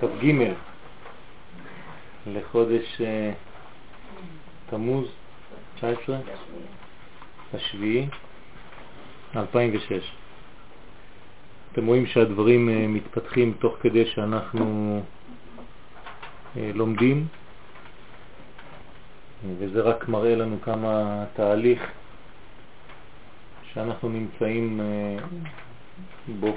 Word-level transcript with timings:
כ"ג 0.00 0.54
לחודש 2.26 3.00
אה, 3.00 3.32
תמוז 4.70 5.08
19, 5.76 6.18
השביעי 7.54 8.06
2006. 9.36 10.12
אתם 11.72 11.86
רואים 11.86 12.06
שהדברים 12.06 12.68
אה, 12.68 12.86
מתפתחים 12.88 13.54
תוך 13.58 13.76
כדי 13.80 14.06
שאנחנו 14.06 15.00
אה, 16.56 16.70
לומדים, 16.74 17.26
וזה 19.58 19.80
רק 19.80 20.08
מראה 20.08 20.34
לנו 20.36 20.60
כמה 20.60 21.22
התהליך 21.22 21.90
שאנחנו 23.72 24.08
נמצאים 24.08 24.80
בו 26.40 26.56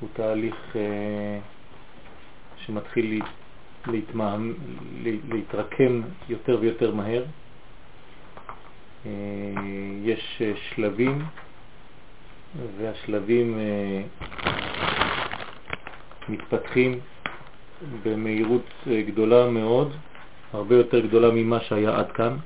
הוא 0.00 0.08
תהליך 0.12 0.76
שמתחיל 2.66 3.22
להתמהם, 3.86 4.54
להתרקם 5.28 6.02
יותר 6.28 6.58
ויותר 6.60 6.94
מהר. 6.94 7.24
אה, 9.06 9.10
יש 10.02 10.42
אה, 10.44 10.52
שלבים, 10.56 11.24
והשלבים 12.76 13.58
אה, 13.58 14.02
מתפתחים 16.28 17.00
במהירות 18.02 18.66
גדולה 19.06 19.50
מאוד, 19.50 19.92
הרבה 20.52 20.76
יותר 20.76 21.00
גדולה 21.00 21.30
ממה 21.30 21.60
שהיה 21.60 21.98
עד 21.98 22.12
כאן, 22.12 22.36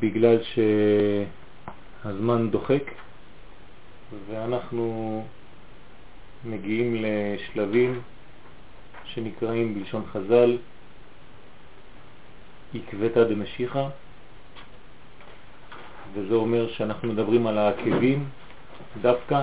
בגלל 0.00 0.38
שהזמן 2.04 2.50
דוחק 2.50 2.82
ואנחנו 4.30 5.24
מגיעים 6.50 6.96
לשלבים 7.04 8.00
שנקראים 9.04 9.74
בלשון 9.74 10.02
חז"ל 10.12 10.58
עקבתא 12.74 13.24
דמשיחא, 13.24 13.88
וזה 16.14 16.34
אומר 16.34 16.68
שאנחנו 16.68 17.12
מדברים 17.12 17.46
על 17.46 17.58
העקבים 17.58 18.24
דווקא. 19.02 19.42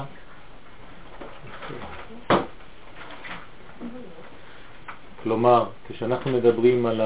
כלומר, 5.24 5.66
כשאנחנו 5.88 6.32
מדברים 6.32 6.86
על 6.86 7.02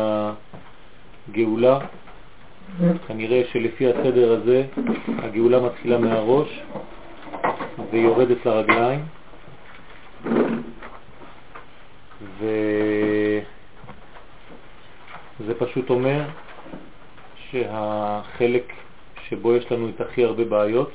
הגאולה, 1.29 1.79
כנראה 3.07 3.41
שלפי 3.51 3.87
הסדר 3.87 4.31
הזה 4.31 4.65
הגאולה 5.17 5.59
מתחילה 5.59 5.97
מהראש 5.97 6.61
ויורדת 7.91 8.45
לרגליים, 8.45 9.05
וזה 12.39 13.41
פשוט 15.59 15.89
אומר 15.89 16.23
שהחלק 17.51 18.73
שבו 19.27 19.55
יש 19.55 19.71
לנו 19.71 19.89
את 19.89 20.01
הכי 20.01 20.23
הרבה 20.23 20.45
בעיות 20.45 20.91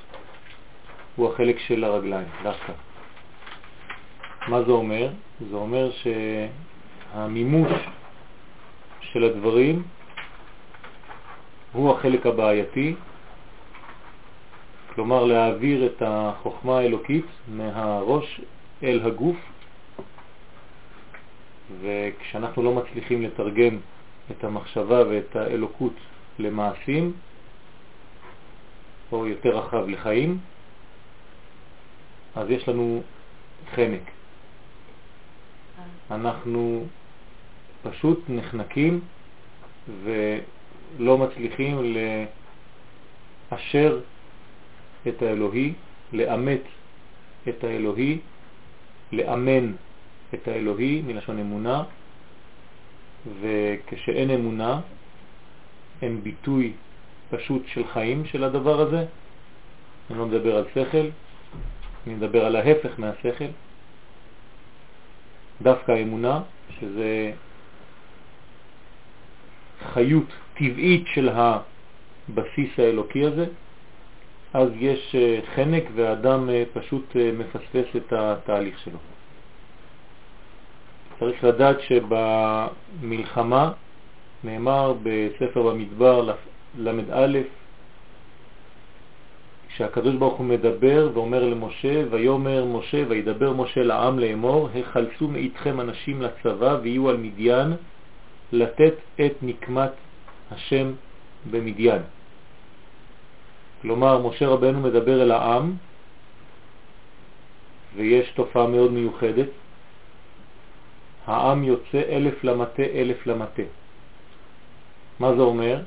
הוא 1.17 1.33
החלק 1.33 1.59
של 1.59 1.85
הרגליים, 1.85 2.29
דווקא. 2.43 2.73
מה 4.49 4.63
זה 4.63 4.73
אומר? 4.73 5.09
זה 5.51 5.57
אומר 5.57 5.91
שהמימוש 7.13 7.73
של 9.01 9.25
הדברים 9.25 9.83
הוא 11.73 11.93
החלק 11.93 12.27
הבעייתי, 12.27 12.95
כלומר 14.95 15.25
להעביר 15.25 15.87
את 15.87 16.03
החוכמה 16.07 16.79
האלוקית 16.79 17.27
מהראש 17.49 18.41
אל 18.83 19.01
הגוף 19.05 19.37
וכשאנחנו 21.81 22.63
לא 22.63 22.75
מצליחים 22.75 23.23
לתרגם 23.23 23.79
את 24.31 24.45
המחשבה 24.45 25.09
ואת 25.09 25.37
האלוקות 25.37 25.95
למעשים, 26.39 27.13
או 29.13 29.27
יותר 29.27 29.59
רחב 29.59 29.89
לחיים, 29.89 30.39
אז 32.35 32.51
יש 32.51 32.69
לנו 32.69 33.03
חנק. 33.75 34.03
אנחנו 36.11 36.85
פשוט 37.83 38.21
נחנקים 38.29 39.01
ולא 40.03 41.19
מצליחים 41.19 41.95
לאשר 43.53 44.01
את 45.09 45.23
האלוהי, 45.23 45.73
לאמת 46.13 46.63
את 47.49 47.65
האלוהי, 47.65 48.19
לאמן 49.13 49.73
את 50.35 50.49
האלוהי 50.49 51.03
מלשון 51.07 51.39
אמונה, 51.39 51.83
וכשאין 53.41 54.31
אמונה, 54.31 54.81
אין 56.03 56.23
ביטוי 56.23 56.73
פשוט 57.31 57.63
של 57.67 57.87
חיים 57.93 58.25
של 58.25 58.45
הדבר 58.45 58.81
הזה. 58.81 59.05
אני 60.11 60.19
לא 60.19 60.27
מדבר 60.27 60.57
על 60.57 60.65
שכל, 60.75 61.09
אני 62.07 62.15
מדבר 62.15 62.45
על 62.47 62.57
ההפך 62.57 62.91
מהשכל. 62.99 63.51
דווקא 65.63 65.93
האמונה, 65.93 66.43
שזה 66.81 67.33
חיות 69.93 70.27
טבעית 70.55 71.05
של 71.15 71.29
הבסיס 71.29 72.79
האלוקי 72.79 73.25
הזה, 73.25 73.47
אז 74.55 74.69
יש 74.77 75.15
אה, 75.15 75.41
חנק 75.55 75.85
והאדם 75.95 76.51
אה, 76.51 76.65
פשוט 76.73 77.17
אה, 77.17 77.31
מפספס 77.33 77.97
את 77.97 78.13
התהליך 78.13 78.79
שלו. 78.79 78.99
צריך 81.23 81.45
לדעת 81.45 81.77
שבמלחמה 81.81 83.73
נאמר 84.45 84.95
בספר 85.03 85.63
במדבר 85.63 86.35
ל"א, 86.79 87.39
כשהקדוש 89.69 90.15
ברוך 90.15 90.35
הוא 90.35 90.47
מדבר 90.47 91.11
ואומר 91.15 91.45
למשה, 91.45 92.03
ויאמר 92.11 92.65
משה 92.65 93.05
וידבר 93.09 93.53
משה 93.53 93.83
לעם 93.83 94.19
לאמור, 94.19 94.69
החלצו 94.75 95.29
מאיתכם 95.29 95.81
אנשים 95.81 96.23
לצבא 96.23 96.79
ויהיו 96.83 97.09
על 97.09 97.17
מדיין 97.17 97.73
לתת 98.53 98.95
את 99.21 99.33
נקמת 99.43 99.93
השם 100.51 100.93
במדיין. 101.51 102.03
כלומר, 103.83 104.29
משה 104.29 104.49
רבנו 104.49 104.81
מדבר 104.81 105.23
אל 105.23 105.31
העם, 105.31 105.73
ויש 107.97 108.31
תופעה 108.35 108.67
מאוד 108.67 108.93
מיוחדת, 108.93 109.62
העם 111.27 111.65
יוצא 111.65 112.03
אלף 112.09 112.45
למטה, 112.45 112.83
אלף 112.83 113.27
למטה. 113.27 113.63
מה 115.21 115.35
זה 115.35 115.43
אומר? 115.43 115.81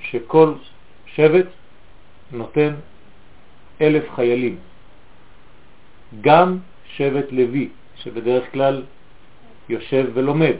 שכל 0.00 0.52
שבט 1.06 1.46
נותן 2.32 2.74
אלף 3.80 4.04
חיילים. 4.14 4.56
גם 6.20 6.58
שבט 6.86 7.32
לוי, 7.32 7.68
שבדרך 7.96 8.52
כלל 8.52 8.82
יושב 9.68 10.06
ולומד. 10.14 10.56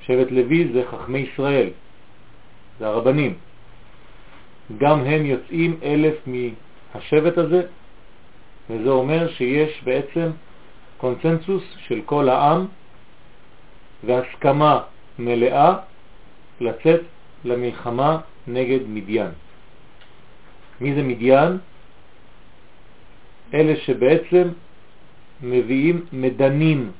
שבט 0.00 0.30
לוי 0.30 0.68
זה 0.72 0.82
חכמי 0.90 1.18
ישראל, 1.18 1.70
זה 2.78 2.86
הרבנים. 2.86 3.34
גם 4.78 5.00
הם 5.00 5.26
יוצאים 5.26 5.78
אלף 5.82 6.14
מהשבט 6.26 7.38
הזה, 7.38 7.62
וזה 8.70 8.90
אומר 8.90 9.28
שיש 9.28 9.82
בעצם 9.84 10.30
קונצנזוס 11.00 11.64
של 11.88 12.00
כל 12.06 12.28
העם 12.28 12.66
והסכמה 14.04 14.80
מלאה 15.18 15.76
לצאת 16.60 17.00
למלחמה 17.44 18.18
נגד 18.46 18.78
מדיין. 18.88 19.30
מי 20.80 20.94
זה 20.94 21.02
מדיין? 21.02 21.58
אלה 23.54 23.76
שבעצם 23.76 24.48
מביאים 25.42 26.04
מדנים 26.12 26.92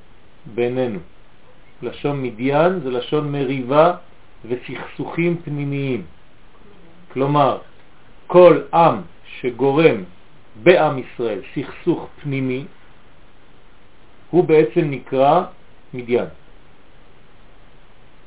בינינו. 0.55 0.99
לשון 1.83 2.23
מדיין 2.23 2.81
זה 2.81 2.91
לשון 2.91 3.33
מריבה 3.33 3.95
וסכסוכים 4.49 5.37
פנימיים. 5.45 6.03
כלומר, 7.13 7.59
כל 8.27 8.61
עם 8.75 8.97
שגורם 9.41 10.05
בעם 10.63 10.99
ישראל 10.99 11.41
סכסוך 11.55 12.09
פנימי, 12.23 12.65
הוא 14.31 14.45
בעצם 14.45 14.91
נקרא 14.91 15.45
מדיין. 15.95 16.27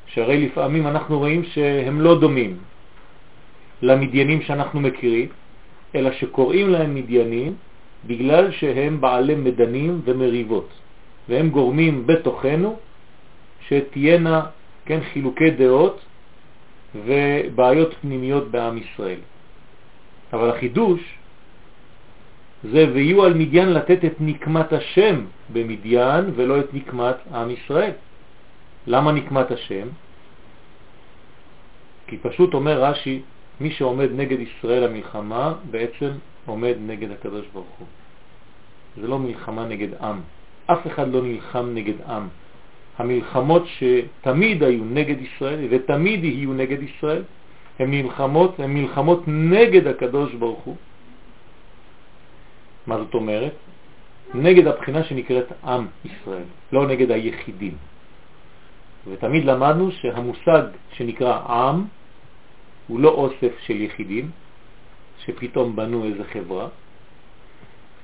שהרי 0.08 0.46
לפעמים 0.46 0.88
אנחנו 0.88 1.20
רואים 1.20 1.44
שהם 1.44 2.02
לא 2.02 2.20
דומים 2.20 2.58
למדיינים 3.82 4.42
שאנחנו 4.42 4.80
מכירים, 4.80 5.30
אלא 5.96 6.12
שקוראים 6.12 6.70
להם 6.70 6.96
מדיינים 6.96 7.56
בגלל 8.08 8.52
שהם 8.52 9.02
בעלי 9.02 9.36
מדנים 9.36 10.02
ומריבות, 10.06 10.70
והם 11.30 11.50
גורמים 11.50 12.08
בתוכנו 12.08 12.76
שתהיינה 13.68 14.42
כן, 14.86 15.00
חילוקי 15.14 15.52
דעות 15.52 16.00
ובעיות 16.96 17.94
פנימיות 18.02 18.52
בעם 18.52 18.78
ישראל. 18.78 19.20
אבל 20.34 20.50
החידוש 20.50 21.02
זה 22.64 22.86
ויהיו 22.94 23.24
על 23.24 23.34
מדיין 23.34 23.74
לתת 23.74 24.06
את 24.06 24.16
נקמת 24.20 24.74
השם 24.74 25.26
במדיין 25.54 26.26
ולא 26.36 26.60
את 26.60 26.74
נקמת 26.74 27.16
עם 27.34 27.50
ישראל. 27.52 27.92
למה 28.88 29.12
נקמת 29.12 29.52
השם? 29.52 29.88
כי 32.08 32.18
פשוט 32.18 32.54
אומר 32.54 32.84
רש"י, 32.84 33.22
מי 33.60 33.72
שעומד 33.72 34.10
נגד 34.16 34.40
ישראל 34.40 34.84
המלחמה 34.84 35.54
בעצם 35.72 36.10
עומד 36.46 36.76
נגד 36.88 37.12
הקדוש 37.12 37.46
ברוך 37.54 37.76
הוא. 37.80 37.88
זה 39.02 39.08
לא 39.08 39.20
מלחמה 39.20 39.66
נגד 39.66 39.94
עם. 40.02 40.20
אף 40.66 40.88
אחד 40.88 41.12
לא 41.12 41.22
נלחם 41.22 41.70
נגד 41.74 42.02
עם. 42.08 42.28
המלחמות 42.98 43.64
שתמיד 43.68 44.64
היו 44.64 44.84
נגד 44.86 45.22
ישראל 45.22 45.68
ותמיד 45.70 46.24
יהיו 46.24 46.54
נגד 46.54 46.84
ישראל, 46.84 47.24
הן 47.80 47.92
מלחמות, 47.92 48.60
הן 48.60 48.74
מלחמות 48.74 49.24
נגד 49.28 49.88
הקדוש 49.88 50.34
ברוך 50.34 50.60
הוא. 50.60 50.76
מה 52.88 52.98
זאת 52.98 53.14
אומרת? 53.14 53.54
נגד 54.34 54.68
הבחינה 54.68 55.04
שנקראת 55.04 55.52
עם 55.64 55.88
ישראל, 56.06 56.48
לא 56.72 56.88
נגד 56.88 57.12
היחידים. 57.12 57.76
ותמיד 59.08 59.46
למדנו 59.46 59.92
שהמושג 59.92 60.64
שנקרא 60.94 61.40
עם 61.48 61.86
הוא 62.88 63.00
לא 63.00 63.10
אוסף 63.10 63.60
של 63.66 63.82
יחידים 63.82 64.32
שפתאום 65.26 65.76
בנו 65.76 66.06
איזה 66.06 66.24
חברה, 66.24 66.68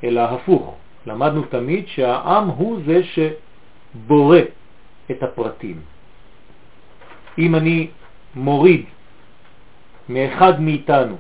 אלא 0.03 0.21
הפוך. 0.21 0.77
למדנו 1.05 1.43
תמיד 1.43 1.87
שהעם 1.87 2.47
הוא 2.47 2.79
זה 2.85 3.01
שבורא 3.03 4.39
את 5.11 5.23
הפרטים. 5.23 5.81
אם 7.37 7.55
אני 7.55 7.87
מוריד 8.35 8.85
מאחד 10.09 10.61
מאיתנו 10.61 11.15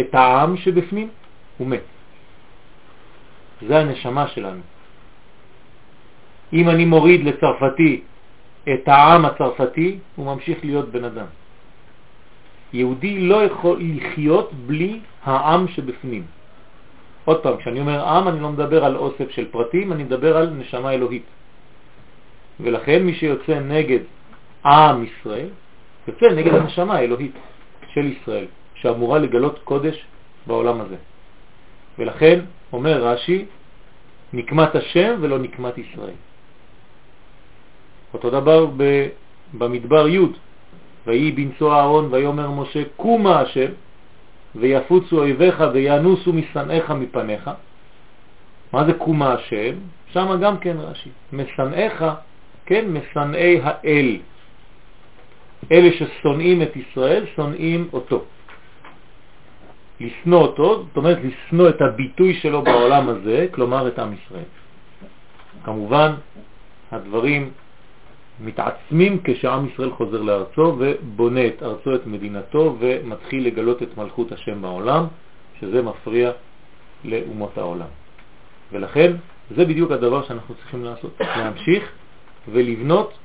את 0.00 0.14
העם 0.14 0.56
שבפנים, 0.56 1.08
הוא 1.58 1.66
מת. 1.66 1.97
זה 3.66 3.78
הנשמה 3.78 4.28
שלנו. 4.28 4.60
אם 6.52 6.68
אני 6.68 6.84
מוריד 6.84 7.24
לצרפתי 7.24 8.00
את 8.74 8.88
העם 8.88 9.24
הצרפתי, 9.24 9.98
הוא 10.16 10.26
ממשיך 10.26 10.58
להיות 10.64 10.88
בן 10.88 11.04
אדם. 11.04 11.26
יהודי 12.72 13.20
לא 13.20 13.44
יכול 13.44 13.80
לחיות 13.80 14.52
בלי 14.66 15.00
העם 15.24 15.68
שבפנים. 15.68 16.24
עוד 17.24 17.42
פעם, 17.42 17.56
כשאני 17.56 17.80
אומר 17.80 18.08
עם, 18.08 18.28
אני 18.28 18.40
לא 18.40 18.48
מדבר 18.48 18.84
על 18.84 18.96
אוסף 18.96 19.30
של 19.30 19.48
פרטים, 19.50 19.92
אני 19.92 20.04
מדבר 20.04 20.36
על 20.36 20.50
נשמה 20.50 20.92
אלוהית. 20.92 21.26
ולכן 22.60 23.02
מי 23.02 23.14
שיוצא 23.14 23.60
נגד 23.60 24.00
עם 24.64 25.04
ישראל, 25.04 25.48
יוצא 26.08 26.26
נגד 26.26 26.54
הנשמה 26.54 26.94
האלוהית 26.94 27.36
של 27.92 28.06
ישראל, 28.06 28.46
שאמורה 28.74 29.18
לגלות 29.18 29.60
קודש 29.64 30.04
בעולם 30.46 30.80
הזה. 30.80 30.96
ולכן 31.98 32.40
אומר 32.72 33.02
רש"י, 33.02 33.44
נקמת 34.32 34.74
השם 34.74 35.14
ולא 35.20 35.38
נקמת 35.38 35.78
ישראל. 35.78 36.18
אותו 38.14 38.30
דבר 38.30 38.66
במדבר 39.58 40.08
י' 40.08 40.18
ויהי 41.06 41.32
בנצוע 41.32 41.76
אהרון 41.76 42.08
ויאמר 42.10 42.50
משה 42.50 42.82
קומה 42.96 43.40
השם 43.40 43.70
ויפוצו 44.54 45.18
אויביך 45.18 45.64
וינוסו 45.72 46.32
משנאיך 46.32 46.90
מפניך. 46.90 47.50
מה 48.72 48.84
זה 48.84 48.92
קומה 48.92 49.32
השם? 49.32 49.74
שם 50.12 50.40
גם 50.42 50.58
כן 50.58 50.76
רש"י. 50.80 51.10
משנאיך, 51.32 52.04
כן, 52.66 52.84
משנאי 52.92 53.60
האל. 53.62 54.16
אלה 55.72 55.88
ששונאים 55.92 56.62
את 56.62 56.76
ישראל, 56.76 57.26
שונאים 57.36 57.88
אותו. 57.92 58.24
לשנוא 60.00 60.40
אותו, 60.42 60.84
זאת 60.86 60.96
אומרת 60.96 61.18
לשנוא 61.24 61.68
את 61.68 61.80
הביטוי 61.82 62.34
שלו 62.34 62.62
בעולם 62.62 63.08
הזה, 63.08 63.46
כלומר 63.50 63.88
את 63.88 63.98
עם 63.98 64.12
ישראל. 64.12 64.48
כמובן, 65.64 66.12
הדברים 66.92 67.50
מתעצמים 68.40 69.20
כשעם 69.24 69.66
ישראל 69.66 69.90
חוזר 69.90 70.22
לארצו 70.22 70.76
ובונה 70.78 71.46
את 71.46 71.62
ארצו, 71.62 71.94
את 71.94 72.06
מדינתו, 72.06 72.76
ומתחיל 72.78 73.46
לגלות 73.46 73.82
את 73.82 73.96
מלכות 73.96 74.32
השם 74.32 74.62
בעולם, 74.62 75.04
שזה 75.60 75.82
מפריע 75.82 76.30
לאומות 77.04 77.58
העולם. 77.58 77.90
ולכן 78.72 79.12
זה 79.56 79.64
בדיוק 79.64 79.90
הדבר 79.90 80.22
שאנחנו 80.22 80.54
צריכים 80.54 80.84
לעשות, 80.84 81.20
להמשיך 81.20 81.92
ולבנות, 82.48 83.18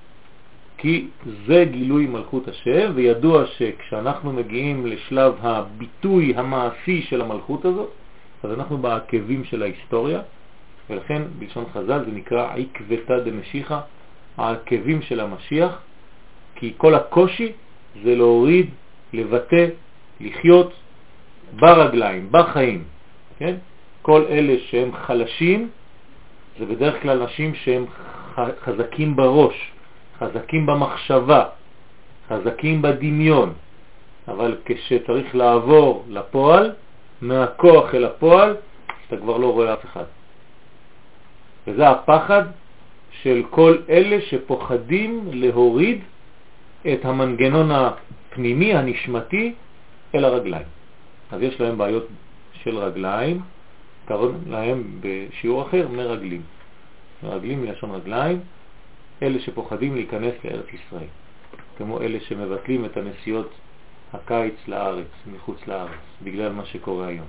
כי 0.84 1.08
זה 1.48 1.66
גילוי 1.72 2.06
מלכות 2.06 2.48
השם, 2.48 2.92
וידוע 2.96 3.46
שכשאנחנו 3.46 4.34
מגיעים 4.34 4.86
לשלב 4.86 5.34
הביטוי 5.42 6.34
המעשי 6.36 7.02
של 7.02 7.22
המלכות 7.22 7.66
הזאת, 7.66 7.90
אז 8.44 8.52
אנחנו 8.52 8.78
בעקבים 8.78 9.44
של 9.44 9.64
ההיסטוריה, 9.64 10.22
ולכן 10.90 11.22
בלשון 11.40 11.66
חז"ל 11.74 12.06
זה 12.06 12.12
נקרא 12.12 12.54
עקבתא 12.56 13.20
דמשיחא, 13.20 13.80
העקבים 14.38 15.02
של 15.02 15.20
המשיח, 15.20 15.82
כי 16.56 16.74
כל 16.78 16.96
הקושי 16.96 17.52
זה 18.04 18.16
להוריד, 18.16 18.70
לבטא, 19.14 19.66
לחיות 20.20 20.74
ברגליים, 21.56 22.28
בחיים, 22.32 22.84
כן? 23.40 23.56
כל 24.02 24.26
אלה 24.30 24.56
שהם 24.60 24.92
חלשים 24.94 25.70
זה 26.60 26.66
בדרך 26.66 27.02
כלל 27.02 27.22
אנשים 27.22 27.56
שהם 27.56 27.86
חזקים 28.36 29.16
בראש, 29.16 29.73
חזקים 30.24 30.66
במחשבה, 30.66 31.46
חזקים 32.30 32.82
בדמיון, 32.82 33.54
אבל 34.28 34.58
כשצריך 34.66 35.36
לעבור 35.36 36.06
לפועל, 36.10 36.72
מהכוח 37.22 37.96
אל 37.96 38.06
הפועל, 38.06 38.56
אתה 39.08 39.18
כבר 39.18 39.38
לא 39.38 39.54
רואה 39.54 39.74
אף 39.74 39.86
אחד. 39.86 40.04
וזה 41.68 41.90
הפחד 41.90 42.44
של 43.22 43.44
כל 43.50 43.78
אלה 43.90 44.22
שפוחדים 44.22 45.30
להוריד 45.34 46.00
את 46.94 47.06
המנגנון 47.06 47.72
הפנימי, 47.72 48.74
הנשמתי, 48.74 49.54
אל 50.16 50.26
הרגליים. 50.26 50.68
אז 51.32 51.42
יש 51.42 51.62
להם 51.62 51.78
בעיות 51.78 52.08
של 52.64 52.78
רגליים, 52.78 53.42
קראנו 54.06 54.38
להם 54.50 54.84
בשיעור 55.02 55.62
אחר 55.62 55.88
מרגלים. 55.88 56.42
מרגלים 57.24 57.62
מלשון 57.62 57.92
רגליים, 57.92 58.40
אלה 59.24 59.40
שפוחדים 59.40 59.96
להיכנס 59.96 60.34
לארץ 60.44 60.66
ישראל, 60.74 61.08
כמו 61.78 62.02
אלה 62.02 62.20
שמבטלים 62.20 62.86
את 62.86 62.98
הנסיעות 62.98 63.50
הקיץ 64.14 64.68
לארץ, 64.68 65.08
מחוץ 65.36 65.68
לארץ, 65.68 66.00
בגלל 66.24 66.52
מה 66.52 66.66
שקורה 66.66 67.08
היום, 67.08 67.28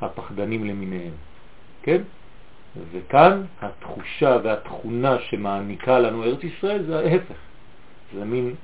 הפחדנים 0.00 0.64
למיניהם, 0.64 1.12
כן? 1.82 2.02
וכאן 2.92 3.42
התחושה 3.60 4.36
והתכונה 4.42 5.18
שמעניקה 5.18 5.98
לנו 5.98 6.24
ארץ 6.24 6.44
ישראל 6.44 6.82
זה 6.82 6.98
ההפך. 6.98 7.34
זה 8.14 8.24
מין 8.24 8.54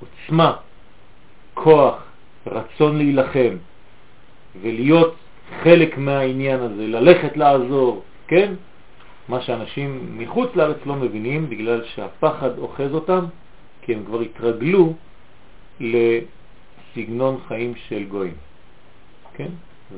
עוצמה, 0.00 0.56
כוח, 1.54 2.02
רצון 2.46 2.98
להילחם 2.98 3.56
ולהיות 4.62 5.14
חלק 5.62 5.98
מהעניין 5.98 6.60
הזה, 6.60 6.86
ללכת 6.86 7.36
לעזור, 7.36 8.02
כן? 8.28 8.54
מה 9.28 9.40
שאנשים 9.40 10.18
מחוץ 10.18 10.50
לארץ 10.54 10.76
לא 10.86 10.96
מבינים 10.96 11.50
בגלל 11.50 11.84
שהפחד 11.84 12.58
אוחז 12.58 12.94
אותם, 12.94 13.24
כי 13.82 13.94
הם 13.94 14.04
כבר 14.04 14.20
התרגלו 14.20 14.94
לסגנון 15.80 17.40
חיים 17.48 17.74
של 17.88 18.04
גויים, 18.04 18.34
כן? 19.34 19.48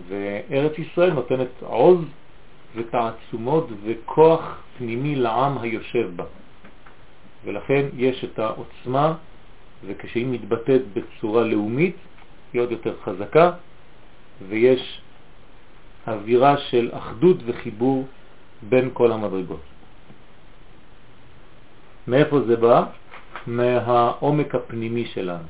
וארץ 0.08 0.78
ישראל 0.78 1.12
נותנת 1.12 1.48
עוז 1.60 1.98
ותעצומות 2.76 3.68
וכוח 3.84 4.62
פנימי 4.78 5.16
לעם 5.16 5.58
היושב 5.58 6.10
בה. 6.16 6.24
ולכן 7.44 7.86
יש 7.96 8.24
את 8.24 8.38
העוצמה, 8.38 9.14
וכשהיא 9.86 10.26
מתבטאת 10.26 10.82
בצורה 10.92 11.44
לאומית, 11.44 11.96
היא 12.52 12.62
עוד 12.62 12.70
יותר 12.70 12.94
חזקה, 13.04 13.52
ויש 14.48 15.00
אווירה 16.08 16.58
של 16.58 16.90
אחדות 16.92 17.36
וחיבור 17.46 18.06
בין 18.62 18.90
כל 18.92 19.12
המדרגות. 19.12 19.60
מאיפה 22.08 22.40
זה 22.40 22.56
בא? 22.56 22.84
מהעומק 23.46 24.54
הפנימי 24.54 25.04
שלנו. 25.04 25.48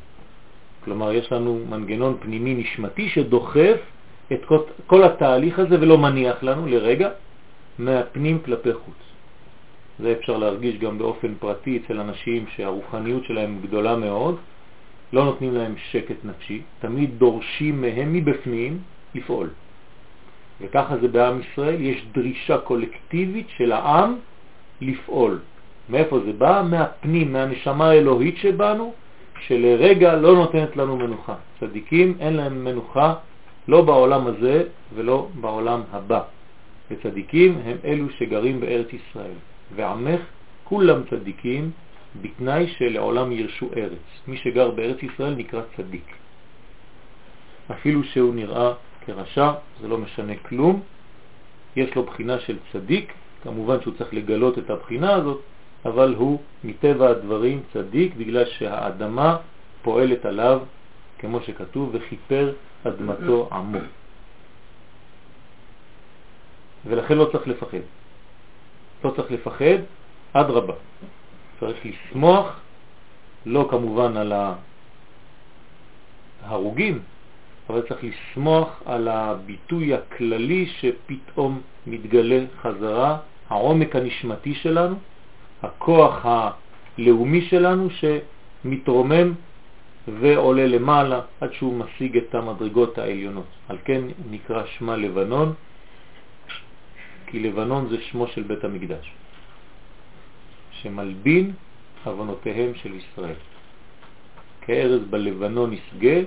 כלומר, 0.85 1.13
יש 1.13 1.33
לנו 1.33 1.61
מנגנון 1.69 2.17
פנימי 2.21 2.55
נשמתי 2.55 3.09
שדוחף 3.09 3.81
את 4.33 4.41
כל 4.87 5.03
התהליך 5.05 5.59
הזה 5.59 5.81
ולא 5.81 5.99
מניח 5.99 6.43
לנו 6.43 6.67
לרגע 6.67 7.09
מהפנים 7.79 8.39
כלפי 8.45 8.73
חוץ. 8.73 9.01
זה 9.99 10.13
אפשר 10.13 10.37
להרגיש 10.37 10.79
גם 10.79 10.99
באופן 10.99 11.35
פרטי 11.39 11.81
אצל 11.85 12.01
אנשים 12.01 12.45
שהרוחניות 12.57 13.25
שלהם 13.25 13.59
גדולה 13.63 13.97
מאוד, 13.97 14.37
לא 15.13 15.25
נותנים 15.25 15.55
להם 15.55 15.75
שקט 15.91 16.25
נפשי, 16.25 16.63
תמיד 16.79 17.19
דורשים 17.19 17.81
מהם 17.81 18.13
מבפנים 18.13 18.79
לפעול. 19.15 19.51
וככה 20.61 20.97
זה 20.97 21.09
בעם 21.09 21.41
ישראל, 21.41 21.81
יש 21.81 22.07
דרישה 22.13 22.59
קולקטיבית 22.59 23.47
של 23.57 23.73
העם 23.73 24.17
לפעול. 24.81 25.39
מאיפה 25.89 26.21
זה 26.21 26.33
בא? 26.33 26.63
מהפנים, 26.71 27.33
מהנשמה 27.33 27.91
האלוהית 27.91 28.37
שבנו, 28.37 28.95
שלרגע 29.41 30.17
לא 30.17 30.35
נותנת 30.35 30.77
לנו 30.77 30.97
מנוחה. 30.97 31.35
צדיקים 31.61 32.17
אין 32.21 32.37
להם 32.37 32.65
מנוחה 32.65 33.15
לא 33.69 33.83
בעולם 33.83 34.27
הזה 34.27 34.65
ולא 34.95 35.29
בעולם 35.41 35.83
הבא. 35.93 36.21
וצדיקים 36.91 37.59
הם 37.65 37.77
אלו 37.85 38.11
שגרים 38.11 38.61
בארץ 38.61 38.87
ישראל, 38.93 39.39
ועמך 39.77 40.21
כולם 40.65 41.03
צדיקים 41.11 41.71
בתנאי 42.23 42.67
שלעולם 42.79 43.33
ירשו 43.33 43.69
ארץ. 43.77 44.07
מי 44.29 44.37
שגר 44.37 44.71
בארץ 44.71 45.03
ישראל 45.03 45.35
נקרא 45.35 45.63
צדיק. 45.77 46.15
אפילו 47.71 48.05
שהוא 48.05 48.35
נראה 48.35 48.73
כרשע, 49.07 49.53
זה 49.81 49.89
לא 49.89 49.99
משנה 49.99 50.33
כלום, 50.49 50.83
יש 51.77 51.95
לו 51.95 52.03
בחינה 52.03 52.41
של 52.41 52.59
צדיק, 52.73 53.13
כמובן 53.43 53.81
שהוא 53.81 53.95
צריך 53.99 54.15
לגלות 54.15 54.59
את 54.59 54.71
הבחינה 54.71 55.15
הזאת, 55.15 55.41
אבל 55.85 56.15
הוא 56.15 56.41
מטבע 56.65 57.11
הדברים 57.11 57.63
צדיק 57.73 58.15
בגלל 58.15 58.45
שהאדמה 58.45 59.37
פועלת 59.83 60.25
עליו, 60.25 60.61
כמו 61.19 61.41
שכתוב, 61.41 61.91
וכיפר 61.93 62.53
אדמתו 62.85 63.49
עמו. 63.53 63.79
ולכן 66.87 67.19
לא 67.19 67.29
צריך 67.33 67.49
לפחד. 67.49 67.85
לא 69.05 69.11
צריך 69.17 69.31
לפחד, 69.31 69.79
אדרבה. 70.33 70.75
צריך 71.61 71.79
לשמוח, 71.87 72.61
לא 73.47 73.69
כמובן 73.71 74.17
על 74.17 74.33
ההרוגים, 76.43 77.03
אבל 77.69 77.83
צריך 77.89 78.05
לשמוח 78.05 78.83
על 78.85 79.09
הביטוי 79.09 79.95
הכללי 79.95 80.67
שפתאום 80.67 81.61
מתגלה 81.87 82.45
חזרה, 82.63 83.19
העומק 83.49 83.97
הנשמתי 83.97 84.55
שלנו, 84.55 84.97
הכוח 85.63 86.27
הלאומי 86.27 87.43
שלנו 87.43 87.89
שמתרומם 87.91 89.33
ועולה 90.09 90.67
למעלה 90.67 91.21
עד 91.41 91.53
שהוא 91.53 91.75
משיג 91.75 92.17
את 92.17 92.35
המדרגות 92.35 92.99
העליונות. 92.99 93.47
על 93.69 93.79
כן 93.85 94.03
נקרא 94.31 94.63
שמה 94.67 94.97
לבנון, 94.97 95.55
כי 97.27 97.41
לבנון 97.41 97.89
זה 97.89 97.97
שמו 98.01 98.27
של 98.27 98.43
בית 98.43 98.65
המקדש, 98.65 99.13
שמלבין 100.73 101.53
אבונותיהם 102.07 102.75
של 102.75 102.95
ישראל. 102.95 103.39
כארז 104.61 105.01
בלבנון 105.11 105.73
יסגה, 105.73 106.21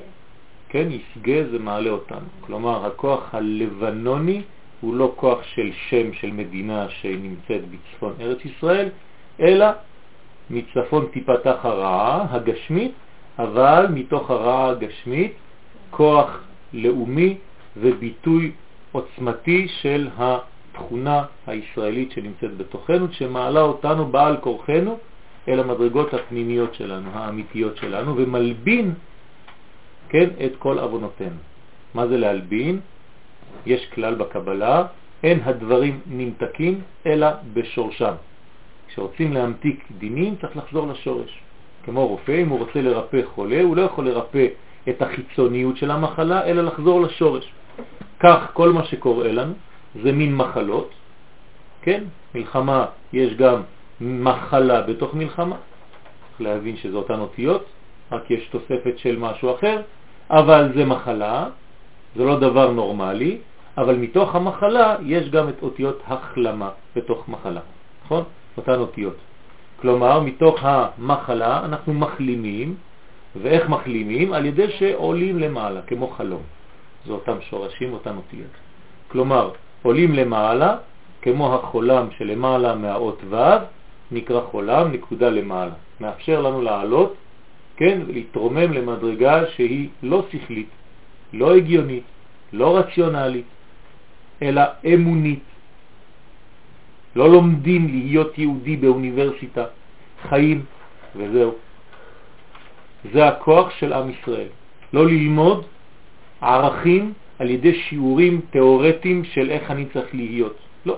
כן, 0.73 0.87
יסגה 0.91 1.49
זה 1.51 1.59
מעלה 1.59 1.89
אותנו. 1.89 2.27
כלומר, 2.41 2.85
הכוח 2.85 3.35
הלבנוני 3.35 4.41
הוא 4.81 4.95
לא 4.95 5.13
כוח 5.15 5.43
של 5.43 5.71
שם 5.89 6.13
של 6.13 6.31
מדינה 6.31 6.89
שנמצאת 6.89 7.61
בצפון 7.69 8.13
ארץ 8.19 8.45
ישראל, 8.45 8.89
אלא 9.39 9.65
מצפון 10.49 11.05
תיפתח 11.11 11.57
הרעה 11.63 12.25
הגשמית, 12.29 12.91
אבל 13.39 13.85
מתוך 13.89 14.31
הרעה 14.31 14.69
הגשמית 14.69 15.33
כוח 15.89 16.39
לאומי 16.73 17.37
וביטוי 17.77 18.51
עוצמתי 18.91 19.67
של 19.81 20.09
התכונה 20.17 21.23
הישראלית 21.47 22.11
שנמצאת 22.11 22.57
בתוכנו, 22.57 23.07
שמעלה 23.11 23.61
אותנו 23.61 24.05
בעל 24.05 24.37
כורחנו 24.37 24.97
אל 25.47 25.59
המדרגות 25.59 26.13
הפנימיות 26.13 26.73
שלנו, 26.73 27.09
האמיתיות 27.13 27.77
שלנו, 27.77 28.17
ומלבין 28.17 28.93
כן, 30.13 30.29
את 30.45 30.51
כל 30.59 30.79
אבונותינו. 30.79 31.41
מה 31.93 32.07
זה 32.07 32.17
להלבין? 32.17 32.79
יש 33.65 33.85
כלל 33.93 34.15
בקבלה, 34.15 34.85
אין 35.23 35.39
הדברים 35.43 35.99
נמתקים 36.05 36.81
אלא 37.05 37.27
בשורשם. 37.53 38.13
כשרוצים 38.87 39.33
להמתיק 39.33 39.83
דינים 39.97 40.35
צריך 40.41 40.57
לחזור 40.57 40.87
לשורש. 40.87 41.41
כמו 41.83 42.07
רופא, 42.07 42.41
אם 42.41 42.49
הוא 42.49 42.59
רוצה 42.59 42.81
לרפא 42.81 43.21
חולה, 43.25 43.61
הוא 43.61 43.75
לא 43.75 43.81
יכול 43.81 44.05
לרפא 44.05 44.47
את 44.89 45.01
החיצוניות 45.01 45.77
של 45.77 45.91
המחלה, 45.91 46.45
אלא 46.45 46.61
לחזור 46.61 47.01
לשורש. 47.01 47.53
כך 48.19 48.49
כל 48.53 48.69
מה 48.69 48.83
שקורה 48.83 49.31
לנו 49.31 49.53
זה 50.03 50.11
מין 50.11 50.35
מחלות, 50.35 50.89
כן? 51.81 52.03
מלחמה, 52.35 52.85
יש 53.13 53.33
גם 53.33 53.61
מחלה 54.01 54.81
בתוך 54.81 55.13
מלחמה, 55.13 55.55
צריך 56.27 56.41
להבין 56.41 56.77
שזה 56.77 56.97
אותן 56.97 57.19
אותיות, 57.19 57.65
רק 58.11 58.31
יש 58.31 58.47
תוספת 58.47 58.97
של 58.97 59.17
משהו 59.19 59.55
אחר, 59.55 59.81
אבל 60.29 60.71
זה 60.75 60.85
מחלה, 60.85 61.47
זה 62.15 62.23
לא 62.23 62.39
דבר 62.39 62.71
נורמלי, 62.71 63.37
אבל 63.77 63.95
מתוך 63.95 64.35
המחלה 64.35 64.95
יש 65.01 65.29
גם 65.29 65.49
את 65.49 65.63
אותיות 65.63 66.01
החלמה 66.07 66.69
בתוך 66.95 67.29
מחלה, 67.29 67.61
נכון? 68.05 68.23
אותן 68.57 68.79
אותיות. 68.79 69.17
כלומר, 69.81 70.19
מתוך 70.19 70.59
המחלה 70.61 71.65
אנחנו 71.65 71.93
מחלימים, 71.93 72.75
ואיך 73.41 73.69
מחלימים? 73.69 74.33
על 74.33 74.45
ידי 74.45 74.71
שעולים 74.71 75.39
למעלה, 75.39 75.81
כמו 75.81 76.07
חלום. 76.07 76.41
זה 77.05 77.13
אותם 77.13 77.41
שורשים, 77.41 77.93
אותן 77.93 78.15
אותיות. 78.15 78.53
כלומר, 79.07 79.49
עולים 79.81 80.13
למעלה, 80.13 80.77
כמו 81.21 81.55
החולם 81.55 82.07
שלמעלה 82.17 82.75
מהאות 82.75 83.21
ו', 83.29 83.35
נקרא 84.11 84.41
חולם, 84.41 84.91
נקודה 84.91 85.29
למעלה. 85.29 85.73
מאפשר 85.99 86.41
לנו 86.41 86.61
לעלות, 86.61 87.13
כן, 87.77 88.01
להתרומם 88.07 88.73
למדרגה 88.73 89.47
שהיא 89.55 89.89
לא 90.03 90.25
שכלית, 90.31 90.69
לא 91.33 91.55
הגיונית, 91.55 92.03
לא 92.53 92.77
רציונלית, 92.77 93.45
אלא 94.41 94.61
אמונית. 94.93 95.43
לא 97.15 97.29
לומדים 97.29 97.87
להיות 97.87 98.37
יהודי 98.37 98.75
באוניברסיטה, 98.77 99.65
חיים 100.29 100.65
וזהו. 101.15 101.53
זה 103.13 103.27
הכוח 103.27 103.71
של 103.79 103.93
עם 103.93 104.09
ישראל. 104.09 104.47
לא 104.93 105.05
ללמוד 105.05 105.65
ערכים 106.41 107.13
על 107.39 107.49
ידי 107.49 107.73
שיעורים 107.75 108.41
תיאורטיים 108.49 109.23
של 109.23 109.49
איך 109.49 109.71
אני 109.71 109.85
צריך 109.93 110.15
להיות. 110.15 110.57
לא. 110.85 110.97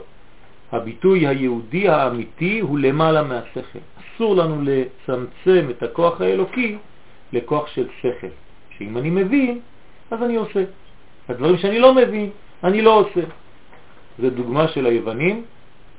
הביטוי 0.71 1.27
היהודי 1.27 1.89
האמיתי 1.89 2.59
הוא 2.59 2.79
למעלה 2.79 3.23
מהשכל. 3.23 3.79
אסור 4.15 4.35
לנו 4.35 4.61
לצמצם 4.63 5.67
את 5.69 5.83
הכוח 5.83 6.21
האלוקי 6.21 6.77
לכוח 7.33 7.67
של 7.67 7.87
שכל, 8.01 8.27
שאם 8.77 8.97
אני 8.97 9.09
מבין, 9.09 9.59
אז 10.11 10.23
אני 10.23 10.35
עושה. 10.35 10.63
הדברים 11.29 11.57
שאני 11.57 11.79
לא 11.79 11.93
מבין, 11.93 12.29
אני 12.63 12.81
לא 12.81 12.99
עושה. 12.99 13.21
זה 14.19 14.29
דוגמה 14.29 14.67
של 14.67 14.85
היוונים, 14.85 15.43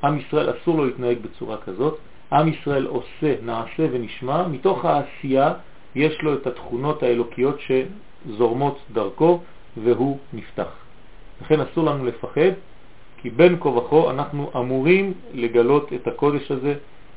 עם 0.04 0.18
ישראל 0.18 0.50
אסור 0.50 0.76
לו 0.76 0.84
להתנהג 0.84 1.18
בצורה 1.22 1.56
כזאת, 1.56 1.98
עם 2.32 2.48
ישראל 2.48 2.86
עושה, 2.86 3.34
נעשה 3.42 3.86
ונשמע, 3.92 4.48
מתוך 4.48 4.84
העשייה 4.84 5.54
יש 5.94 6.22
לו 6.22 6.34
את 6.34 6.46
התכונות 6.46 7.02
האלוקיות 7.02 7.58
שזורמות 7.60 8.78
דרכו 8.92 9.40
והוא 9.76 10.18
נפתח. 10.32 10.68
לכן 11.42 11.60
אסור 11.60 11.84
לנו 11.84 12.04
לפחד, 12.04 12.52
כי 13.16 13.30
בין 13.30 13.56
כה 13.60 13.68
וכה 13.68 14.10
אנחנו 14.10 14.50
אמורים 14.56 15.14
לגלות 15.34 15.92
את 15.92 16.06
הקודש 16.06 16.50
הזה 16.50 16.74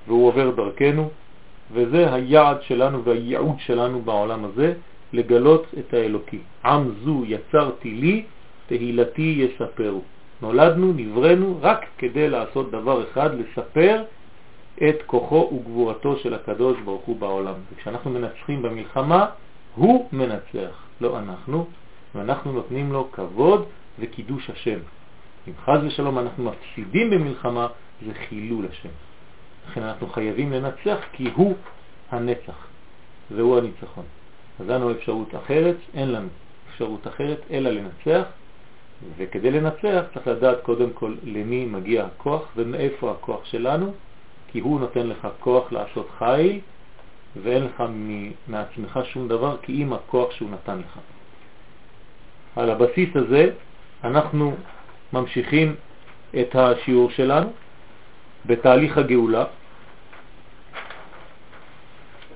והוא 0.07 0.27
עובר 0.27 0.51
דרכנו, 0.51 1.09
וזה 1.71 2.13
היעד 2.13 2.61
שלנו 2.61 3.03
והייעוד 3.03 3.55
שלנו 3.59 4.01
בעולם 4.01 4.45
הזה, 4.45 4.73
לגלות 5.13 5.67
את 5.79 5.93
האלוקי. 5.93 6.39
עם 6.65 6.91
זו 7.03 7.23
יצרתי 7.25 7.91
לי, 7.91 8.23
תהילתי 8.67 9.47
יספרו. 9.47 10.01
נולדנו, 10.41 10.93
נברנו, 10.95 11.57
רק 11.61 11.85
כדי 11.97 12.29
לעשות 12.29 12.71
דבר 12.71 13.03
אחד, 13.03 13.29
לספר 13.39 14.03
את 14.89 14.95
כוחו 15.05 15.49
וגבורתו 15.53 16.17
של 16.17 16.33
הקדוש 16.33 16.77
ברוך 16.85 17.05
הוא 17.05 17.17
בעולם. 17.17 17.53
וכשאנחנו 17.73 18.11
מנצחים 18.11 18.61
במלחמה, 18.61 19.25
הוא 19.75 20.09
מנצח, 20.11 20.83
לא 21.01 21.19
אנחנו, 21.19 21.65
ואנחנו 22.15 22.51
נותנים 22.51 22.93
לו 22.93 23.11
כבוד 23.11 23.65
וקידוש 23.99 24.49
השם. 24.49 24.79
אם 25.47 25.53
חז 25.65 25.83
ושלום 25.83 26.19
אנחנו 26.19 26.43
מפסידים 26.43 27.09
במלחמה, 27.09 27.67
זה 28.05 28.13
חילול 28.13 28.65
השם. 28.71 28.89
לכן 29.67 29.83
אנחנו 29.83 30.07
חייבים 30.07 30.53
לנצח 30.53 30.97
כי 31.11 31.29
הוא 31.35 31.55
הנצח, 32.11 32.67
והוא 33.31 33.57
הניצחון. 33.57 34.05
אז 34.59 34.69
לנו 34.69 34.91
אפשרות 34.91 35.35
אחרת, 35.35 35.75
אין 35.93 36.11
לנו 36.11 36.27
אפשרות 36.69 37.07
אחרת 37.07 37.39
אלא 37.51 37.69
לנצח, 37.69 38.23
וכדי 39.17 39.51
לנצח 39.51 40.03
צריך 40.13 40.27
לדעת 40.27 40.57
קודם 40.63 40.89
כל 40.93 41.15
למי 41.23 41.65
מגיע 41.65 42.05
הכוח 42.05 42.47
ומאיפה 42.55 43.11
הכוח 43.11 43.45
שלנו, 43.45 43.93
כי 44.47 44.59
הוא 44.59 44.79
נותן 44.79 45.07
לך 45.07 45.27
כוח 45.39 45.71
לעשות 45.71 46.07
חיל, 46.17 46.59
ואין 47.43 47.63
לך 47.63 47.83
מעצמך 48.47 48.99
שום 49.03 49.27
דבר 49.27 49.57
כי 49.61 49.83
אם 49.83 49.93
הכוח 49.93 50.31
שהוא 50.31 50.49
נתן 50.49 50.79
לך. 50.79 50.99
על 52.55 52.69
הבסיס 52.69 53.09
הזה 53.15 53.51
אנחנו 54.03 54.55
ממשיכים 55.13 55.75
את 56.39 56.55
השיעור 56.55 57.11
שלנו 57.11 57.49
בתהליך 58.49 58.97
הגאולה. 58.97 59.45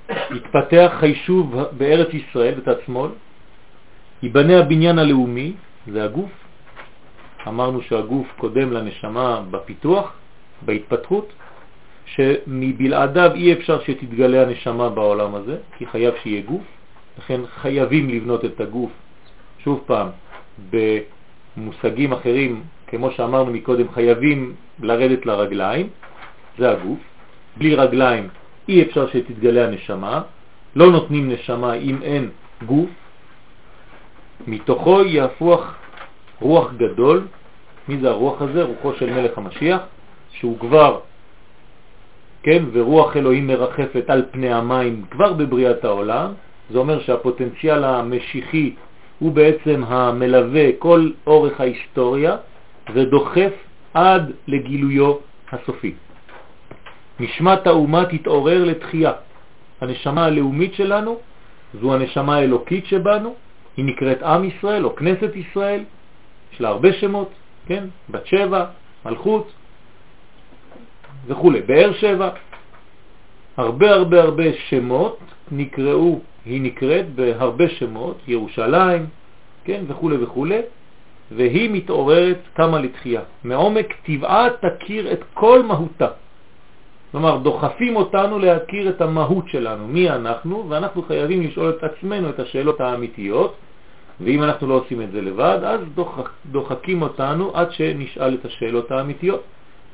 התפתח 0.10 0.92
חיישוב 1.00 1.56
בארץ 1.78 2.14
ישראל, 2.14 2.54
בצד 2.54 2.76
שמאל, 2.86 3.12
ייבנה 4.24 4.60
הבניין 4.60 5.00
הלאומי, 5.00 5.54
זה 5.88 6.04
הגוף, 6.04 6.32
אמרנו 7.48 7.82
שהגוף 7.82 8.28
קודם 8.38 8.74
לנשמה 8.74 9.42
בפיתוח, 9.52 10.14
בהתפתחות, 10.62 11.34
שמבלעדיו 12.06 13.32
אי 13.36 13.54
אפשר 13.54 13.82
שתתגלה 13.82 14.42
הנשמה 14.42 14.90
בעולם 14.90 15.36
הזה, 15.36 15.58
כי 15.78 15.86
חייב 15.86 16.14
שיהיה 16.24 16.42
גוף, 16.42 16.64
לכן 17.18 17.42
חייבים 17.62 18.10
לבנות 18.10 18.46
את 18.46 18.62
הגוף, 18.62 18.92
שוב 19.64 19.84
פעם, 19.86 20.08
במושגים 20.70 22.14
אחרים 22.14 22.64
כמו 22.94 23.12
שאמרנו 23.12 23.52
מקודם, 23.52 23.92
חייבים 23.94 24.54
לרדת 24.82 25.26
לרגליים, 25.26 25.88
זה 26.58 26.72
הגוף. 26.72 27.00
בלי 27.58 27.76
רגליים 27.76 28.28
אי 28.70 28.82
אפשר 28.82 29.08
שתתגלה 29.08 29.68
הנשמה, 29.68 30.22
לא 30.76 30.92
נותנים 30.92 31.32
נשמה 31.32 31.74
אם 31.74 31.98
אין 32.04 32.30
גוף. 32.66 32.90
מתוכו 34.48 35.02
יהפוך 35.02 35.74
רוח 36.42 36.74
גדול. 36.78 37.28
מי 37.88 37.98
זה 37.98 38.10
הרוח 38.10 38.42
הזה? 38.42 38.64
רוחו 38.64 38.94
של 38.94 39.10
מלך 39.14 39.38
המשיח, 39.38 39.82
שהוא 40.32 40.60
כבר, 40.60 41.00
כן, 42.44 42.64
ורוח 42.72 43.18
אלוהים 43.18 43.48
מרחפת 43.48 44.06
על 44.08 44.26
פני 44.32 44.54
המים 44.54 45.06
כבר 45.12 45.34
בבריאת 45.34 45.86
העולם. 45.86 46.32
זה 46.70 46.78
אומר 46.78 47.02
שהפוטנציאל 47.02 47.84
המשיחי 47.84 48.74
הוא 49.20 49.32
בעצם 49.32 49.84
המלווה 49.88 50.70
כל 50.80 51.10
אורך 51.28 51.60
ההיסטוריה 51.60 52.38
ודוחף 52.94 53.54
עד 53.94 54.32
לגילויו 54.48 55.16
הסופי. 55.52 55.94
נשמת 57.20 57.68
האומה 57.68 58.06
תתעורר 58.06 58.64
לתחייה. 58.66 59.12
הנשמה 59.82 60.26
הלאומית 60.26 60.74
שלנו 60.74 61.20
זו 61.82 61.94
הנשמה 61.94 62.36
האלוקית 62.36 62.86
שבנו, 62.86 63.36
היא 63.78 63.86
נקראת 63.86 64.24
עם 64.24 64.44
ישראל 64.44 64.86
או 64.86 64.96
כנסת 64.96 65.36
ישראל, 65.36 65.84
יש 66.54 66.62
לה 66.62 66.70
הרבה 66.70 66.94
שמות, 66.94 67.32
כן? 67.66 67.84
בת 68.10 68.26
שבע, 68.28 68.66
מלכות 69.06 69.52
וכו', 71.28 71.52
באר 71.66 71.94
שבע, 71.94 72.30
הרבה 73.58 73.92
הרבה 73.92 74.22
הרבה 74.22 74.44
שמות 74.70 75.20
נקראו, 75.52 76.20
היא 76.46 76.62
נקראת 76.62 77.16
בהרבה 77.16 77.70
שמות, 77.70 78.18
ירושלים, 78.28 79.06
כן, 79.64 79.84
וכו' 79.88 80.10
וכו', 80.22 80.48
והיא 81.32 81.70
מתעוררת 81.74 82.40
כמה 82.56 82.80
לתחייה. 82.80 83.22
מעומק 83.44 83.94
טבעה 84.06 84.48
תכיר 84.62 85.12
את 85.14 85.20
כל 85.34 85.64
מהותה. 85.64 86.08
כלומר, 87.12 87.38
דוחפים 87.38 87.96
אותנו 87.96 88.40
להכיר 88.40 88.90
את 88.90 89.02
המהות 89.02 89.46
שלנו, 89.50 89.88
מי 89.88 90.10
אנחנו, 90.10 90.66
ואנחנו 90.70 91.02
חייבים 91.02 91.42
לשאול 91.42 91.70
את 91.70 91.84
עצמנו 91.84 92.30
את 92.30 92.40
השאלות 92.40 92.82
האמיתיות, 92.82 93.56
ואם 94.22 94.44
אנחנו 94.44 94.68
לא 94.68 94.74
עושים 94.74 95.02
את 95.02 95.12
זה 95.12 95.22
לבד, 95.22 95.60
אז 95.64 95.80
דוחק, 95.96 96.30
דוחקים 96.52 97.02
אותנו 97.02 97.52
עד 97.54 97.72
שנשאל 97.72 98.34
את 98.34 98.46
השאלות 98.46 98.92
האמיתיות. 98.92 99.44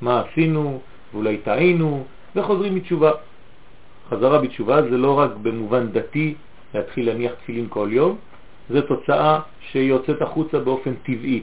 מה 0.02 0.22
עשינו, 0.22 0.80
ואולי 1.14 1.38
טעינו, 1.38 2.04
וחוזרים 2.36 2.76
בתשובה. 2.76 3.12
חזרה 4.10 4.40
בתשובה 4.40 4.82
זה 4.82 4.98
לא 4.98 5.20
רק 5.20 5.32
במובן 5.42 5.92
דתי, 5.92 6.36
להתחיל 6.74 7.06
להניח 7.06 7.32
תפילין 7.34 7.66
כל 7.70 7.88
יום, 7.92 8.18
זה 8.70 8.82
תוצאה 8.82 9.40
שיוצאת 9.72 10.22
החוצה 10.22 10.60
באופן 10.60 10.94
טבעי. 11.04 11.42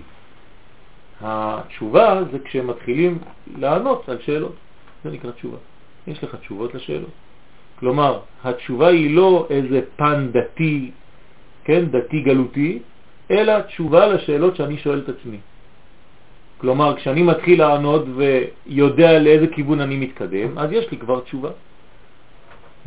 התשובה 1.21 2.23
זה 2.33 2.38
כשמתחילים 2.38 3.18
לענות 3.59 4.09
על 4.09 4.18
שאלות, 4.21 4.54
זה 5.04 5.11
נקרא 5.11 5.30
תשובה. 5.30 5.56
יש 6.06 6.25
לך 6.25 6.35
תשובות 6.35 6.75
לשאלות. 6.75 7.11
כלומר, 7.78 8.21
התשובה 8.45 8.88
היא 8.88 9.16
לא 9.16 9.47
איזה 9.50 9.80
פן 9.97 10.28
דתי, 10.33 10.90
כן, 11.64 11.85
דתי 11.87 12.21
גלותי, 12.21 12.78
אלא 13.30 13.61
תשובה 13.61 14.06
לשאלות 14.06 14.56
שאני 14.56 14.78
שואל 14.78 14.99
את 14.99 15.09
עצמי. 15.09 15.38
כלומר, 16.59 16.97
כשאני 16.97 17.23
מתחיל 17.23 17.59
לענות 17.59 18.04
ויודע 18.16 19.18
לאיזה 19.18 19.47
כיוון 19.47 19.80
אני 19.80 19.97
מתקדם, 19.97 20.59
אז 20.59 20.73
יש 20.73 20.90
לי 20.90 20.97
כבר 20.99 21.21
תשובה. 21.21 21.50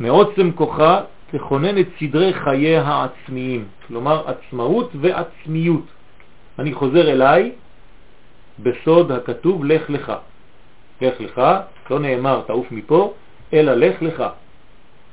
מעוצם 0.00 0.52
כוחה 0.52 1.00
תכונן 1.30 1.78
את 1.78 1.86
סדרי 2.00 2.34
חיי 2.34 2.76
העצמיים, 2.76 3.64
כלומר 3.86 4.28
עצמאות 4.28 4.90
ועצמיות. 5.00 5.84
אני 6.58 6.74
חוזר 6.74 7.10
אליי 7.10 7.52
בסוד 8.58 9.12
הכתוב 9.12 9.64
לך 9.64 9.90
לך. 9.90 10.12
לך 11.00 11.20
לך, 11.20 11.40
לא 11.90 11.98
נאמר 11.98 12.42
תעוף 12.46 12.72
מפה, 12.72 13.14
אלא 13.52 13.74
לך 13.74 14.02
לך. 14.02 14.24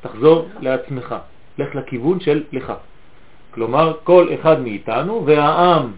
תחזור 0.01 0.47
לעצמך, 0.59 1.15
לך 1.57 1.75
לכיוון 1.75 2.19
של 2.19 2.43
לך. 2.51 2.73
כלומר, 3.51 3.93
כל 4.03 4.27
אחד 4.33 4.61
מאיתנו 4.61 5.25
והעם, 5.25 5.91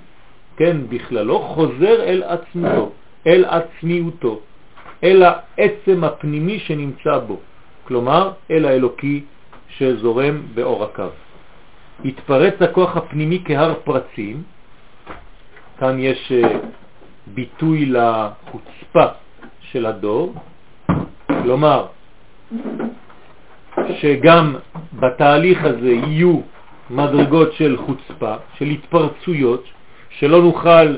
כן, 0.58 0.78
בכללו, 0.90 1.40
חוזר 1.40 2.04
אל 2.04 2.24
עצמותו, 2.24 2.92
אל 3.28 3.46
עצמיותו, 3.46 4.40
אל 5.04 5.24
העצם 5.24 6.04
הפנימי 6.04 6.60
שנמצא 6.60 7.18
בו. 7.28 7.38
כלומר, 7.88 8.32
אל 8.52 8.66
האלוקי 8.66 9.24
שזורם 9.70 10.42
באור 10.54 10.84
הקו. 10.84 11.04
התפרץ 12.06 12.62
הכוח 12.62 12.98
הפנימי 12.98 13.42
כהר 13.46 13.74
פרצים, 13.84 14.44
כאן 15.80 16.00
יש 16.00 16.32
אה, 16.32 16.60
ביטוי 17.28 17.86
לחוצפה 17.86 19.06
של 19.62 19.86
הדור, 19.86 20.34
כלומר 21.44 21.86
שגם 24.00 24.56
בתהליך 24.94 25.64
הזה 25.64 25.92
יהיו 25.92 26.40
מדרגות 26.90 27.54
של 27.54 27.78
חוצפה, 27.78 28.36
של 28.58 28.66
התפרצויות, 28.66 29.64
שלא 30.10 30.42
נוכל 30.42 30.98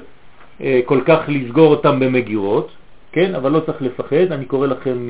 אה, 0.62 0.80
כל 0.86 1.02
כך 1.06 1.20
לסגור 1.28 1.68
אותם 1.76 2.00
במגירות, 2.00 2.72
כן? 3.12 3.36
אבל 3.36 3.52
לא 3.52 3.60
צריך 3.60 3.82
לפחד, 3.82 4.32
אני 4.32 4.46
קורא 4.46 4.68
לכם 4.68 5.08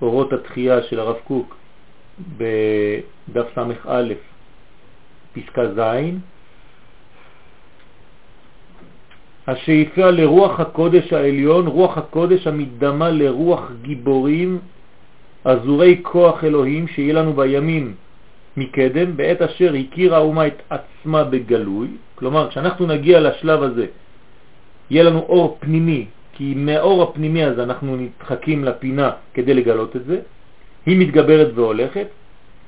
מאורות 0.00 0.32
התחייה 0.32 0.82
של 0.82 1.00
הרב 1.00 1.16
קוק 1.24 1.56
בדף 2.18 3.46
ס"א, 3.54 4.02
פסקה 5.34 5.74
ז', 5.74 5.80
השאיפה 9.46 10.10
לרוח 10.10 10.60
הקודש 10.60 11.12
העליון, 11.12 11.66
רוח 11.66 11.98
הקודש 11.98 12.46
המתדמה 12.46 13.10
לרוח 13.10 13.72
גיבורים, 13.82 14.58
עזורי 15.44 16.00
כוח 16.02 16.44
אלוהים 16.44 16.88
שיהיה 16.88 17.14
לנו 17.14 17.32
בימים 17.32 17.94
מקדם, 18.56 19.16
בעת 19.16 19.42
אשר 19.42 19.74
הכירה 19.74 20.16
האומה 20.16 20.46
את 20.46 20.62
עצמה 20.70 21.24
בגלוי, 21.24 21.88
כלומר 22.14 22.50
כשאנחנו 22.50 22.86
נגיע 22.86 23.20
לשלב 23.20 23.62
הזה, 23.62 23.86
יהיה 24.90 25.04
לנו 25.04 25.18
אור 25.18 25.56
פנימי, 25.60 26.06
כי 26.32 26.54
מהאור 26.56 27.02
הפנימי 27.02 27.44
הזה 27.44 27.62
אנחנו 27.62 27.96
נדחקים 27.96 28.64
לפינה 28.64 29.10
כדי 29.34 29.54
לגלות 29.54 29.96
את 29.96 30.04
זה, 30.04 30.20
היא 30.86 30.98
מתגברת 30.98 31.48
והולכת, 31.54 32.06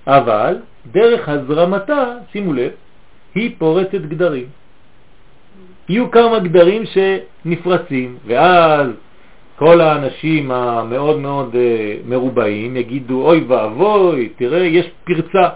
אבל 0.06 0.56
דרך 0.92 1.28
הזרמתה, 1.28 2.14
שימו 2.32 2.52
לב, 2.52 2.70
היא 3.34 3.50
פורצת 3.58 4.00
גדרים. 4.08 4.46
יהיו 5.88 6.10
כמה 6.10 6.38
גדרים 6.38 6.82
שנפרצים, 6.86 8.16
ואז 8.26 8.88
כל 9.56 9.80
האנשים 9.80 10.50
המאוד 10.50 11.18
מאוד 11.18 11.56
אה, 11.56 11.96
מרובעים 12.08 12.76
יגידו, 12.76 13.26
אוי 13.26 13.44
ואבוי, 13.48 14.28
תראה, 14.36 14.58
יש 14.58 14.86
פרצה. 15.04 15.48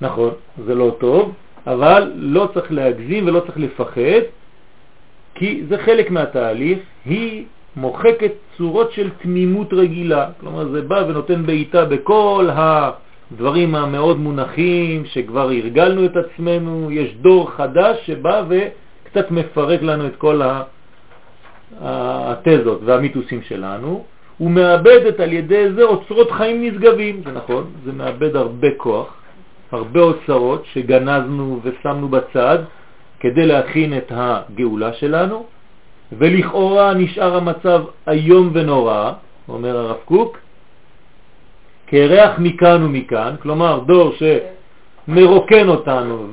נכון, 0.00 0.30
זה 0.66 0.74
לא 0.74 0.96
טוב, 1.00 1.32
אבל 1.66 2.12
לא 2.16 2.48
צריך 2.54 2.72
להגזים 2.72 3.26
ולא 3.26 3.40
צריך 3.40 3.58
לפחד, 3.58 4.22
כי 5.34 5.62
זה 5.68 5.78
חלק 5.78 6.10
מהתהליך, 6.10 6.78
היא 7.04 7.44
מוחקת 7.76 8.32
צורות 8.56 8.92
של 8.92 9.10
תמימות 9.22 9.72
רגילה. 9.72 10.26
כלומר, 10.40 10.68
זה 10.68 10.82
בא 10.82 11.04
ונותן 11.08 11.46
בעיטה 11.46 11.84
בכל 11.84 12.48
הדברים 12.52 13.74
המאוד 13.74 14.18
מונחים, 14.18 15.04
שכבר 15.04 15.50
הרגלנו 15.50 16.04
את 16.04 16.16
עצמנו, 16.16 16.90
יש 16.90 17.14
דור 17.14 17.50
חדש 17.50 18.06
שבא 18.06 18.42
וקצת 18.48 19.30
מפרק 19.30 19.82
לנו 19.82 20.06
את 20.06 20.16
כל 20.16 20.40
התזות 21.80 22.80
והמיתוסים 22.84 23.42
שלנו, 23.42 24.04
הוא 24.38 24.50
מאבדת 24.50 25.20
על 25.20 25.32
ידי 25.32 25.72
זה 25.72 25.82
אוצרות 25.82 26.30
חיים 26.30 26.62
נשגבים, 26.62 27.22
זה 27.24 27.32
נכון, 27.32 27.64
זה 27.84 27.92
מאבד 27.92 28.36
הרבה 28.36 28.68
כוח, 28.76 29.14
הרבה 29.72 30.00
אוצרות 30.00 30.64
שגנזנו 30.72 31.60
ושמנו 31.62 32.08
בצד 32.08 32.58
כדי 33.20 33.46
להכין 33.46 33.96
את 33.96 34.12
הגאולה 34.14 34.92
שלנו, 34.92 35.46
ולכאורה 36.18 36.94
נשאר 36.94 37.36
המצב 37.36 37.82
היום 38.06 38.50
ונורא, 38.52 39.12
אומר 39.48 39.76
הרב 39.76 39.96
קוק, 40.04 40.38
כריח 41.86 42.38
מכאן 42.38 42.82
ומכאן, 42.82 43.34
כלומר 43.42 43.78
דור 43.78 44.12
שמרוקן 45.08 45.68
אותנו 45.68 46.26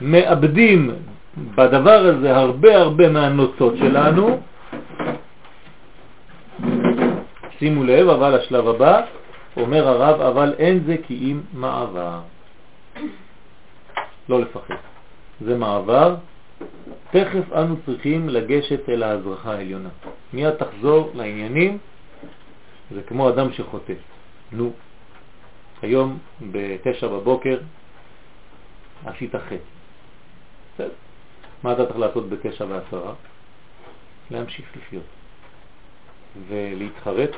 ומאבדים 0.00 0.90
בדבר 1.54 2.06
הזה 2.06 2.36
הרבה 2.36 2.78
הרבה 2.78 3.08
מהנוצות 3.08 3.74
שלנו. 3.76 4.40
שימו 7.58 7.84
לב, 7.84 8.08
אבל 8.08 8.34
השלב 8.34 8.68
הבא, 8.68 9.00
אומר 9.56 9.88
הרב, 9.88 10.20
אבל 10.20 10.54
אין 10.58 10.80
זה 10.86 10.96
כי 11.06 11.14
אם 11.14 11.40
מעבר. 11.52 12.18
לא 14.28 14.40
לפחד. 14.40 14.74
זה 15.40 15.58
מעבר 15.58 16.14
תכף 17.10 17.52
אנו 17.52 17.76
צריכים 17.86 18.28
לגשת 18.28 18.88
אל 18.88 19.02
ההזרחה 19.02 19.54
העליונה. 19.54 19.88
מיד 20.32 20.54
תחזור 20.54 21.10
לעניינים, 21.14 21.78
זה 22.90 23.02
כמו 23.02 23.28
אדם 23.28 23.52
שחוטא. 23.52 23.94
נו, 24.52 24.72
היום 25.82 26.18
בתשע 26.50 27.08
בבוקר 27.08 27.58
עשית 29.06 29.34
חטא. 29.36 30.84
מה 31.62 31.72
אתה 31.72 31.86
צריך 31.86 31.98
לעשות 31.98 32.28
בתשע 32.28 32.64
ועשרה? 32.64 33.14
להמשיך 34.30 34.66
לחיות 34.76 35.04
ולהתחרט 36.48 37.30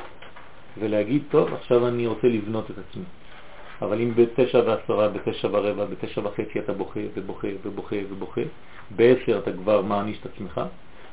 ולהגיד, 0.77 1.23
טוב, 1.29 1.53
עכשיו 1.53 1.87
אני 1.87 2.07
רוצה 2.07 2.27
לבנות 2.27 2.71
את 2.71 2.75
עצמי. 2.77 3.03
אבל 3.81 4.01
אם 4.01 4.11
בתשע 4.15 4.61
ועשרה, 4.65 5.07
בתשע 5.07 5.47
ורבע, 5.51 5.85
בתשע 5.85 6.21
וחצי 6.21 6.59
אתה 6.59 6.73
בוכה 6.73 6.99
ובוכה 7.15 7.47
ובוכה 7.63 7.95
ובוכה, 8.09 8.41
בעשר 8.95 9.39
אתה 9.39 9.51
כבר 9.51 9.81
מעניש 9.81 10.17
את 10.21 10.25
עצמך, 10.25 10.61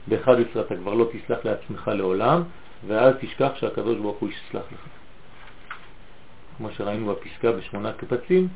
ב-11 0.08 0.60
אתה 0.60 0.76
כבר 0.76 0.94
לא 0.94 1.08
תסלח 1.12 1.38
לעצמך 1.44 1.90
לעולם, 1.94 2.42
ואז 2.86 3.14
תשכח 3.20 3.52
שהקדוש 3.54 3.98
ברוך 3.98 4.18
הוא 4.18 4.28
יסלח 4.28 4.62
לך. 4.72 4.86
כמו 6.56 6.70
שראינו 6.70 7.14
בפסקה 7.14 7.52
בשמונה 7.52 7.92
קפצים, 7.92 8.48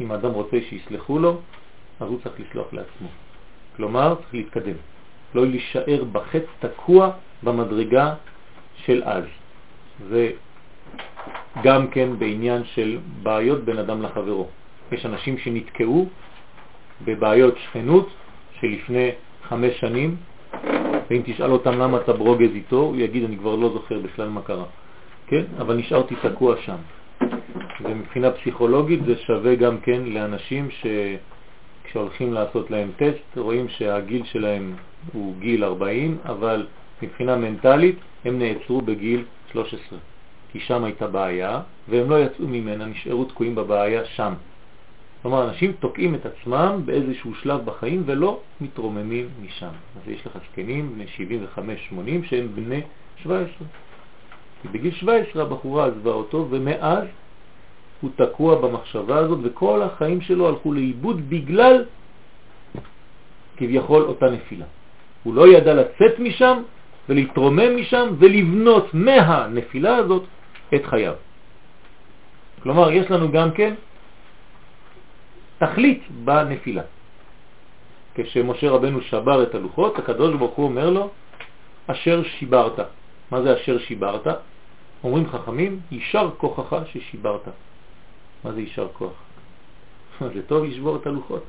אם 0.00 0.10
האדם 0.10 0.30
רוצה 0.30 0.56
שיסלחו 0.68 1.18
לו, 1.18 1.40
אז 2.00 2.08
הוא 2.08 2.18
צריך 2.22 2.40
לסלוח 2.40 2.72
לעצמו. 2.72 3.08
כלומר, 3.76 4.14
צריך 4.14 4.34
להתקדם. 4.34 4.76
לא 5.34 5.46
להישאר 5.46 6.04
בחץ 6.12 6.44
תקוע 6.60 7.10
במדרגה 7.42 8.14
של 8.76 9.02
אז. 9.04 9.24
זה 10.08 10.30
גם 11.62 11.88
כן 11.88 12.08
בעניין 12.18 12.64
של 12.64 12.98
בעיות 13.22 13.64
בין 13.64 13.78
אדם 13.78 14.02
לחברו. 14.02 14.46
יש 14.92 15.06
אנשים 15.06 15.38
שנתקעו 15.38 16.08
בבעיות 17.04 17.54
שכנות 17.58 18.08
שלפני 18.60 19.10
חמש 19.48 19.80
שנים, 19.80 20.16
ואם 21.10 21.22
תשאל 21.24 21.50
אותם 21.50 21.78
למה 21.78 21.96
אתה 21.96 22.12
ברוגז 22.12 22.50
איתו, 22.54 22.76
הוא 22.76 22.96
יגיד, 22.96 23.24
אני 23.24 23.36
כבר 23.36 23.56
לא 23.56 23.68
זוכר 23.72 23.98
בכלל 23.98 24.28
מה 24.28 24.42
קרה. 24.42 24.64
כן? 25.26 25.44
אבל 25.58 25.76
נשארתי 25.76 26.14
תקוע 26.22 26.56
שם. 26.56 26.76
ומבחינה 27.84 28.30
פסיכולוגית 28.30 29.04
זה 29.04 29.16
שווה 29.16 29.54
גם 29.54 29.80
כן 29.80 30.02
לאנשים 30.06 30.68
שכשהולכים 30.70 32.32
לעשות 32.32 32.70
להם 32.70 32.90
טסט, 32.96 33.36
רואים 33.36 33.68
שהגיל 33.68 34.24
שלהם 34.24 34.74
הוא 35.12 35.34
גיל 35.38 35.64
40, 35.64 36.18
אבל 36.24 36.66
מבחינה 37.02 37.36
מנטלית 37.36 37.96
הם 38.24 38.38
נעצרו 38.38 38.80
בגיל 38.80 39.24
13. 39.52 39.98
כי 40.52 40.60
שם 40.60 40.84
הייתה 40.84 41.06
בעיה, 41.06 41.60
והם 41.88 42.10
לא 42.10 42.24
יצאו 42.24 42.46
ממנה, 42.48 42.86
נשארו 42.86 43.24
תקועים 43.24 43.54
בבעיה 43.54 44.04
שם. 44.04 44.34
כלומר, 45.22 45.48
אנשים 45.48 45.72
תוקעים 45.72 46.14
את 46.14 46.26
עצמם 46.26 46.80
באיזשהו 46.84 47.34
שלב 47.34 47.64
בחיים 47.64 48.02
ולא 48.06 48.40
מתרוממים 48.60 49.28
משם. 49.42 49.66
אז 49.96 50.08
יש 50.08 50.26
לך 50.26 50.32
זקנים 50.50 50.94
בני 50.94 51.04
75-80 52.24 52.26
שהם 52.26 52.48
בני 52.54 52.80
17. 53.16 53.66
כי 54.62 54.68
בגיל 54.68 54.94
17 54.94 55.42
הבחורה 55.42 55.86
עזבה 55.86 56.10
אותו, 56.10 56.46
ומאז 56.50 57.04
הוא 58.00 58.10
תקוע 58.16 58.54
במחשבה 58.60 59.18
הזאת, 59.18 59.38
וכל 59.42 59.82
החיים 59.82 60.20
שלו 60.20 60.48
הלכו 60.48 60.72
לאיבוד 60.72 61.30
בגלל 61.30 61.84
כביכול 63.56 64.02
אותה 64.02 64.30
נפילה. 64.30 64.64
הוא 65.22 65.34
לא 65.34 65.48
ידע 65.48 65.74
לצאת 65.74 66.18
משם 66.18 66.62
ולהתרומם 67.08 67.76
משם 67.76 68.08
ולבנות 68.18 68.94
מהנפילה 68.94 69.96
הזאת 69.96 70.24
את 70.74 70.84
חייו. 70.86 71.14
כלומר, 72.62 72.90
יש 72.90 73.10
לנו 73.10 73.32
גם 73.32 73.52
כן 73.52 73.74
תכלית 75.58 76.02
בנפילה. 76.24 76.82
כשמשה 78.14 78.70
רבנו 78.70 79.00
שבר 79.00 79.42
את 79.42 79.54
הלוחות, 79.54 79.98
הקדוש 79.98 80.34
ברוך 80.34 80.54
הוא 80.54 80.64
אומר 80.66 80.90
לו, 80.90 81.10
אשר 81.86 82.22
שיברת. 82.22 82.78
מה 83.30 83.42
זה 83.42 83.54
אשר 83.54 83.78
שיברת? 83.78 84.26
אומרים 85.04 85.28
חכמים, 85.28 85.80
יישר 85.90 86.30
כוחך 86.38 86.76
ששיברת. 86.92 87.48
מה 88.44 88.52
זה 88.52 88.60
יישר 88.60 88.88
כוח? 88.92 89.12
זה 90.34 90.42
טוב 90.46 90.64
לשבור 90.64 90.96
את 90.96 91.06
הלוחות. 91.06 91.44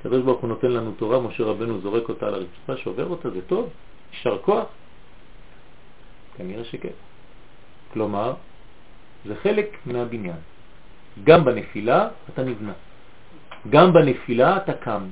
הקדוש 0.00 0.22
ברוך 0.22 0.40
הוא 0.40 0.48
נותן 0.48 0.70
לנו 0.70 0.92
תורה, 0.96 1.20
משה 1.20 1.44
רבנו 1.44 1.80
זורק 1.80 2.08
אותה 2.08 2.26
על 2.26 2.34
הרצפה, 2.34 2.76
שובר 2.76 3.06
אותה, 3.06 3.30
זה 3.30 3.40
טוב, 3.46 3.68
יישר 4.12 4.38
כוח? 4.38 4.66
כנראה 6.36 6.64
שכן. 6.64 7.09
כלומר, 7.92 8.34
זה 9.24 9.34
חלק 9.42 9.76
מהבניין. 9.86 10.40
גם 11.24 11.44
בנפילה 11.44 12.08
אתה 12.28 12.42
נבנה. 12.42 12.72
גם 13.70 13.92
בנפילה 13.92 14.56
אתה 14.56 14.72
קם. 14.72 15.02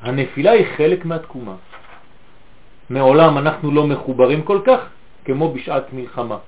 הנפילה 0.00 0.50
היא 0.50 0.66
חלק 0.76 1.04
מהתקומה. 1.04 1.56
מעולם 2.90 3.38
אנחנו 3.38 3.70
לא 3.70 3.86
מחוברים 3.86 4.42
כל 4.42 4.60
כך 4.66 4.80
כמו 5.24 5.54
בשעת 5.54 5.92
מלחמה. 5.92 6.38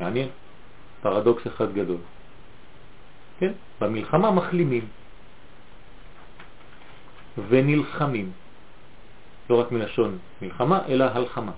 מעניין, 0.00 0.28
פרדוקס 1.00 1.46
אחד 1.46 1.72
גדול. 1.72 2.02
כן? 3.38 3.52
במלחמה 3.80 4.30
מחלימים 4.30 4.84
ונלחמים. 7.48 8.32
לא 9.50 9.60
רק 9.60 9.72
מלשון 9.72 10.18
מלחמה, 10.42 10.78
אלא 10.88 11.04
הלחמה. 11.04 11.52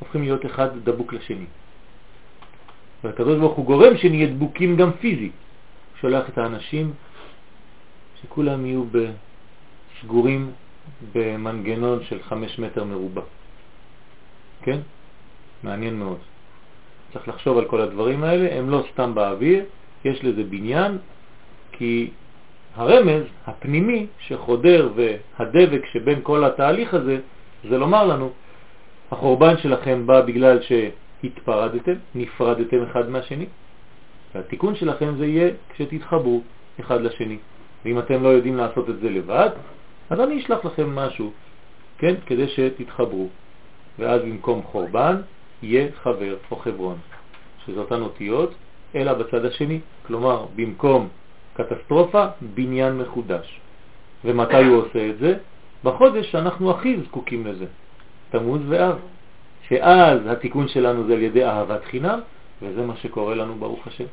הופכים 0.00 0.22
להיות 0.22 0.46
אחד 0.46 0.68
דבוק 0.84 1.12
לשני. 1.12 1.46
והקדוש 3.04 3.38
ברוך 3.38 3.56
הוא 3.56 3.66
גורם 3.66 3.96
שנהיה 3.96 4.26
דבוקים 4.26 4.76
גם 4.76 4.92
פיזית. 4.92 5.32
שולח 6.00 6.28
את 6.28 6.38
האנשים 6.38 6.92
שכולם 8.22 8.66
יהיו 8.66 8.84
סגורים 10.02 10.52
במנגנון 11.12 12.04
של 12.04 12.22
חמש 12.22 12.58
מטר 12.58 12.84
מרובע. 12.84 13.22
כן? 14.62 14.78
מעניין 15.62 15.98
מאוד. 15.98 16.18
צריך 17.12 17.28
לחשוב 17.28 17.58
על 17.58 17.64
כל 17.64 17.80
הדברים 17.80 18.24
האלה, 18.24 18.58
הם 18.58 18.70
לא 18.70 18.84
סתם 18.92 19.14
באוויר, 19.14 19.64
יש 20.04 20.24
לזה 20.24 20.44
בניין, 20.44 20.98
כי 21.72 22.10
הרמז 22.74 23.22
הפנימי 23.46 24.06
שחודר 24.18 24.88
והדבק 24.94 25.86
שבין 25.92 26.20
כל 26.22 26.44
התהליך 26.44 26.94
הזה, 26.94 27.20
זה 27.68 27.78
לומר 27.78 28.04
לנו, 28.06 28.32
החורבן 29.10 29.58
שלכם 29.58 30.06
בא 30.06 30.20
בגלל 30.20 30.58
שהתפרדתם, 30.62 31.92
נפרדתם 32.14 32.82
אחד 32.82 33.10
מהשני, 33.10 33.46
והתיקון 34.34 34.74
שלכם 34.74 35.14
זה 35.18 35.26
יהיה 35.26 35.50
כשתתחברו 35.68 36.40
אחד 36.80 37.00
לשני. 37.00 37.38
ואם 37.84 37.98
אתם 37.98 38.22
לא 38.22 38.28
יודעים 38.28 38.56
לעשות 38.56 38.90
את 38.90 39.00
זה 39.00 39.10
לבד, 39.10 39.50
אז 40.10 40.20
אני 40.20 40.40
אשלח 40.40 40.64
לכם 40.64 40.94
משהו, 40.94 41.32
כן, 41.98 42.14
כדי 42.26 42.48
שתתחברו. 42.48 43.28
ואז 43.98 44.22
במקום 44.22 44.62
חורבן 44.62 45.16
יהיה 45.62 45.88
חבר 46.02 46.36
או 46.50 46.56
חברון, 46.56 46.98
שזה 47.66 47.80
אותן 47.80 48.00
אותיות, 48.02 48.54
אלא 48.94 49.12
בצד 49.12 49.44
השני. 49.44 49.80
כלומר, 50.06 50.46
במקום 50.56 51.08
קטסטרופה, 51.54 52.26
בניין 52.54 52.98
מחודש. 52.98 53.60
ומתי 54.24 54.64
הוא 54.64 54.76
עושה 54.76 55.10
את 55.10 55.18
זה? 55.18 55.34
בחודש 55.84 56.32
שאנחנו 56.32 56.70
הכי 56.70 56.96
זקוקים 57.06 57.46
לזה, 57.46 57.66
תמוז 58.30 58.60
ואב. 58.68 58.96
שאז 59.68 60.20
התיקון 60.26 60.68
שלנו 60.68 61.06
זה 61.06 61.12
על 61.12 61.22
ידי 61.22 61.44
אהבת 61.44 61.84
חינם, 61.84 62.20
וזה 62.62 62.86
מה 62.86 62.96
שקורה 62.96 63.34
לנו 63.34 63.54
ברוך 63.54 63.86
השם. 63.86 64.04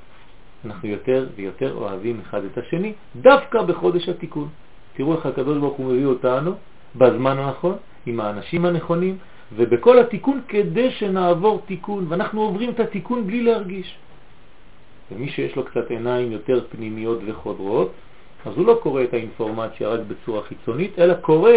אנחנו 0.66 0.90
יותר 0.90 1.28
ויותר 1.36 1.74
אוהבים 1.74 2.20
אחד 2.20 2.42
את 2.46 2.58
השני, 2.58 2.94
דווקא 3.16 3.62
בחודש 3.62 4.10
התיקון. 4.10 4.48
תראו 4.96 5.16
איך 5.16 5.26
הקדוש 5.26 5.58
ברוך 5.58 5.78
הוא 5.78 5.86
מביא 5.86 6.06
אותנו 6.06 6.52
בזמן 6.96 7.38
הנכון, 7.38 7.76
עם 8.06 8.20
האנשים 8.20 8.66
הנכונים, 8.66 9.18
ובכל 9.56 10.00
התיקון 10.00 10.42
כדי 10.48 10.92
שנעבור 10.92 11.62
תיקון, 11.66 12.06
ואנחנו 12.10 12.42
עוברים 12.42 12.70
את 12.70 12.80
התיקון 12.80 13.28
בלי 13.28 13.44
להרגיש. 13.44 13.98
ומי 15.12 15.30
שיש 15.30 15.56
לו 15.56 15.66
קצת 15.66 15.90
עיניים 15.90 16.32
יותר 16.32 16.66
פנימיות 16.70 17.20
וחודרות, 17.26 17.92
אז 18.46 18.54
הוא 18.58 18.68
לא 18.68 18.80
קורא 18.84 19.04
את 19.04 19.14
האינפורמציה 19.14 19.88
רק 19.88 20.00
בצורה 20.08 20.42
חיצונית, 20.44 21.00
אלא 21.00 21.14
קורא 21.14 21.52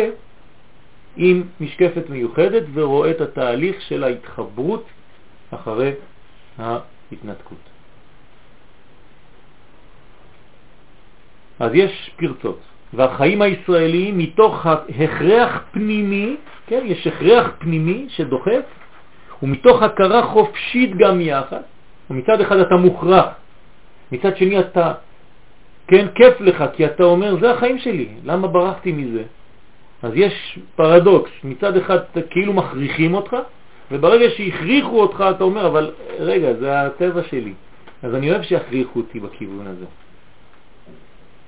עם 1.16 1.42
משקפת 1.60 2.10
מיוחדת 2.10 2.62
ורואה 2.74 3.10
את 3.10 3.20
התהליך 3.20 3.80
של 3.80 4.04
ההתחברות 4.04 4.84
אחרי 5.50 5.92
ההתנתקות. 6.58 7.58
אז 11.60 11.70
יש 11.74 12.10
פרצות, 12.16 12.60
והחיים 12.94 13.42
הישראליים 13.42 14.18
מתוך 14.18 14.66
הכרח 14.66 15.64
פנימי, 15.70 16.36
כן, 16.66 16.82
יש 16.84 17.06
הכרח 17.06 17.50
פנימי 17.58 18.06
שדוחף, 18.08 18.64
ומתוך 19.42 19.82
הכרה 19.82 20.22
חופשית 20.26 20.96
גם 20.96 21.20
יחד, 21.20 21.62
ומצד 22.10 22.40
אחד 22.40 22.56
אתה 22.58 22.76
מוכרח, 22.76 23.26
מצד 24.12 24.36
שני 24.36 24.60
אתה, 24.60 24.92
כן, 25.88 26.06
כיף 26.14 26.40
לך, 26.40 26.64
כי 26.72 26.86
אתה 26.86 27.04
אומר, 27.04 27.36
זה 27.40 27.50
החיים 27.50 27.78
שלי, 27.78 28.08
למה 28.24 28.48
ברחתי 28.48 28.92
מזה? 28.92 29.22
אז 30.02 30.12
יש 30.14 30.58
פרדוקס, 30.76 31.30
מצד 31.44 31.76
אחד 31.76 31.98
כאילו 32.30 32.52
מכריחים 32.52 33.14
אותך, 33.14 33.36
וברגע 33.90 34.30
שהכריחו 34.36 35.00
אותך 35.00 35.24
אתה 35.36 35.44
אומר, 35.44 35.66
אבל 35.66 35.90
רגע, 36.18 36.54
זה 36.54 36.80
הטבע 36.80 37.22
שלי, 37.22 37.52
אז 38.02 38.14
אני 38.14 38.30
אוהב 38.30 38.42
שיכריחו 38.42 39.00
אותי 39.00 39.20
בכיוון 39.20 39.66
הזה. 39.66 39.86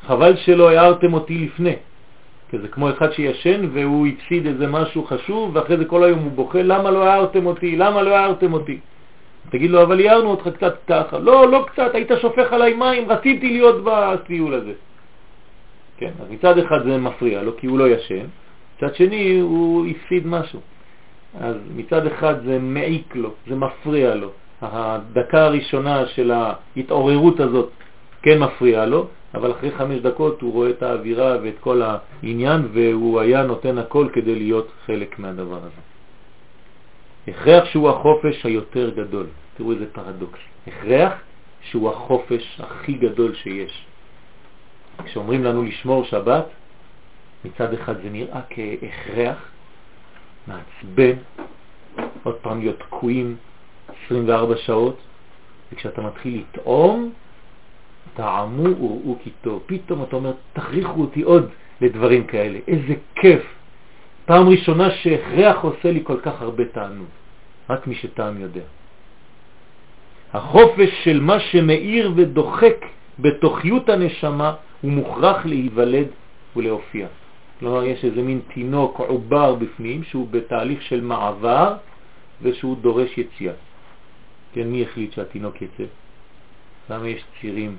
חבל 0.06 0.36
שלא 0.36 0.70
הערתם 0.70 1.14
אותי 1.14 1.38
לפני, 1.38 1.76
כי 2.50 2.58
זה 2.58 2.68
כמו 2.68 2.90
אחד 2.90 3.12
שישן 3.12 3.68
והוא 3.72 4.06
הפסיד 4.06 4.46
איזה 4.46 4.66
משהו 4.66 5.04
חשוב, 5.04 5.56
ואחרי 5.56 5.76
זה 5.76 5.84
כל 5.84 6.04
היום 6.04 6.18
הוא 6.18 6.32
בוכה, 6.32 6.62
למה 6.62 6.90
לא 6.90 7.04
הערתם 7.04 7.46
אותי? 7.46 7.76
למה 7.76 8.02
לא 8.02 8.16
הערתם 8.16 8.52
אותי? 8.52 8.80
תגיד 9.50 9.70
לו, 9.70 9.82
אבל 9.82 10.00
הערנו 10.00 10.30
אותך 10.30 10.48
קצת 10.48 10.74
ככה. 10.86 11.18
לא, 11.18 11.48
לא 11.48 11.64
קצת, 11.68 11.94
היית 11.94 12.10
שופך 12.20 12.52
עליי 12.52 12.74
מים, 12.74 13.10
רציתי 13.10 13.50
להיות 13.50 13.84
בטיול 13.84 14.54
הזה. 14.54 14.72
כן, 15.96 16.10
אז 16.20 16.30
מצד 16.30 16.58
אחד 16.58 16.84
זה 16.84 16.98
מפריע 16.98 17.42
לו 17.42 17.56
כי 17.56 17.66
הוא 17.66 17.78
לא 17.78 17.88
ישן, 17.88 18.26
מצד 18.82 18.94
שני 18.94 19.38
הוא 19.38 19.86
הפסיד 19.86 20.26
משהו. 20.26 20.60
אז 21.40 21.56
מצד 21.76 22.06
אחד 22.06 22.44
זה 22.44 22.58
מעיק 22.58 23.16
לו, 23.16 23.30
זה 23.46 23.54
מפריע 23.54 24.14
לו. 24.14 24.30
הדקה 24.62 25.44
הראשונה 25.44 26.06
של 26.06 26.32
ההתעוררות 26.32 27.40
הזאת 27.40 27.70
כן 28.22 28.38
מפריע 28.38 28.86
לו, 28.86 29.06
אבל 29.34 29.50
אחרי 29.50 29.70
חמש 29.70 29.98
דקות 29.98 30.40
הוא 30.40 30.52
רואה 30.52 30.70
את 30.70 30.82
האווירה 30.82 31.36
ואת 31.42 31.58
כל 31.60 31.82
העניין 31.82 32.68
והוא 32.72 33.20
היה 33.20 33.42
נותן 33.42 33.78
הכל 33.78 34.08
כדי 34.12 34.34
להיות 34.34 34.68
חלק 34.86 35.18
מהדבר 35.18 35.58
הזה. 35.58 35.82
הכרח 37.28 37.64
שהוא 37.64 37.90
החופש 37.90 38.46
היותר 38.46 38.90
גדול. 38.90 39.26
תראו 39.56 39.72
איזה 39.72 39.86
פרדוקס. 39.92 40.38
הכרח 40.66 41.12
שהוא 41.60 41.90
החופש 41.90 42.60
הכי 42.60 42.92
גדול 42.92 43.34
שיש. 43.34 43.86
כשאומרים 45.04 45.44
לנו 45.44 45.62
לשמור 45.62 46.04
שבת, 46.04 46.44
מצד 47.44 47.74
אחד 47.74 48.02
זה 48.02 48.10
נראה 48.10 48.40
כהכרח, 48.50 49.50
מעצבן, 50.46 51.16
עוד 52.22 52.34
פעם 52.34 52.60
להיות 52.60 52.78
תקועים 52.78 53.36
24 54.04 54.56
שעות, 54.56 54.96
וכשאתה 55.72 56.02
מתחיל 56.02 56.42
לטעום, 56.42 57.12
טעמו 58.14 58.76
וראו 58.76 59.16
כי 59.22 59.30
טוב. 59.40 59.62
פתאום 59.66 60.02
אתה 60.02 60.16
אומר, 60.16 60.32
תכריחו 60.52 61.00
אותי 61.00 61.22
עוד 61.22 61.48
לדברים 61.80 62.26
כאלה. 62.26 62.58
איזה 62.68 62.94
כיף. 63.14 63.42
פעם 64.24 64.48
ראשונה 64.48 64.90
שהכרח 64.90 65.56
עושה 65.62 65.92
לי 65.92 66.00
כל 66.04 66.20
כך 66.22 66.42
הרבה 66.42 66.64
תענוג. 66.64 67.06
רק 67.70 67.86
מי 67.86 67.94
שטעם 67.94 68.40
יודע. 68.40 68.66
החופש 70.32 71.04
של 71.04 71.20
מה 71.20 71.40
שמאיר 71.40 72.12
ודוחק 72.16 72.76
בתוכיות 73.18 73.88
הנשמה 73.88 74.54
הוא 74.80 74.90
מוכרח 74.92 75.46
להיוולד 75.46 76.06
ולהופיע. 76.56 77.06
כלומר, 77.62 77.84
יש 77.84 78.04
איזה 78.04 78.22
מין 78.22 78.40
תינוק 78.54 79.00
עובר 79.00 79.54
בפנים 79.54 80.04
שהוא 80.04 80.28
בתהליך 80.28 80.82
של 80.82 81.00
מעבר 81.00 81.76
ושהוא 82.42 82.76
דורש 82.82 83.18
יציאה. 83.18 83.54
כן, 84.52 84.66
מי 84.66 84.82
החליט 84.82 85.12
שהתינוק 85.12 85.62
יצא? 85.62 85.84
למה 86.90 87.08
יש 87.08 87.22
צירים? 87.40 87.76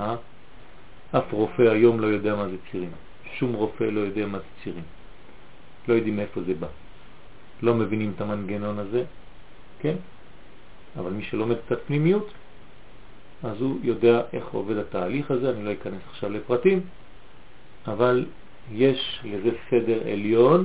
אה? 0.00 0.16
אף 1.10 1.32
רופא 1.32 1.62
היום 1.62 2.00
לא 2.00 2.06
יודע 2.06 2.34
מה 2.34 2.48
זה 2.48 2.56
צירים. 2.70 2.90
שום 3.42 3.52
רופא 3.52 3.84
לא 3.84 4.00
יודע 4.00 4.26
מה 4.26 4.38
זה 4.38 4.50
צירים. 4.62 4.86
לא 5.88 5.94
יודעים 5.94 6.16
מאיפה 6.16 6.40
זה 6.46 6.54
בא. 6.54 6.70
לא 7.62 7.74
מבינים 7.74 8.12
את 8.16 8.20
המנגנון 8.20 8.78
הזה, 8.78 9.04
כן? 9.82 9.96
אבל 10.98 11.10
מי 11.10 11.22
שלומד 11.22 11.56
קצת 11.66 11.78
פנימיות, 11.86 12.30
אז 13.42 13.60
הוא 13.60 13.78
יודע 13.82 14.22
איך 14.32 14.46
עובד 14.54 14.76
התהליך 14.76 15.30
הזה, 15.30 15.50
אני 15.50 15.64
לא 15.64 15.72
אכנס 15.72 16.02
עכשיו 16.10 16.30
לפרטים, 16.30 16.80
אבל 17.86 18.24
יש 18.72 19.20
לזה 19.24 19.50
סדר 19.70 20.00
עליון 20.12 20.64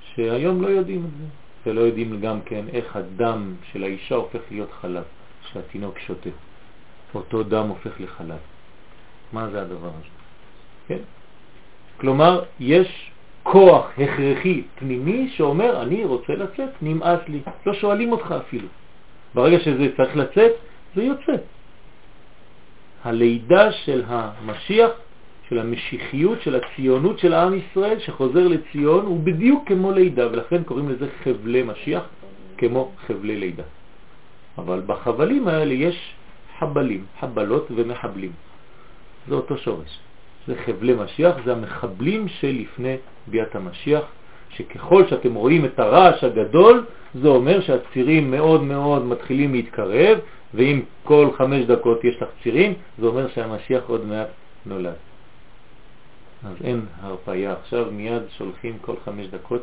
שהיום 0.00 0.62
לא 0.62 0.68
יודעים 0.68 1.04
את 1.04 1.10
זה, 1.10 1.24
ולא 1.66 1.80
יודעים 1.80 2.20
גם 2.20 2.40
כן 2.40 2.64
איך 2.72 2.96
הדם 2.96 3.54
של 3.72 3.82
האישה 3.82 4.14
הופך 4.14 4.40
להיות 4.50 4.72
חלב, 4.72 5.04
שהתינוק 5.52 5.98
שותה. 5.98 6.30
אותו 7.14 7.42
דם 7.42 7.68
הופך 7.68 8.00
לחלב. 8.00 8.38
מה 9.32 9.50
זה 9.50 9.62
הדבר 9.62 9.88
הזה? 9.88 10.08
כן? 10.88 10.98
כלומר, 12.00 12.44
יש 12.60 13.10
כוח 13.42 13.90
הכרחי 13.98 14.62
פנימי 14.78 15.30
שאומר, 15.36 15.82
אני 15.82 16.04
רוצה 16.04 16.32
לצאת, 16.32 16.70
נמאס 16.82 17.20
לי. 17.28 17.40
לא 17.66 17.74
שואלים 17.74 18.12
אותך 18.12 18.34
אפילו. 18.46 18.68
ברגע 19.34 19.60
שזה 19.60 19.88
צריך 19.96 20.16
לצאת, 20.16 20.52
זה 20.94 21.02
יוצא. 21.02 21.32
הלידה 23.04 23.72
של 23.72 24.04
המשיח, 24.06 24.90
של 25.48 25.58
המשיחיות, 25.58 26.42
של 26.42 26.60
הציונות 26.60 27.18
של 27.18 27.34
העם 27.34 27.54
ישראל 27.54 27.98
שחוזר 27.98 28.48
לציון, 28.48 29.06
הוא 29.06 29.20
בדיוק 29.20 29.68
כמו 29.68 29.92
לידה, 29.92 30.28
ולכן 30.32 30.62
קוראים 30.62 30.88
לזה 30.88 31.06
חבלי 31.24 31.62
משיח, 31.62 32.02
כמו 32.58 32.92
חבלי 33.06 33.36
לידה. 33.36 33.62
אבל 34.58 34.82
בחבלים 34.86 35.48
האלה 35.48 35.74
יש 35.74 36.14
חבלים, 36.58 37.04
חבלות 37.20 37.68
ומחבלים. 37.70 38.32
זה 39.28 39.34
אותו 39.34 39.58
שורש. 39.58 39.98
זה 40.46 40.54
חבלי 40.66 40.94
משיח, 40.94 41.36
זה 41.44 41.52
המחבלים 41.52 42.28
שלפני 42.28 42.96
ביאת 43.26 43.56
המשיח, 43.56 44.04
שככל 44.50 45.06
שאתם 45.08 45.34
רואים 45.34 45.64
את 45.64 45.78
הרעש 45.78 46.24
הגדול, 46.24 46.84
זה 47.14 47.28
אומר 47.28 47.60
שהצירים 47.60 48.30
מאוד 48.30 48.62
מאוד 48.62 49.04
מתחילים 49.04 49.52
להתקרב, 49.52 50.18
ואם 50.54 50.80
כל 51.04 51.28
חמש 51.36 51.64
דקות 51.64 52.04
יש 52.04 52.22
לך 52.22 52.28
צירים, 52.42 52.72
זה 52.98 53.06
אומר 53.06 53.28
שהמשיח 53.28 53.82
עוד 53.86 54.06
מעט 54.06 54.28
נולד. 54.66 55.07
אז 56.44 56.56
אין 56.64 56.86
הרפאיה. 57.00 57.52
עכשיו 57.52 57.86
מיד 57.92 58.22
שולחים 58.38 58.78
כל 58.80 58.94
חמש 59.04 59.26
דקות, 59.26 59.62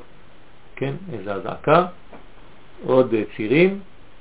כן, 0.75 0.93
איזו 1.13 1.31
הזעקה, 1.31 1.85
עוד 2.85 3.13
צירים 3.35 3.79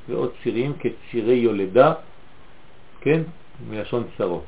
ועוד 0.09 0.31
צירים 0.43 0.73
כצירי 0.79 1.35
יולדה, 1.35 1.93
כן, 3.01 3.23
מלשון 3.71 4.05
צרות. 4.19 4.45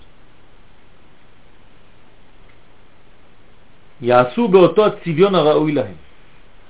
יעשו 4.00 4.48
באותו 4.48 4.86
הצביון 4.86 5.34
הראוי 5.34 5.72
להם, 5.72 5.94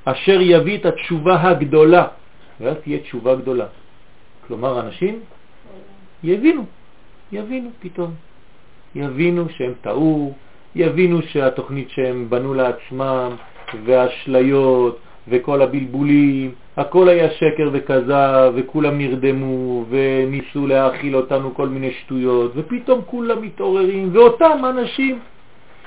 אשר 0.05 0.41
יביא 0.41 0.79
את 0.79 0.87
התשובה 0.87 1.43
הגדולה, 1.43 2.07
ואז 2.61 2.77
תהיה 2.85 2.99
תשובה 2.99 3.37
גדולה. 3.37 3.67
כלומר, 4.47 4.81
אנשים 4.81 5.21
יבינו, 6.23 6.65
יבינו 7.33 7.71
פתאום. 7.81 8.15
יבינו 8.95 9.49
שהם 9.49 9.75
טעו, 9.81 10.35
יבינו 10.77 11.23
שהתוכנית 11.23 11.91
שהם 11.91 12.27
בנו 12.29 12.55
לעצמם, 12.55 13.31
והאשליות, 13.85 14.99
וכל 15.29 15.63
הבלבולים, 15.63 16.51
הכל 16.77 17.09
היה 17.09 17.31
שקר 17.31 17.71
וכזב, 17.73 18.53
וכולם 18.55 18.99
נרדמו, 18.99 19.85
וניסו 19.91 20.67
להאכיל 20.67 21.17
אותנו 21.17 21.55
כל 21.55 21.69
מיני 21.69 21.91
שטויות, 21.93 22.53
ופתאום 22.55 23.01
כולם 23.07 23.43
מתעוררים, 23.43 24.09
ואותם 24.13 24.59
אנשים 24.71 25.19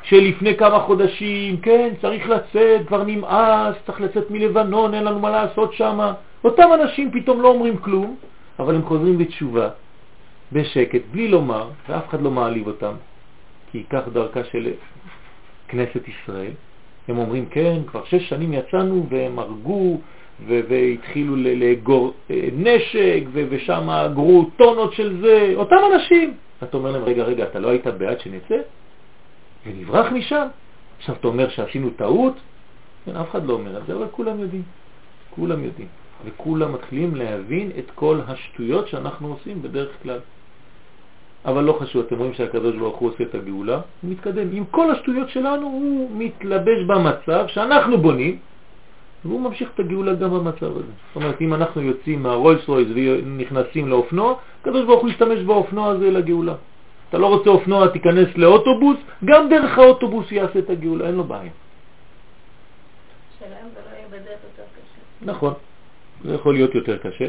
שלפני 0.04 0.58
כמה 0.58 0.80
חודשים, 0.80 1.58
כן, 1.58 1.90
צריך 2.02 2.30
לצאת, 2.30 2.88
כבר 2.88 3.04
נמאס, 3.04 3.76
צריך 3.86 4.02
לצאת 4.02 4.32
מלבנון, 4.32 4.94
אין 4.94 5.04
לנו 5.04 5.20
מה 5.20 5.30
לעשות 5.30 5.74
שם. 5.74 6.12
אותם 6.44 6.68
אנשים 6.74 7.12
פתאום 7.12 7.42
לא 7.42 7.48
אומרים 7.48 7.78
כלום, 7.78 8.16
אבל 8.60 8.76
הם 8.76 8.84
חוזרים 8.84 9.18
בתשובה, 9.18 9.70
בשקט, 10.52 11.02
בלי 11.12 11.28
לומר, 11.28 11.68
ואף 11.90 12.10
אחד 12.10 12.22
לא 12.22 12.32
מעליב 12.32 12.68
אותם, 12.68 12.94
כי 13.72 13.84
כך 13.90 14.08
דרכה 14.14 14.44
של 14.44 14.74
כנסת 15.68 16.08
ישראל. 16.08 16.52
הם 17.08 17.18
אומרים, 17.18 17.46
כן, 17.46 17.80
כבר 17.88 18.06
שש 18.06 18.30
שנים 18.30 18.54
יצאנו 18.54 19.06
והם 19.10 19.40
הרגו 19.40 20.00
והתחילו 20.48 21.36
לאגור 21.36 22.14
אה, 22.32 22.50
נשק 22.54 23.24
ושם 23.34 23.90
אגרו 23.90 24.50
טונות 24.58 24.94
של 24.94 25.22
זה, 25.22 25.54
אותם 25.56 25.76
אנשים. 25.94 26.34
אתה 26.64 26.78
אומר 26.78 26.92
להם, 26.92 27.04
רגע, 27.04 27.24
רגע, 27.24 27.44
אתה 27.44 27.60
לא 27.60 27.68
היית 27.70 27.88
בעד 27.88 28.20
שנצא? 28.20 28.58
ונברח 29.66 30.12
משם. 30.12 30.48
עכשיו 30.98 31.16
אתה 31.16 31.28
אומר 31.28 31.50
שעשינו 31.50 31.90
טעות? 31.90 32.34
כן, 33.06 33.16
אף 33.16 33.30
אחד 33.32 33.46
לא 33.46 33.54
אומר 33.54 33.78
את 33.78 33.86
זה, 33.88 33.94
אבל 33.94 34.08
כולם 34.12 34.40
יודעים. 34.40 34.64
כולם 35.30 35.64
יודעים. 35.64 35.88
וכולם 36.26 36.74
מתחילים 36.74 37.16
להבין 37.16 37.72
את 37.80 37.92
כל 37.96 38.20
השטויות 38.28 38.88
שאנחנו 38.88 39.28
עושים 39.34 39.62
בדרך 39.62 39.90
כלל. 40.04 40.20
אבל 41.46 41.64
לא 41.64 41.74
חשוב, 41.80 42.06
אתם 42.06 42.18
רואים 42.18 42.34
שהקדוש 42.34 42.76
ברוך 42.76 42.98
הוא 42.98 43.10
עושה 43.10 43.24
את 43.24 43.36
הגאולה, 43.36 43.82
הוא 44.02 44.12
מתקדם. 44.12 44.48
עם 44.52 44.66
כל 44.72 44.92
השטויות 44.92 45.30
שלנו 45.30 45.66
הוא 45.68 46.10
מתלבש 46.14 46.84
במצב 46.88 47.46
שאנחנו 47.48 47.98
בונים, 47.98 48.38
והוא 49.26 49.42
ממשיך 49.42 49.70
את 49.76 49.80
הגאולה 49.80 50.14
גם 50.14 50.30
במצב 50.30 50.78
הזה. 50.78 50.92
זאת 51.08 51.16
אומרת, 51.16 51.42
אם 51.42 51.54
אנחנו 51.54 51.82
יוצאים 51.82 52.24
מהרולס 52.24 52.68
רויס 52.68 52.88
ונכנסים 52.96 53.88
לאופנוע, 53.88 54.36
הקדוש 54.62 54.86
ברוך 54.86 55.02
הוא 55.02 55.10
ישתמש 55.10 55.40
באופנוע 55.40 55.88
הזה 55.88 56.12
לגאולה. 56.12 56.56
אתה 57.10 57.18
לא 57.18 57.28
רוצה 57.28 57.50
אופנוע, 57.50 57.88
תיכנס 57.88 58.28
לאוטובוס, 58.36 58.98
גם 59.26 59.50
דרך 59.50 59.78
האוטובוס 59.78 60.32
יעשה 60.32 60.60
את 60.60 60.70
הגאולה, 60.70 61.08
אין 61.08 61.16
לו 61.16 61.24
בעיה. 61.24 61.52
לא 63.42 63.96
יהיה 63.96 64.08
בדרך 64.08 64.28
יותר 64.28 64.64
קשה. 64.76 65.32
נכון, 65.32 65.54
זה 66.24 66.34
יכול 66.34 66.54
להיות 66.54 66.76
יותר 66.76 66.98
קשה. 66.98 67.28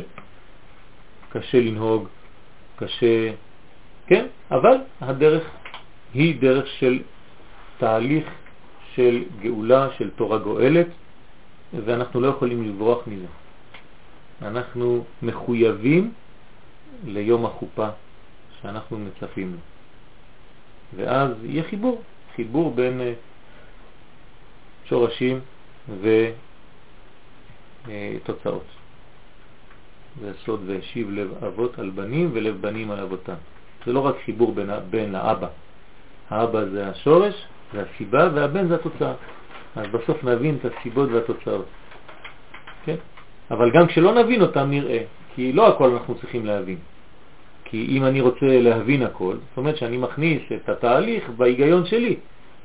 קשה 1.29 1.61
לנהוג, 1.61 2.09
קשה, 2.77 3.31
כן, 4.11 4.27
אבל 4.51 4.77
הדרך 5.01 5.44
היא 6.14 6.40
דרך 6.40 6.66
של 6.66 7.03
תהליך 7.79 8.27
של 8.94 9.25
גאולה, 9.40 9.88
של 9.99 10.11
תורה 10.11 10.38
גואלת, 10.38 10.87
ואנחנו 11.85 12.20
לא 12.20 12.29
יכולים 12.29 12.68
לברוח 12.68 13.07
מזה. 13.07 13.27
אנחנו 14.42 15.05
מחויבים 15.23 16.12
ליום 17.05 17.46
החופה 17.46 17.88
שאנחנו 18.62 18.99
מצפים 18.99 19.53
לו. 19.53 19.59
ואז 20.96 21.31
יהיה 21.44 21.64
חיבור, 21.64 22.03
חיבור 22.37 22.75
בין 22.75 23.01
אה, 23.01 23.12
שורשים 24.85 25.40
ותוצאות. 27.87 28.66
זה 30.20 30.33
סוד 30.44 30.61
והשיב 30.66 31.11
לב 31.11 31.44
אבות 31.44 31.79
על 31.79 31.90
בנים 31.90 32.31
ולב 32.33 32.61
בנים 32.61 32.90
על 32.90 33.01
אבותם. 33.01 33.35
זה 33.86 33.92
לא 33.92 34.00
רק 34.00 34.14
חיבור 34.24 34.52
בין, 34.52 34.70
בין 34.90 35.14
האבא. 35.14 35.48
האבא 36.30 36.64
זה 36.64 36.88
השורש, 36.88 37.34
זה 37.72 37.82
הסיבה, 37.82 38.28
והבן 38.34 38.68
זה 38.68 38.74
התוצאה. 38.74 39.12
אז 39.76 39.86
בסוף 39.86 40.24
נבין 40.24 40.58
את 40.60 40.72
הסיבות 40.72 41.08
והתוצאות. 41.12 41.66
כן? 42.84 42.96
אבל 43.50 43.70
גם 43.70 43.86
כשלא 43.86 44.14
נבין 44.14 44.42
אותם 44.42 44.70
נראה, 44.70 45.02
כי 45.34 45.52
לא 45.52 45.68
הכל 45.68 45.90
אנחנו 45.90 46.14
צריכים 46.14 46.46
להבין. 46.46 46.78
כי 47.64 47.86
אם 47.88 48.04
אני 48.04 48.20
רוצה 48.20 48.46
להבין 48.46 49.02
הכל, 49.02 49.34
זאת 49.48 49.56
אומרת 49.56 49.76
שאני 49.76 49.96
מכניס 49.96 50.42
את 50.52 50.68
התהליך 50.68 51.30
בהיגיון 51.36 51.86
שלי. 51.86 52.16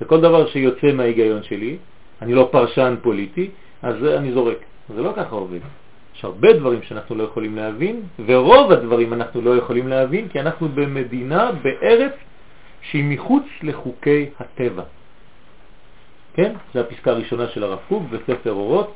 וכל 0.02 0.22
דבר 0.22 0.48
שיוצא 0.48 0.92
מההיגיון 0.94 1.44
שלי, 1.44 1.78
אני 2.22 2.34
לא 2.34 2.50
פרשן 2.52 2.96
פוליטי, 3.02 3.50
אז 3.82 3.96
אני 4.06 4.32
זורק. 4.32 4.58
זה 4.96 5.02
לא 5.02 5.14
ככה 5.16 5.36
עובד. 5.36 5.60
יש 6.18 6.26
הרבה 6.26 6.54
דברים 6.54 6.82
שאנחנו 6.84 7.16
לא 7.16 7.24
יכולים 7.24 7.56
להבין, 7.56 8.04
ורוב 8.26 8.72
הדברים 8.72 9.14
אנחנו 9.14 9.42
לא 9.42 9.58
יכולים 9.58 9.88
להבין, 9.88 10.30
כי 10.30 10.40
אנחנו 10.40 10.70
במדינה, 10.70 11.52
בארץ, 11.52 12.14
שהיא 12.82 13.04
מחוץ 13.04 13.44
לחוקי 13.64 14.30
הטבע. 14.40 14.84
כן? 16.34 16.54
זו 16.74 16.80
הפסקה 16.80 17.12
הראשונה 17.12 17.48
של 17.48 17.64
הרב 17.64 17.80
קוק 17.88 18.04
בספר 18.10 18.52
אורות, 18.52 18.96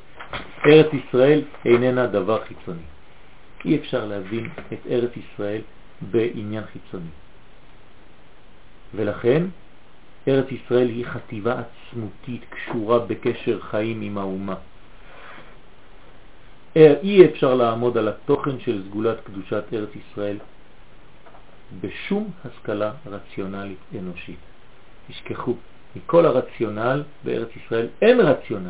ארץ 0.66 0.88
ישראל 0.94 1.42
איננה 1.66 2.08
דבר 2.08 2.44
חיצוני. 2.44 2.88
אי 3.66 3.78
אפשר 3.78 4.06
להבין 4.06 4.50
את 4.74 4.80
ארץ 4.90 5.12
ישראל 5.18 5.62
בעניין 6.02 6.64
חיצוני. 6.66 7.12
ולכן 8.96 9.44
ארץ 10.28 10.52
ישראל 10.52 10.88
היא 10.88 11.06
חטיבה 11.06 11.62
עצמותית 11.62 12.42
קשורה 12.50 13.00
בקשר 13.00 13.60
חיים 13.60 14.02
עם 14.02 14.18
האומה. 14.18 14.56
אי 16.76 17.26
אפשר 17.26 17.54
לעמוד 17.54 17.98
על 17.98 18.08
התוכן 18.08 18.60
של 18.60 18.84
סגולת 18.88 19.18
קדושת 19.24 19.64
ארץ 19.74 19.90
ישראל 19.96 20.38
בשום 21.82 22.32
השכלה 22.46 22.92
רציונלית 23.06 23.78
אנושית. 24.00 24.40
תשכחו, 25.08 25.56
מכל 25.96 26.26
הרציונל 26.26 27.04
בארץ 27.24 27.50
ישראל 27.56 27.88
אין 28.02 28.20
רציונל, 28.20 28.70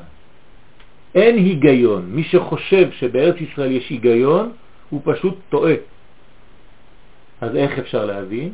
אין 1.15 1.35
היגיון. 1.35 2.05
מי 2.05 2.23
שחושב 2.23 2.91
שבארץ 2.91 3.35
ישראל 3.41 3.71
יש 3.71 3.89
היגיון 3.89 4.51
הוא 4.89 5.01
פשוט 5.03 5.35
טועה. 5.49 5.73
אז 7.41 7.55
איך 7.55 7.79
אפשר 7.79 8.05
להבין? 8.05 8.53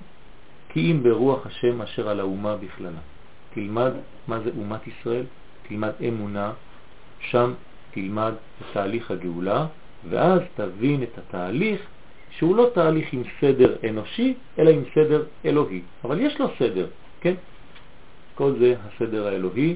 כי 0.69 0.91
אם 0.91 1.03
ברוח 1.03 1.45
השם 1.45 1.81
אשר 1.81 2.10
על 2.10 2.19
האומה 2.19 2.55
בכללה. 2.55 2.99
תלמד 3.53 3.91
מה 4.27 4.39
זה 4.39 4.49
אומת 4.58 4.88
ישראל, 4.88 5.23
תלמד 5.67 5.91
אמונה, 6.08 6.51
שם 7.19 7.53
תלמד 7.95 8.34
את 8.62 8.65
תהליך 8.73 9.12
הגאולה, 9.12 9.65
ואז 10.10 10.41
תבין 10.55 11.03
את 11.03 11.17
התהליך 11.17 11.81
שהוא 12.29 12.55
לא 12.55 12.69
תהליך 12.73 13.13
עם 13.13 13.23
סדר 13.41 13.75
אנושי, 13.89 14.34
אלא 14.60 14.69
עם 14.69 14.84
סדר 14.95 15.23
אלוהי. 15.45 15.81
אבל 16.03 16.21
יש 16.21 16.39
לו 16.39 16.47
סדר, 16.60 16.88
כן? 17.21 17.34
כל 18.36 18.51
זה 18.60 18.75
הסדר 18.84 19.27
האלוהי. 19.27 19.75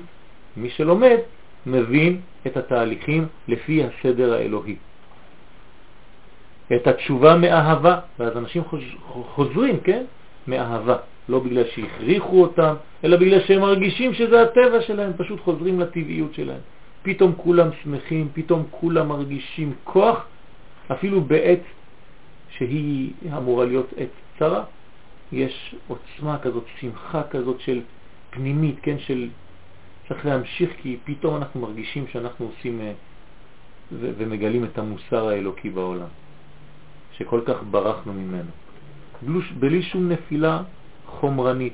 מי 0.58 0.69
שלומד 0.69 1.17
מבין 1.65 2.21
את 2.47 2.58
התהליכים 2.58 3.27
לפי 3.47 3.84
הסדר 3.84 4.34
האלוהי. 4.34 4.75
את 6.75 6.88
התשובה 6.88 7.38
מאהבה, 7.38 7.99
ואז 8.19 8.38
אנשים 8.38 8.63
חוזרים, 9.08 9.79
כן? 9.79 10.03
מאהבה. 10.47 10.97
לא 11.29 11.39
בגלל 11.39 11.63
שהכריחו 11.75 12.41
אותם, 12.41 12.73
אלא 13.03 13.17
בגלל 13.17 13.39
שהם 13.39 13.62
מרגישים 13.62 14.13
שזה 14.13 14.41
הטבע 14.41 14.82
שלהם, 14.82 15.12
פשוט 15.17 15.39
חוזרים 15.39 15.79
לטבעיות 15.79 16.34
שלהם. 16.34 16.62
פתאום 17.02 17.34
כולם 17.38 17.70
שמחים, 17.84 18.30
פתאום 18.34 18.64
כולם 18.72 19.08
מרגישים 19.08 19.74
כוח, 19.84 20.26
אפילו 20.92 21.22
בעת 21.22 21.60
שהיא 22.50 23.14
אמורה 23.38 23.66
להיות 23.66 23.88
עת 23.98 24.10
צרה, 24.40 24.64
יש 25.32 25.76
עוצמה 25.88 26.40
כזאת, 26.40 26.64
שמחה 26.80 27.24
כזאת 27.24 27.60
של 27.60 27.82
פנימית, 28.30 28.76
כן, 28.82 29.00
של 29.00 29.30
צריך 30.08 30.26
להמשיך 30.26 30.70
כי 30.82 30.98
פתאום 31.04 31.36
אנחנו 31.36 31.62
מרגישים 31.62 32.08
שאנחנו 32.08 32.46
עושים 32.46 32.82
אה, 32.82 32.92
ומגלים 33.92 34.64
את 34.64 34.78
המוסר 34.78 35.28
האלוקי 35.28 35.70
בעולם, 35.70 36.08
שכל 37.18 37.42
כך 37.46 37.58
ברחנו 37.72 38.14
ממנו. 38.14 38.52
בלי 39.60 39.84
שום 39.84 40.10
נפילה 40.10 40.64
חומרנית, 41.06 41.74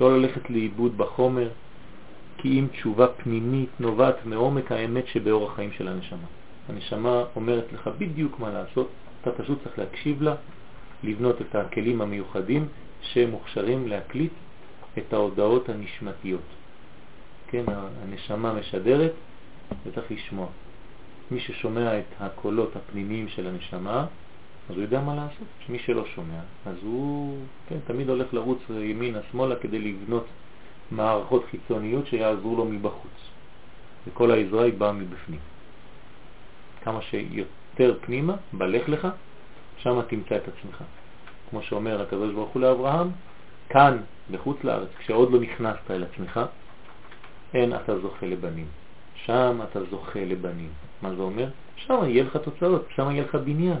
לא 0.00 0.18
ללכת 0.18 0.50
לאיבוד 0.50 0.98
בחומר, 0.98 1.48
כי 2.42 2.48
אם 2.48 2.66
תשובה 2.72 3.06
פנימית 3.08 3.68
נובעת 3.80 4.26
מעומק 4.26 4.72
האמת 4.72 5.06
שבאור 5.06 5.50
החיים 5.50 5.72
של 5.72 5.88
הנשמה. 5.88 6.26
הנשמה 6.68 7.24
אומרת 7.36 7.72
לך 7.72 7.90
בדיוק 7.98 8.40
מה 8.40 8.50
לעשות, 8.50 8.88
אתה 9.20 9.32
פשוט 9.32 9.62
צריך 9.62 9.78
להקשיב 9.78 10.22
לה, 10.22 10.34
לבנות 11.02 11.40
את 11.40 11.54
הכלים 11.54 12.00
המיוחדים 12.00 12.68
שמוכשרים 13.00 13.88
להקליט 13.88 14.32
את 14.98 15.12
ההודעות 15.12 15.68
הנשמתיות. 15.68 16.48
כן, 17.50 17.64
הנשמה 18.02 18.52
משדרת 18.52 19.12
וצריך 19.86 20.10
לשמוע. 20.10 20.46
מי 21.30 21.40
ששומע 21.40 21.98
את 21.98 22.04
הקולות 22.20 22.76
הפנימיים 22.76 23.28
של 23.28 23.46
הנשמה, 23.46 24.06
אז 24.70 24.74
הוא 24.74 24.82
יודע 24.82 25.00
מה 25.00 25.14
לעשות. 25.14 25.48
מי 25.68 25.78
שלא 25.78 26.04
שומע, 26.14 26.40
אז 26.66 26.76
הוא 26.82 27.38
כן, 27.68 27.78
תמיד 27.86 28.08
הולך 28.08 28.34
לרוץ 28.34 28.58
ימינה 28.70 29.18
שמאלה 29.30 29.56
כדי 29.56 29.78
לבנות 29.78 30.26
מערכות 30.92 31.44
חיצוניות 31.50 32.06
שיעזרו 32.06 32.56
לו 32.56 32.64
מבחוץ. 32.64 33.12
וכל 34.06 34.30
העזרה 34.30 34.64
היא 34.64 34.74
באה 34.74 34.92
מבפנים. 34.92 35.40
כמה 36.84 37.02
שיותר 37.02 37.94
פנימה, 38.00 38.34
בלך 38.52 38.88
לך, 38.88 39.08
שם 39.76 40.02
תמצא 40.08 40.36
את 40.36 40.48
עצמך. 40.48 40.82
כמו 41.50 41.62
שאומר 41.62 42.02
הקדוש 42.02 42.56
לאברהם, 42.56 43.10
כאן, 43.68 43.98
בחוץ 44.30 44.64
לארץ, 44.64 44.88
כשעוד 44.98 45.32
לא 45.32 45.40
נכנסת 45.40 45.90
אל 45.90 46.04
עצמך, 46.04 46.40
אין 47.54 47.76
אתה 47.76 47.98
זוכה 47.98 48.26
לבנים. 48.26 48.66
שם 49.14 49.60
אתה 49.70 49.84
זוכה 49.90 50.20
לבנים. 50.20 50.68
מה 51.02 51.14
זה 51.14 51.22
אומר? 51.22 51.48
שם 51.76 51.98
יהיה 52.04 52.24
לך 52.24 52.36
תוצאות, 52.36 52.86
שם 52.94 53.10
יהיה 53.10 53.22
לך 53.22 53.34
בניין. 53.34 53.80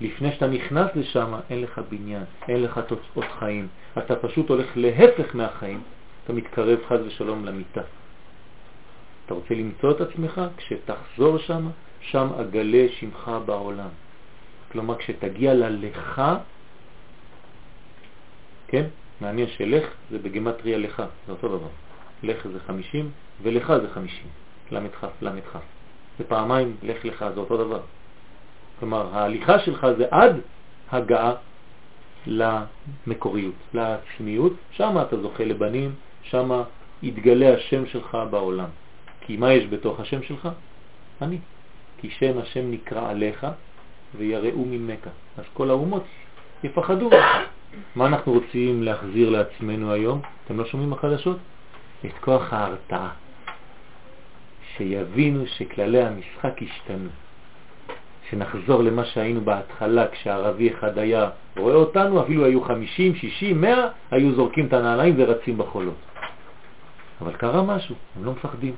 לפני 0.00 0.32
שאתה 0.32 0.46
נכנס 0.46 0.90
לשם, 0.94 1.34
אין 1.50 1.62
לך 1.62 1.80
בניין, 1.88 2.24
אין 2.48 2.62
לך 2.62 2.78
תוצאות 2.78 3.24
חיים. 3.38 3.68
אתה 3.98 4.16
פשוט 4.16 4.48
הולך 4.48 4.66
להפך 4.76 5.36
מהחיים, 5.36 5.82
אתה 6.24 6.32
מתקרב 6.32 6.78
חז 6.88 7.00
ושלום 7.06 7.44
למיטה. 7.44 7.80
אתה 9.26 9.34
רוצה 9.34 9.54
למצוא 9.54 9.90
את 9.90 10.00
עצמך? 10.00 10.40
כשתחזור 10.56 11.38
שם, 11.38 11.68
שם 12.00 12.28
אגלה 12.40 12.86
שמך 12.98 13.30
בעולם. 13.46 13.88
כלומר, 14.72 14.98
כשתגיע 14.98 15.54
ללך, 15.54 16.22
כן? 18.68 18.84
מעניין 19.20 19.48
שלך 19.48 19.84
זה 20.10 20.18
בגמטריה 20.18 20.78
לך, 20.78 21.02
זה 21.26 21.32
אותו 21.32 21.48
דבר. 21.48 21.68
לך 22.22 22.48
זה 22.48 22.60
50 22.66 23.10
ולך 23.42 23.72
זה 23.82 23.88
50, 23.94 24.26
למדך, 24.70 25.06
למדך. 25.22 25.58
זה 26.18 26.24
פעמיים 26.24 26.76
לך 26.82 27.04
לך, 27.04 27.24
זה 27.34 27.40
אותו 27.40 27.56
דבר. 27.56 27.80
כלומר, 28.80 29.14
ההליכה 29.14 29.58
שלך 29.58 29.86
זה 29.98 30.06
עד 30.10 30.36
הגעה 30.90 31.32
למקוריות, 32.26 33.54
לעצמיות, 33.74 34.52
שם 34.70 34.96
אתה 35.02 35.20
זוכה 35.20 35.44
לבנים, 35.44 35.94
שם 36.30 36.62
יתגלה 37.02 37.54
השם 37.54 37.86
שלך 37.86 38.18
בעולם. 38.30 38.68
כי 39.20 39.36
מה 39.36 39.52
יש 39.52 39.66
בתוך 39.66 40.00
השם 40.00 40.22
שלך? 40.22 40.48
אני. 41.22 41.38
כי 41.98 42.10
שם 42.10 42.38
השם 42.38 42.70
נקרא 42.70 43.10
עליך 43.10 43.46
ויראו 44.16 44.64
ממך. 44.64 45.08
אז 45.38 45.44
כל 45.54 45.70
האומות 45.70 46.04
יפחדו 46.64 47.10
ממך. 47.10 47.48
מה 47.96 48.06
אנחנו 48.06 48.32
רוצים 48.32 48.82
להחזיר 48.82 49.30
לעצמנו 49.30 49.92
היום? 49.92 50.20
אתם 50.44 50.58
לא 50.58 50.64
שומעים 50.64 50.92
החדשות? 50.92 51.36
את 52.04 52.12
כוח 52.20 52.52
ההרתעה. 52.52 53.10
שיבינו 54.76 55.46
שכללי 55.46 56.02
המשחק 56.02 56.62
השתנו. 56.62 57.08
שנחזור 58.30 58.82
למה 58.82 59.04
שהיינו 59.04 59.40
בהתחלה 59.40 60.08
כשערבי 60.08 60.70
אחד 60.72 60.98
היה 60.98 61.28
רואה 61.56 61.74
אותנו, 61.74 62.22
אפילו 62.22 62.44
היו 62.44 62.62
50, 62.62 63.14
60, 63.14 63.60
100, 63.60 63.88
היו 64.10 64.32
זורקים 64.32 64.66
את 64.66 64.72
הנעליים 64.72 65.14
ורצים 65.18 65.58
בחולות. 65.58 65.94
אבל 67.20 67.32
קרה 67.32 67.62
משהו, 67.62 67.94
הם 68.16 68.24
לא 68.24 68.32
מפחדים. 68.32 68.74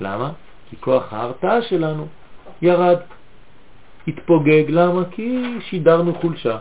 למה? 0.00 0.32
כי 0.70 0.76
כוח 0.80 1.12
ההרתעה 1.12 1.62
שלנו 1.62 2.06
ירד, 2.62 2.98
התפוגג. 4.08 4.64
למה? 4.68 5.02
כי 5.10 5.42
שידרנו 5.60 6.14
חולשה. 6.14 6.58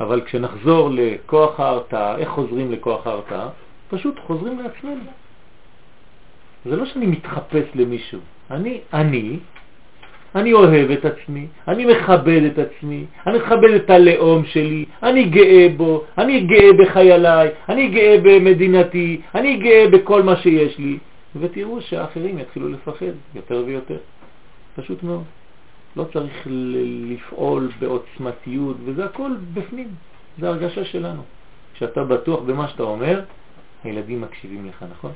אבל 0.00 0.20
כשנחזור 0.24 0.90
לכוח 0.92 1.60
ההרתעה, 1.60 2.18
איך 2.18 2.28
חוזרים 2.28 2.72
לכוח 2.72 3.06
ההרתעה? 3.06 3.48
פשוט 3.90 4.18
חוזרים 4.26 4.58
לעצמנו. 4.58 5.10
זה 6.64 6.76
לא 6.76 6.86
שאני 6.86 7.06
מתחפש 7.06 7.64
למישהו. 7.74 8.20
אני, 8.50 8.80
אני, 8.92 9.38
אני 10.36 10.52
אוהב 10.52 10.90
את 10.90 11.04
עצמי, 11.04 11.46
אני 11.68 11.84
מכבד 11.84 12.42
את 12.42 12.58
עצמי, 12.58 13.04
אני 13.26 13.38
מכבד 13.38 13.70
את 13.76 13.90
הלאום 13.90 14.44
שלי, 14.44 14.84
אני 15.02 15.24
גאה 15.24 15.66
בו, 15.76 16.04
אני 16.18 16.40
גאה 16.40 16.72
בחייליי, 16.78 17.50
אני 17.68 17.88
גאה 17.88 18.16
במדינתי, 18.22 19.20
אני 19.34 19.56
גאה 19.56 19.88
בכל 19.92 20.22
מה 20.22 20.36
שיש 20.36 20.78
לי, 20.78 20.98
ותראו 21.36 21.80
שהאחרים 21.80 22.38
יתחילו 22.38 22.68
לפחד 22.68 23.16
יותר 23.34 23.62
ויותר. 23.66 23.98
פשוט 24.76 25.02
מאוד. 25.02 25.24
לא 25.96 26.04
צריך 26.12 26.46
לפעול 27.10 27.70
בעוצמתיות, 27.78 28.76
וזה 28.84 29.04
הכל 29.04 29.30
בפנים, 29.54 29.88
זה 30.38 30.48
הרגשה 30.48 30.84
שלנו. 30.84 31.22
כשאתה 31.74 32.04
בטוח 32.04 32.40
במה 32.40 32.68
שאתה 32.68 32.82
אומר, 32.82 33.20
הילדים 33.84 34.20
מקשיבים 34.20 34.68
לך, 34.68 34.84
נכון? 34.90 35.12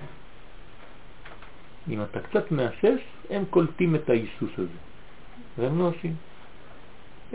אם 1.91 2.03
אתה 2.03 2.21
קצת 2.21 2.53
מהסס, 2.53 3.01
הם 3.31 3.45
קולטים 3.51 3.95
את 3.95 4.11
ההיסוס 4.11 4.53
הזה, 4.59 4.90
והם 5.59 5.79
לא 5.79 5.89
עושים. 5.89 6.15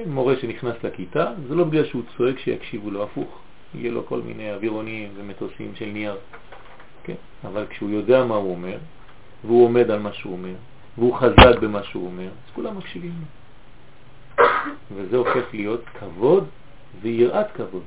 מורה 0.06 0.36
שנכנס 0.36 0.76
לכיתה, 0.84 1.34
זה 1.48 1.56
לא 1.56 1.64
בגלל 1.64 1.86
שהוא 1.86 2.02
צועק 2.18 2.40
שיקשיבו 2.40 2.92
לו, 2.92 3.04
הפוך, 3.04 3.40
יהיה 3.76 3.92
לו 3.92 4.06
כל 4.06 4.22
מיני 4.22 4.54
אווירונים 4.54 5.10
ומטוסים 5.16 5.76
של 5.76 5.86
נייר, 5.86 6.18
כן? 7.04 7.14
אבל 7.44 7.66
כשהוא 7.70 7.90
יודע 7.90 8.26
מה 8.26 8.36
הוא 8.36 8.52
אומר, 8.52 8.78
והוא 9.44 9.66
עומד 9.66 9.92
על 9.92 10.00
מה 10.00 10.14
שהוא 10.14 10.34
אומר, 10.34 10.54
והוא 10.98 11.16
חזק 11.16 11.60
במה 11.62 11.84
שהוא 11.84 12.06
אומר, 12.06 12.28
אז 12.28 12.54
כולם 12.56 12.78
מקשיבים 12.78 13.14
לו. 13.20 13.26
וזה 14.96 15.18
הופך 15.18 15.54
להיות 15.54 15.82
כבוד 16.00 16.48
ויראת 17.02 17.52
כבוד. 17.52 17.84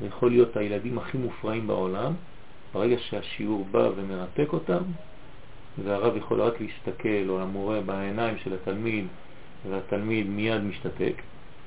זה 0.00 0.06
יכול 0.06 0.30
להיות 0.30 0.56
הילדים 0.56 0.98
הכי 0.98 1.18
מופרעים 1.18 1.66
בעולם, 1.66 2.12
ברגע 2.74 2.96
שהשיעור 2.98 3.66
בא 3.70 3.88
ומרתק 3.96 4.52
אותם, 4.52 4.82
והרב 5.84 6.16
יכול 6.16 6.40
רק 6.40 6.60
להסתכל, 6.60 7.28
או 7.28 7.40
המורה 7.40 7.80
בעיניים 7.80 8.38
של 8.38 8.54
התלמיד, 8.54 9.06
והתלמיד 9.70 10.26
מיד 10.26 10.62
משתתק, 10.62 11.22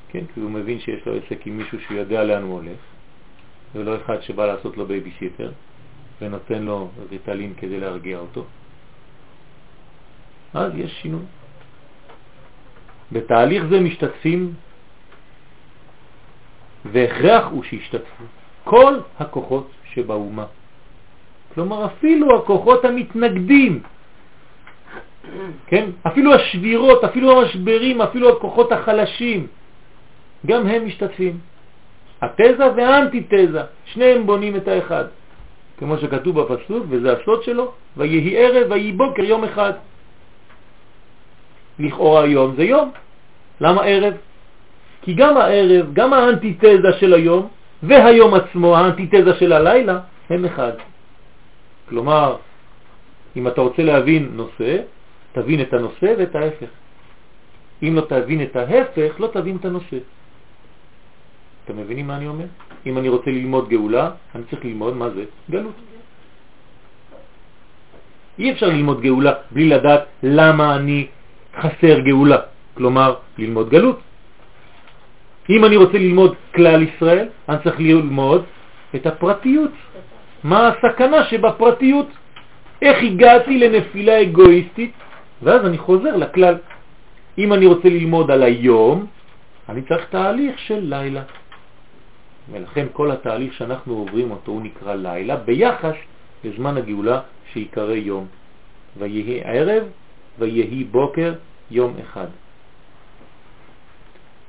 כן? 0.10 0.24
כי 0.34 0.40
הוא 0.40 0.52
מבין 0.52 0.80
שיש 0.80 1.06
לו 1.06 1.14
עסק 1.16 1.48
עם 1.48 1.58
מישהו 1.58 1.80
שהוא 1.82 1.98
יודע 1.98 2.24
לאן 2.24 2.44
הוא 2.44 2.54
הולך, 2.54 2.80
ולא 3.76 3.96
אחד 3.96 4.22
שבא 4.22 4.46
לעשות 4.46 4.78
לו 4.78 4.86
בייביסיטר, 4.86 5.52
ונותן 6.22 6.64
לו 6.64 6.90
ריטלין 7.12 7.54
כדי 7.58 7.80
להרגיע 7.80 8.20
אותו. 8.20 8.46
אז 10.54 10.72
יש 10.76 10.92
שינוי. 11.02 11.26
בתהליך 13.12 13.64
זה 13.66 13.80
משתתפים, 13.80 14.54
והכרח 16.86 17.46
הוא 17.52 17.64
שישתתפו 17.64 18.24
כל 18.64 19.00
הכוחות 19.20 19.72
שבאומה. 19.94 20.46
כלומר, 21.54 21.86
אפילו 21.86 22.38
הכוחות 22.40 22.86
המתנגדים, 22.86 23.84
כן? 25.68 25.90
אפילו 26.08 26.34
השבירות, 26.34 27.04
אפילו 27.04 27.42
המשברים, 27.42 28.02
אפילו 28.02 28.30
הכוחות 28.30 28.72
החלשים, 28.72 29.48
גם 30.46 30.68
הם 30.68 30.86
משתתפים. 30.86 31.40
התזה 32.22 32.66
והאנטיתזה, 32.76 33.62
שניהם 33.86 34.26
בונים 34.26 34.56
את 34.56 34.68
האחד. 34.68 35.06
כמו 35.78 35.98
שכתוב 35.98 36.42
בפסוק, 36.42 36.86
וזה 36.90 37.14
הסוד 37.14 37.44
שלו, 37.44 37.72
ויהי 37.98 38.38
ערב 38.38 38.72
ויהי 38.72 38.92
בוקר 38.92 39.24
יום 39.24 39.44
אחד. 39.44 39.74
לכאורה 41.80 42.26
יום 42.26 42.56
זה 42.56 42.64
יום. 42.64 42.92
למה 43.62 43.82
ערב? 43.84 44.14
כי 45.02 45.14
גם 45.14 45.38
הערב, 45.38 45.94
גם 45.94 46.14
האנטיתזה 46.14 46.94
של 47.00 47.14
היום 47.14 47.48
והיום 47.84 48.34
עצמו, 48.34 48.78
האנטיתזה 48.78 49.34
של 49.40 49.54
הלילה, 49.54 50.00
הם 50.30 50.46
אחד. 50.46 50.72
כלומר, 51.90 52.36
אם 53.36 53.48
אתה 53.48 53.62
רוצה 53.62 53.84
להבין 53.84 54.30
נושא, 54.34 54.78
תבין 55.32 55.62
את 55.62 55.74
הנושא 55.74 56.14
ואת 56.18 56.36
ההפך. 56.36 56.72
אם 57.84 57.96
לא 57.96 58.02
תבין 58.02 58.42
את 58.42 58.56
ההפך, 58.56 59.20
לא 59.20 59.28
תבין 59.34 59.56
את 59.56 59.66
הנושא. 59.66 59.98
אתם 61.66 61.78
מבינים 61.78 62.08
מה 62.08 62.16
אני 62.18 62.28
אומר? 62.28 62.46
אם 62.86 62.98
אני 62.98 63.10
רוצה 63.10 63.32
ללמוד 63.32 63.70
גאולה, 63.70 64.12
אני 64.36 64.44
צריך 64.50 64.66
ללמוד 64.66 64.98
מה 64.98 65.10
זה 65.10 65.24
גלות. 65.50 65.76
אי 68.40 68.52
אפשר 68.52 68.70
ללמוד 68.70 69.02
גאולה 69.02 69.34
בלי 69.52 69.70
לדעת 69.70 70.04
למה 70.24 70.76
אני 70.76 71.08
חסר 71.60 72.00
גאולה, 72.00 72.38
כלומר 72.74 73.16
ללמוד 73.38 73.70
גלות. 73.70 74.00
אם 75.50 75.66
אני 75.66 75.76
רוצה 75.78 75.98
ללמוד 75.98 76.36
כלל 76.56 76.82
ישראל, 76.84 77.28
אני 77.50 77.58
צריך 77.64 77.80
ללמוד 77.80 78.42
את 78.96 79.06
הפרטיות. 79.06 79.72
מה 80.44 80.68
הסכנה 80.68 81.24
שבפרטיות? 81.24 82.08
איך 82.82 82.98
הגעתי 83.04 83.54
לנפילה 83.60 84.22
אגואיסטית? 84.22 84.94
ואז 85.44 85.66
אני 85.66 85.78
חוזר 85.78 86.16
לכלל. 86.16 86.58
אם 87.38 87.54
אני 87.54 87.66
רוצה 87.66 87.90
ללמוד 87.90 88.32
על 88.32 88.44
היום, 88.44 89.06
אני 89.70 89.82
צריך 89.82 90.06
תהליך 90.10 90.60
של 90.60 90.80
לילה. 90.80 91.24
ולכן 92.52 92.88
כל 92.94 93.12
התהליך 93.12 93.54
שאנחנו 93.54 93.94
עוברים 93.94 94.32
אותו 94.32 94.52
הוא 94.52 94.62
נקרא 94.62 94.96
לילה, 94.96 95.36
ביחס 95.36 95.96
לזמן 96.44 96.78
הגאולה 96.78 97.20
שיקרא 97.54 97.94
יום. 97.94 98.28
ויהי 98.98 99.42
ערב 99.44 99.84
ויהי 100.40 100.84
בוקר 100.84 101.34
יום 101.72 101.96
אחד. 102.02 102.28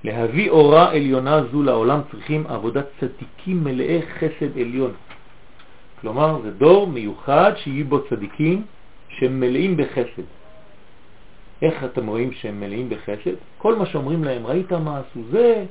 להביא 0.04 0.50
אורה 0.50 0.90
עליונה 0.90 1.42
זו 1.52 1.62
לעולם 1.62 2.00
צריכים 2.10 2.46
עבודת 2.46 2.86
צדיקים 3.00 3.64
מלאי 3.64 4.02
חסד 4.02 4.58
עליון. 4.58 4.92
כלומר, 6.00 6.42
זה 6.42 6.50
דור 6.50 6.86
מיוחד 6.86 7.52
שיהיו 7.56 7.86
בו 7.86 8.08
צדיקים 8.10 8.64
שהם 9.08 9.40
מלאים 9.40 9.76
בחסד. 9.76 10.41
איך 11.62 11.84
אתם 11.84 12.06
רואים 12.06 12.32
שהם 12.32 12.60
מלאים 12.60 12.88
בחסד? 12.88 13.34
כל 13.58 13.74
מה 13.74 13.86
שאומרים 13.86 14.24
להם, 14.24 14.46
ראית 14.46 14.72
מה 14.72 14.98
עשו 14.98 15.20
זה, 15.30 15.64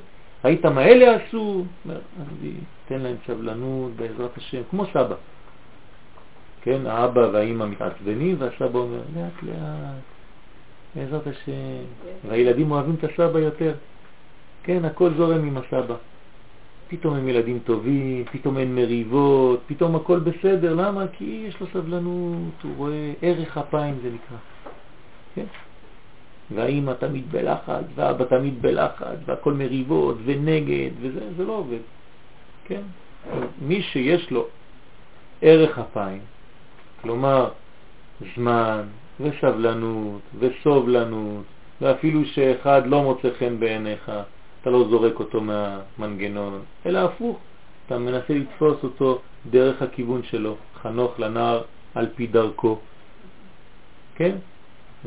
ראית 0.44 0.64
מה 0.64 0.84
אלה 0.84 1.16
עשו? 1.16 1.64
אני 1.86 2.52
אתן 2.86 3.00
להם 3.00 3.16
סבלנות 3.26 3.92
בעזרת 3.96 4.36
השם, 4.36 4.62
כמו 4.70 4.86
סבא. 4.86 5.14
כן, 6.62 6.86
האבא 6.86 7.20
והאימא 7.32 7.66
מתעצבנים 7.66 8.36
והסבא 8.38 8.78
אומר, 8.78 9.00
לאט 9.16 9.42
לאט, 9.42 10.02
בעזרת 10.94 11.26
השם. 11.26 11.84
והילדים 12.28 12.70
אוהבים 12.70 12.94
את 12.98 13.04
הסבא 13.04 13.38
יותר. 13.38 13.74
כן, 14.62 14.84
הכל 14.84 15.10
זורם 15.16 15.44
עם 15.44 15.56
הסבא. 15.56 15.94
פתאום 16.88 17.14
הם 17.14 17.28
ילדים 17.28 17.58
טובים, 17.64 18.24
פתאום 18.32 18.58
אין 18.58 18.74
מריבות, 18.74 19.60
פתאום 19.66 19.96
הכל 19.96 20.18
בסדר. 20.18 20.74
למה? 20.74 21.04
כי 21.12 21.44
יש 21.48 21.60
לו 21.60 21.66
סבלנות, 21.72 22.62
הוא 22.62 22.72
רואה 22.76 23.12
ערך 23.22 23.58
אפיים 23.58 23.94
זה 24.02 24.08
נקרא. 24.08 24.36
כן? 25.34 25.44
והאימא 26.50 26.92
תמיד 26.92 27.32
בלחץ, 27.32 27.84
והאבא 27.94 28.24
תמיד 28.24 28.62
בלחץ, 28.62 29.16
והכל 29.24 29.52
מריבות 29.52 30.16
ונגד, 30.24 30.90
וזה 31.00 31.20
זה 31.36 31.44
לא 31.44 31.52
עובד. 31.52 31.78
כן? 32.64 32.80
מי 33.62 33.82
שיש 33.82 34.30
לו 34.30 34.46
ערך 35.42 35.78
אפיים, 35.78 36.20
כלומר 37.02 37.48
זמן 38.36 38.82
וסבלנות 39.20 40.20
וסובלנות, 40.38 41.44
ואפילו 41.80 42.24
שאחד 42.24 42.82
לא 42.86 43.02
מוצא 43.02 43.28
חן 43.38 43.60
בעיניך, 43.60 44.12
אתה 44.60 44.70
לא 44.70 44.88
זורק 44.90 45.18
אותו 45.18 45.40
מהמנגנון, 45.40 46.62
אלא 46.86 46.98
הפוך, 46.98 47.38
אתה 47.86 47.98
מנסה 47.98 48.34
לתפוס 48.34 48.76
אותו 48.82 49.20
דרך 49.50 49.82
הכיוון 49.82 50.22
שלו, 50.22 50.56
חנוך 50.82 51.20
לנער 51.20 51.62
על 51.94 52.06
פי 52.14 52.26
דרכו. 52.26 52.78
כן? 54.14 54.36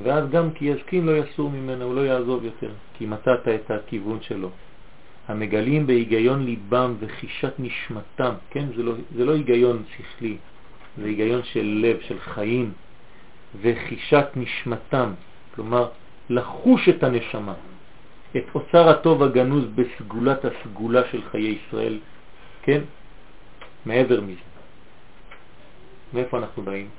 ואז 0.04 0.30
גם 0.30 0.52
כי 0.52 0.66
יזקין 0.66 1.06
לא 1.06 1.18
יסור 1.18 1.50
ממנו, 1.50 1.86
הוא 1.86 1.96
לא 1.96 2.02
יעזוב 2.02 2.44
יותר, 2.44 2.72
כי 2.98 3.06
מצאת 3.06 3.48
את 3.48 3.72
הכיוון 3.72 4.22
שלו. 4.22 4.50
המגלים 5.28 5.88
בהיגיון 5.88 6.46
ליבם 6.46 6.96
וחישת 7.00 7.54
נשמתם, 7.60 8.34
כן? 8.50 8.66
זה 8.76 8.84
לא, 8.84 8.94
זה 9.16 9.26
לא 9.26 9.34
היגיון 9.34 9.84
שכלי, 9.98 10.38
זה 10.98 11.06
היגיון 11.06 11.44
של 11.44 11.80
לב, 11.84 11.98
של 12.02 12.20
חיים, 12.20 12.74
וחישת 13.62 14.26
נשמתם, 14.36 15.12
כלומר 15.56 15.90
לחוש 16.30 16.90
את 16.90 17.04
הנשמה, 17.04 17.54
את 18.38 18.44
אוצר 18.56 18.90
הטוב 18.90 19.24
הגנוז 19.24 19.66
בסגולת 19.76 20.46
הסגולה 20.46 21.02
של 21.12 21.22
חיי 21.32 21.58
ישראל, 21.68 22.00
כן? 22.64 22.82
מעבר 23.86 24.22
מזה. 24.22 24.40
מאיפה 26.14 26.38
אנחנו 26.38 26.64
באים? 26.64 26.90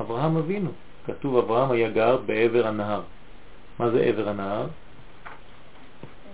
אברהם 0.00 0.36
אבינו. 0.36 0.70
כתוב 1.06 1.36
אברהם 1.36 1.70
היה 1.70 1.90
גר 1.90 2.16
בעבר 2.26 2.66
הנהר. 2.66 3.02
מה 3.78 3.90
זה 3.90 4.00
עבר 4.00 4.28
הנהר? 4.28 4.66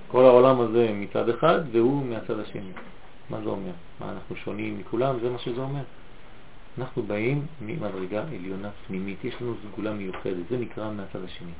כל 0.09 0.25
העולם 0.25 0.61
הזה 0.61 0.91
מצד 0.93 1.29
אחד 1.29 1.61
והוא 1.73 2.07
מהצד 2.07 2.39
השני. 2.39 2.73
מה 3.31 3.41
זה 3.41 3.49
אומר? 3.49 3.73
מה, 4.01 4.12
אנחנו 4.12 4.37
שונים 4.37 4.79
מכולם? 4.79 5.18
זה 5.20 5.31
מה 5.31 5.39
שזה 5.39 5.61
אומר. 5.61 5.83
אנחנו 6.79 7.03
באים 7.03 7.47
ממדרגה 7.61 8.23
עליונה 8.23 8.70
פנימית, 8.87 9.25
יש 9.25 9.35
לנו 9.41 9.55
סגולה 9.62 9.93
מיוחדת, 9.93 10.49
זה 10.51 10.59
נקרא 10.59 10.91
מהצד 10.91 11.25
השני. 11.25 11.53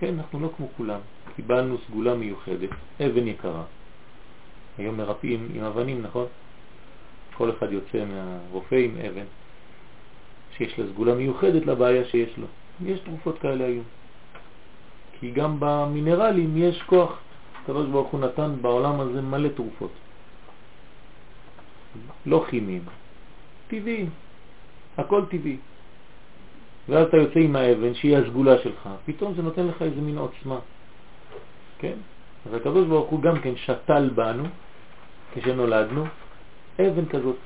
כן, 0.00 0.14
אנחנו 0.18 0.40
לא 0.40 0.50
כמו 0.56 0.68
כולם, 0.76 1.00
קיבלנו 1.36 1.76
סגולה 1.86 2.14
מיוחדת, 2.14 2.70
אבן 3.06 3.26
יקרה. 3.26 3.62
היום 4.78 4.96
מרפאים 4.96 5.48
עם 5.54 5.64
אבנים, 5.64 6.02
נכון? 6.02 6.26
כל 7.34 7.50
אחד 7.50 7.72
יוצא 7.72 8.04
מהרופא 8.04 8.74
עם 8.74 8.96
אבן, 9.08 9.24
שיש 10.58 10.78
לה 10.78 10.86
סגולה 10.86 11.14
מיוחדת 11.14 11.66
לבעיה 11.66 12.04
שיש 12.04 12.38
לו. 12.38 12.46
יש 12.84 13.00
תרופות 13.00 13.38
כאלה 13.38 13.64
היום. 13.64 13.84
כי 15.20 15.30
גם 15.30 15.56
במינרלים 15.58 16.56
יש 16.56 16.82
כוח. 16.82 17.18
הקדוש 17.62 17.86
ברוך 17.86 18.08
הוא 18.08 18.20
נתן 18.20 18.52
בעולם 18.60 19.00
הזה 19.00 19.22
מלא 19.22 19.48
תרופות. 19.48 19.90
לא 22.26 22.44
כימיים, 22.50 22.82
טבעיים, 23.68 24.10
הכל 24.96 25.24
טבעי. 25.30 25.56
ואז 26.88 27.06
אתה 27.06 27.16
יוצא 27.16 27.38
עם 27.40 27.56
האבן 27.56 27.94
שהיא 27.94 28.16
הסגולה 28.16 28.58
שלך, 28.62 28.88
פתאום 29.04 29.34
זה 29.34 29.42
נותן 29.42 29.66
לך 29.66 29.82
איזה 29.82 30.00
מין 30.00 30.18
עוצמה. 30.18 30.58
כן? 31.78 31.96
אז 32.46 32.54
הקדוש 32.54 32.86
ברוך 32.86 33.10
הוא 33.10 33.22
גם 33.22 33.40
כן 33.40 33.56
שתל 33.56 34.10
בנו, 34.14 34.44
כשנולדנו, 35.34 36.04
אבן 36.80 37.06
כזאת, 37.06 37.36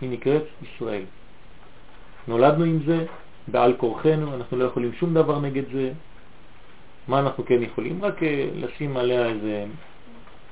היא 0.00 0.10
נקראת 0.10 0.42
ישראל. 0.62 1.04
נולדנו 2.28 2.64
עם 2.64 2.78
זה, 2.86 3.04
בעל 3.48 3.74
כורחנו, 3.76 4.34
אנחנו 4.34 4.56
לא 4.56 4.64
יכולים 4.64 4.92
שום 4.92 5.14
דבר 5.14 5.40
נגד 5.40 5.62
זה. 5.72 5.92
מה 7.08 7.20
אנחנו 7.20 7.44
כן 7.44 7.62
יכולים? 7.62 8.04
רק 8.04 8.22
אה, 8.22 8.48
לשים 8.54 8.96
עליה 8.96 9.26
איזה 9.26 9.64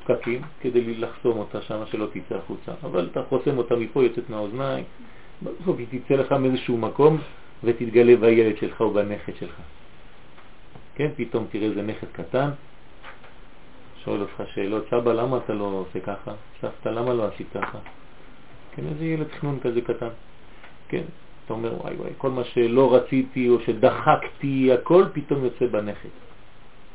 פקקים 0.04 0.42
כדי 0.60 0.94
לחסום 0.94 1.38
אותה 1.38 1.62
שם, 1.62 1.82
שלא 1.90 2.06
תצא 2.12 2.34
החוצה. 2.34 2.72
אבל 2.82 3.08
אתה 3.12 3.22
חוסם 3.28 3.58
אותה 3.58 3.76
מפה, 3.76 4.02
יוצאת 4.02 4.30
מהאוזניים, 4.30 4.84
בסוף 5.42 5.76
היא 5.78 5.86
תצא 5.90 6.14
לך 6.14 6.32
מאיזשהו 6.32 6.76
מקום 6.76 7.18
ותתגלה 7.64 8.16
בילד 8.16 8.56
שלך 8.56 8.80
או 8.80 8.90
בנכד 8.90 9.32
שלך. 9.40 9.56
כן, 10.94 11.08
פתאום 11.16 11.46
תראה 11.50 11.66
איזה 11.66 11.82
נכד 11.82 12.06
קטן, 12.12 12.50
שואל 14.04 14.20
אותך 14.20 14.42
שאלות, 14.54 14.84
סבא, 14.90 15.12
למה 15.12 15.36
אתה 15.36 15.54
לא 15.54 15.64
עושה 15.64 16.00
ככה? 16.00 16.32
סבתא, 16.60 16.88
למה 16.88 17.14
לא 17.14 17.26
עשית 17.26 17.46
ככה? 17.54 17.78
כן, 18.74 18.82
איזה 18.86 19.04
ילד 19.04 19.32
חנון 19.40 19.58
כזה 19.60 19.80
קטן. 19.80 20.08
כן, 20.88 21.02
אתה 21.46 21.54
אומר, 21.54 21.80
וואי 21.82 21.94
וואי, 21.94 22.10
כל 22.18 22.30
מה 22.30 22.44
שלא 22.44 22.94
רציתי 22.94 23.48
או 23.48 23.60
שדחקתי, 23.60 24.72
הכל 24.72 25.04
פתאום 25.12 25.44
יוצא 25.44 25.66
בנכד. 25.66 26.08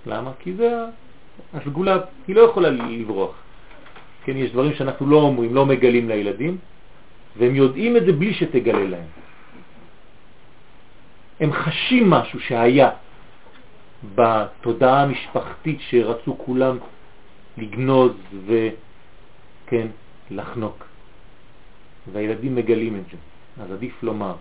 למה? 0.05 0.31
כי 0.39 0.53
זה 0.53 0.85
הסגולה, 1.53 1.99
היא 2.27 2.35
לא 2.35 2.41
יכולה 2.41 2.69
לברוח. 2.69 3.35
כן, 4.23 4.37
יש 4.37 4.51
דברים 4.51 4.73
שאנחנו 4.73 5.07
לא 5.07 5.17
אומרים, 5.17 5.55
לא 5.55 5.65
מגלים 5.65 6.09
לילדים, 6.09 6.57
והם 7.37 7.55
יודעים 7.55 7.97
את 7.97 8.05
זה 8.05 8.11
בלי 8.11 8.33
שתגלה 8.33 8.83
להם. 8.83 9.07
הם 11.39 11.53
חשים 11.53 12.09
משהו 12.09 12.39
שהיה 12.39 12.89
בתודעה 14.15 15.03
המשפחתית 15.03 15.79
שרצו 15.81 16.37
כולם 16.37 16.77
לגנוז 17.57 18.13
וכן, 18.45 19.87
לחנוק. 20.31 20.85
והילדים 22.11 22.55
מגלים 22.55 22.95
את 22.95 23.03
זה, 23.11 23.17
אז 23.59 23.71
עדיף 23.71 24.03
לומר. 24.03 24.35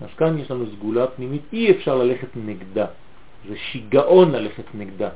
אז 0.00 0.08
כאן 0.16 0.38
יש 0.38 0.50
לנו 0.50 0.64
סגולה 0.76 1.06
פנימית, 1.06 1.42
אי 1.52 1.70
אפשר 1.70 1.94
ללכת 1.94 2.28
נגדה. 2.36 2.86
זה 3.48 3.56
שיגעון 3.56 4.32
ללכת 4.32 4.74
נגדה. 4.74 5.08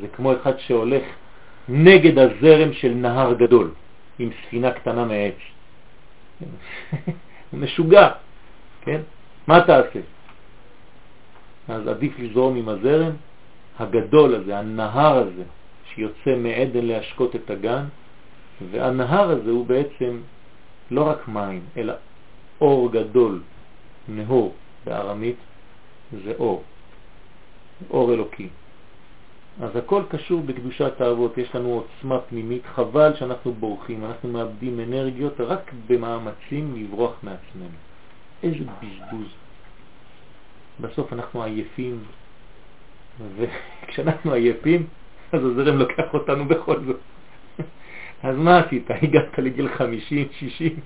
זה 0.00 0.08
כמו 0.08 0.32
אחד 0.32 0.58
שהולך 0.58 1.02
נגד 1.68 2.18
הזרם 2.18 2.72
של 2.72 2.94
נהר 2.94 3.34
גדול, 3.34 3.70
עם 4.18 4.30
ספינה 4.42 4.70
קטנה 4.70 5.04
מעץ. 5.04 5.34
הוא 7.50 7.60
משוגע, 7.60 8.08
כן? 8.80 9.00
מה 9.46 9.60
תעשה? 9.60 10.00
אז 11.68 11.88
עדיף 11.88 12.18
לזרום 12.18 12.56
עם 12.56 12.68
הזרם 12.68 13.12
הגדול 13.78 14.34
הזה, 14.34 14.58
הנהר 14.58 15.18
הזה, 15.18 15.42
שיוצא 15.94 16.36
מעדן 16.36 16.86
להשקות 16.86 17.36
את 17.36 17.50
הגן, 17.50 17.84
והנהר 18.70 19.30
הזה 19.30 19.50
הוא 19.50 19.66
בעצם 19.66 20.18
לא 20.90 21.02
רק 21.08 21.28
מים, 21.28 21.60
אלא 21.76 21.94
אור 22.60 22.92
גדול, 22.92 23.42
נהור 24.08 24.54
בארמית, 24.84 25.36
זה 26.24 26.32
אור, 26.38 26.62
אור 27.90 28.14
אלוקי. 28.14 28.48
אז 29.60 29.76
הכל 29.76 30.02
קשור 30.08 30.42
בקדושת 30.42 31.00
האבות, 31.00 31.38
יש 31.38 31.54
לנו 31.54 31.68
עוצמה 31.68 32.18
פנימית, 32.20 32.62
חבל 32.74 33.16
שאנחנו 33.16 33.52
בורחים, 33.52 34.04
אנחנו 34.04 34.28
מאבדים 34.28 34.80
אנרגיות 34.80 35.40
רק 35.40 35.72
במאמצים 35.86 36.74
לברוח 36.76 37.12
מעצמנו. 37.22 37.76
איזה 38.42 38.64
בזבוז. 38.82 39.28
בסוף 40.80 41.12
אנחנו 41.12 41.42
עייפים, 41.42 42.04
וכשאנחנו 43.36 44.32
עייפים, 44.32 44.86
אז 45.32 45.40
הזרם 45.44 45.78
לוקח 45.78 46.14
אותנו 46.14 46.44
בכל 46.44 46.84
זאת. 46.84 47.00
אז 48.22 48.36
מה 48.36 48.58
עשית? 48.58 48.90
הגעת 48.90 49.38
לגיל 49.38 49.68
50, 49.68 50.28
60, 50.32 50.80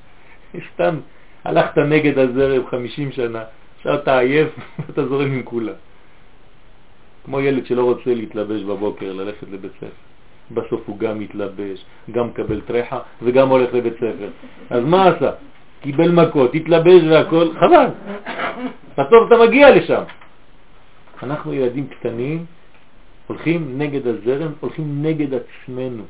סתם 0.75 1.01
הלכת 1.45 1.79
נגד 1.79 2.19
הזרם 2.19 2.67
50 2.67 3.13
שנה, 3.13 3.43
עכשיו 3.77 3.95
אתה 3.95 4.19
עייף 4.19 4.49
ואתה 4.79 5.07
זורם 5.07 5.33
עם 5.33 5.43
כולם. 5.43 5.79
כמו 7.25 7.41
ילד 7.41 7.67
שלא 7.67 7.85
רוצה 7.85 8.15
להתלבש 8.15 8.63
בבוקר, 8.63 9.13
ללכת 9.13 9.47
לבית 9.53 9.73
ספר. 9.77 9.87
בסוף 10.51 10.81
הוא 10.87 10.99
גם 10.99 11.19
מתלבש, 11.19 11.85
גם 12.11 12.27
מקבל 12.27 12.61
טרחה 12.61 12.99
וגם 13.23 13.49
הולך 13.49 13.75
לבית 13.75 13.95
ספר. 13.95 14.29
אז 14.71 14.85
מה 14.85 15.09
עשה? 15.09 15.31
קיבל 15.81 16.11
מכות, 16.11 16.55
התלבש 16.55 17.03
והכל, 17.11 17.49
חבל. 17.61 17.87
בסוף 18.93 19.23
אתה 19.29 19.37
מגיע 19.47 19.77
לשם. 19.77 20.03
אנחנו 21.23 21.55
ילדים 21.55 21.87
קטנים, 21.87 22.45
הולכים 23.27 23.79
נגד 23.79 24.07
הזרם, 24.07 24.53
הולכים 24.61 25.03
נגד 25.03 25.29
עצמנו. 25.35 26.03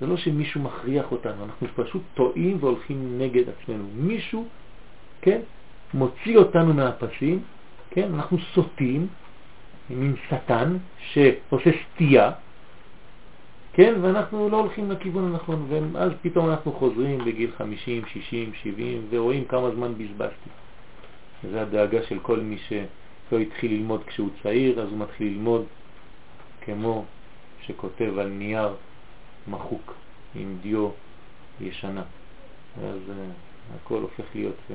זה 0.00 0.06
לא 0.06 0.16
שמישהו 0.16 0.60
מכריח 0.60 1.12
אותנו, 1.12 1.44
אנחנו 1.44 1.66
פשוט 1.74 2.02
טועים 2.14 2.56
והולכים 2.60 3.18
נגד 3.18 3.44
עצמנו. 3.48 3.84
מישהו, 3.94 4.48
כן, 5.22 5.40
מוציא 5.94 6.36
אותנו 6.36 6.74
מהפסים, 6.74 7.42
כן, 7.90 8.14
אנחנו 8.14 8.38
סוטים, 8.54 9.06
מין 9.90 10.14
שטן 10.28 10.76
שעושה 10.98 11.70
סטייה, 11.84 12.32
כן, 13.72 13.94
ואנחנו 14.00 14.48
לא 14.48 14.60
הולכים 14.60 14.90
לכיוון 14.90 15.24
הנכון, 15.24 15.66
ואז 15.92 16.12
פתאום 16.22 16.50
אנחנו 16.50 16.72
חוזרים 16.72 17.24
בגיל 17.24 17.50
50, 17.58 18.02
60, 18.06 18.52
70, 18.62 19.06
ורואים 19.10 19.44
כמה 19.44 19.70
זמן 19.70 19.92
בזבזתי. 19.98 20.50
זה 21.50 21.62
הדאגה 21.62 22.02
של 22.02 22.18
כל 22.18 22.40
מי 22.40 22.58
שלא 22.68 23.38
התחיל 23.38 23.72
ללמוד 23.72 24.04
כשהוא 24.06 24.28
צעיר, 24.42 24.80
אז 24.80 24.88
הוא 24.88 24.98
מתחיל 24.98 25.26
ללמוד 25.26 25.64
כמו 26.60 27.04
שכותב 27.60 28.18
על 28.18 28.28
נייר 28.28 28.74
מחוק 29.48 29.94
עם 30.34 30.56
דיו 30.62 30.88
ישנה. 31.60 32.02
ואז 32.80 32.98
uh, 33.08 33.12
הכל 33.76 33.98
הופך 33.98 34.24
להיות, 34.34 34.56
uh, 34.70 34.74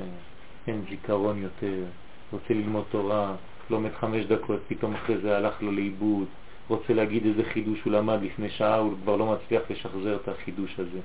אין 0.67 0.81
זיכרון 0.89 1.41
יותר, 1.41 1.83
רוצה 2.31 2.53
ללמוד 2.53 2.83
תורה, 2.89 3.35
לומד 3.69 3.91
חמש 3.99 4.25
דקות, 4.25 4.59
פתאום 4.67 4.93
אחרי 4.93 5.17
זה 5.17 5.37
הלך 5.37 5.61
לו 5.61 5.71
לאיבוד, 5.71 6.27
רוצה 6.67 6.93
להגיד 6.93 7.25
איזה 7.25 7.43
חידוש 7.53 7.83
הוא 7.83 7.93
למד 7.93 8.21
לפני 8.21 8.49
שעה, 8.49 8.77
הוא 8.77 8.93
כבר 9.03 9.15
לא 9.15 9.25
מצליח 9.25 9.61
לשחזר 9.69 10.15
את 10.15 10.27
החידוש 10.27 10.79
הזה. 10.79 10.99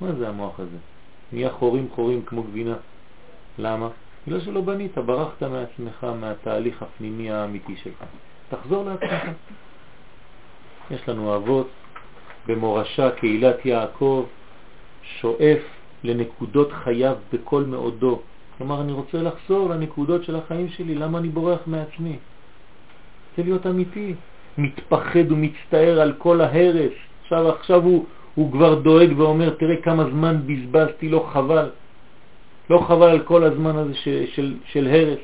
מה 0.00 0.12
זה 0.12 0.28
המוח 0.28 0.60
הזה? 0.60 0.76
נהיה 1.32 1.50
חורים 1.50 1.88
חורים 1.94 2.22
כמו 2.22 2.42
גבינה. 2.42 2.76
למה? 3.58 3.88
בגלל 4.26 4.40
שלא 4.40 4.60
בנית, 4.60 4.98
ברחת 4.98 5.42
מעצמך, 5.42 6.06
מהתהליך 6.20 6.82
הפנימי 6.82 7.30
האמיתי 7.30 7.76
שלך. 7.76 8.04
תחזור 8.48 8.84
לעצמך. 8.84 9.36
יש 10.90 11.08
לנו 11.08 11.36
אבות 11.36 11.68
במורשה, 12.46 13.10
קהילת 13.10 13.66
יעקב, 13.66 14.26
שואף 15.20 15.62
לנקודות 16.04 16.72
חייו 16.72 17.16
בכל 17.32 17.64
מאודו. 17.64 18.20
כלומר, 18.58 18.80
אני 18.80 18.92
רוצה 18.92 19.22
לחזור 19.22 19.68
לנקודות 19.70 20.24
של 20.24 20.36
החיים 20.36 20.68
שלי, 20.68 20.94
למה 20.94 21.18
אני 21.18 21.28
בורח 21.28 21.60
מעצמי? 21.66 22.16
רוצה 23.30 23.42
להיות 23.42 23.66
אמיתי, 23.66 24.14
מתפחד 24.58 25.32
ומצטער 25.32 26.00
על 26.00 26.12
כל 26.18 26.40
ההרס. 26.40 26.92
עכשיו, 27.22 27.48
עכשיו 27.48 27.82
הוא, 27.82 28.06
הוא 28.34 28.52
כבר 28.52 28.74
דואג 28.74 29.18
ואומר, 29.18 29.50
תראה 29.50 29.76
כמה 29.82 30.04
זמן 30.04 30.36
בזבזתי, 30.46 31.08
לא 31.08 31.28
חבל. 31.32 31.70
לא 32.70 32.78
חבל 32.88 33.08
על 33.08 33.20
כל 33.20 33.44
הזמן 33.44 33.76
הזה 33.76 33.94
של, 33.94 34.26
של, 34.26 34.54
של 34.64 34.86
הרס. 34.86 35.20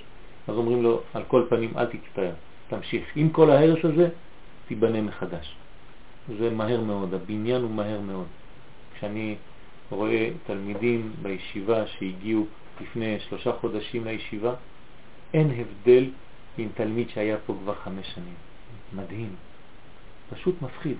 אז 0.48 0.54
אומרים 0.56 0.82
לו, 0.82 1.00
על 1.14 1.22
כל 1.28 1.42
פנים, 1.48 1.70
אל 1.76 1.86
תצטער, 1.86 2.32
תמשיך. 2.68 3.04
עם 3.16 3.28
כל 3.28 3.50
ההרס 3.50 3.84
הזה, 3.84 4.08
תיבנה 4.68 5.00
מחדש. 5.00 5.56
זה 6.38 6.50
מהר 6.50 6.80
מאוד, 6.80 7.14
הבניין 7.14 7.62
הוא 7.62 7.70
מהר 7.70 8.00
מאוד. 8.00 8.26
כשאני 8.94 9.36
רואה 9.90 10.30
תלמידים 10.46 11.12
בישיבה 11.22 11.86
שהגיעו 11.86 12.46
לפני 12.80 13.20
שלושה 13.20 13.52
חודשים 13.52 14.04
לישיבה, 14.04 14.54
אין 15.34 15.50
הבדל 15.50 16.10
עם 16.58 16.68
תלמיד 16.74 17.08
שהיה 17.10 17.36
פה 17.46 17.54
כבר 17.62 17.74
חמש 17.74 18.06
שנים. 18.14 18.34
מדהים. 18.92 19.34
פשוט 20.30 20.62
מפחיד. 20.62 20.96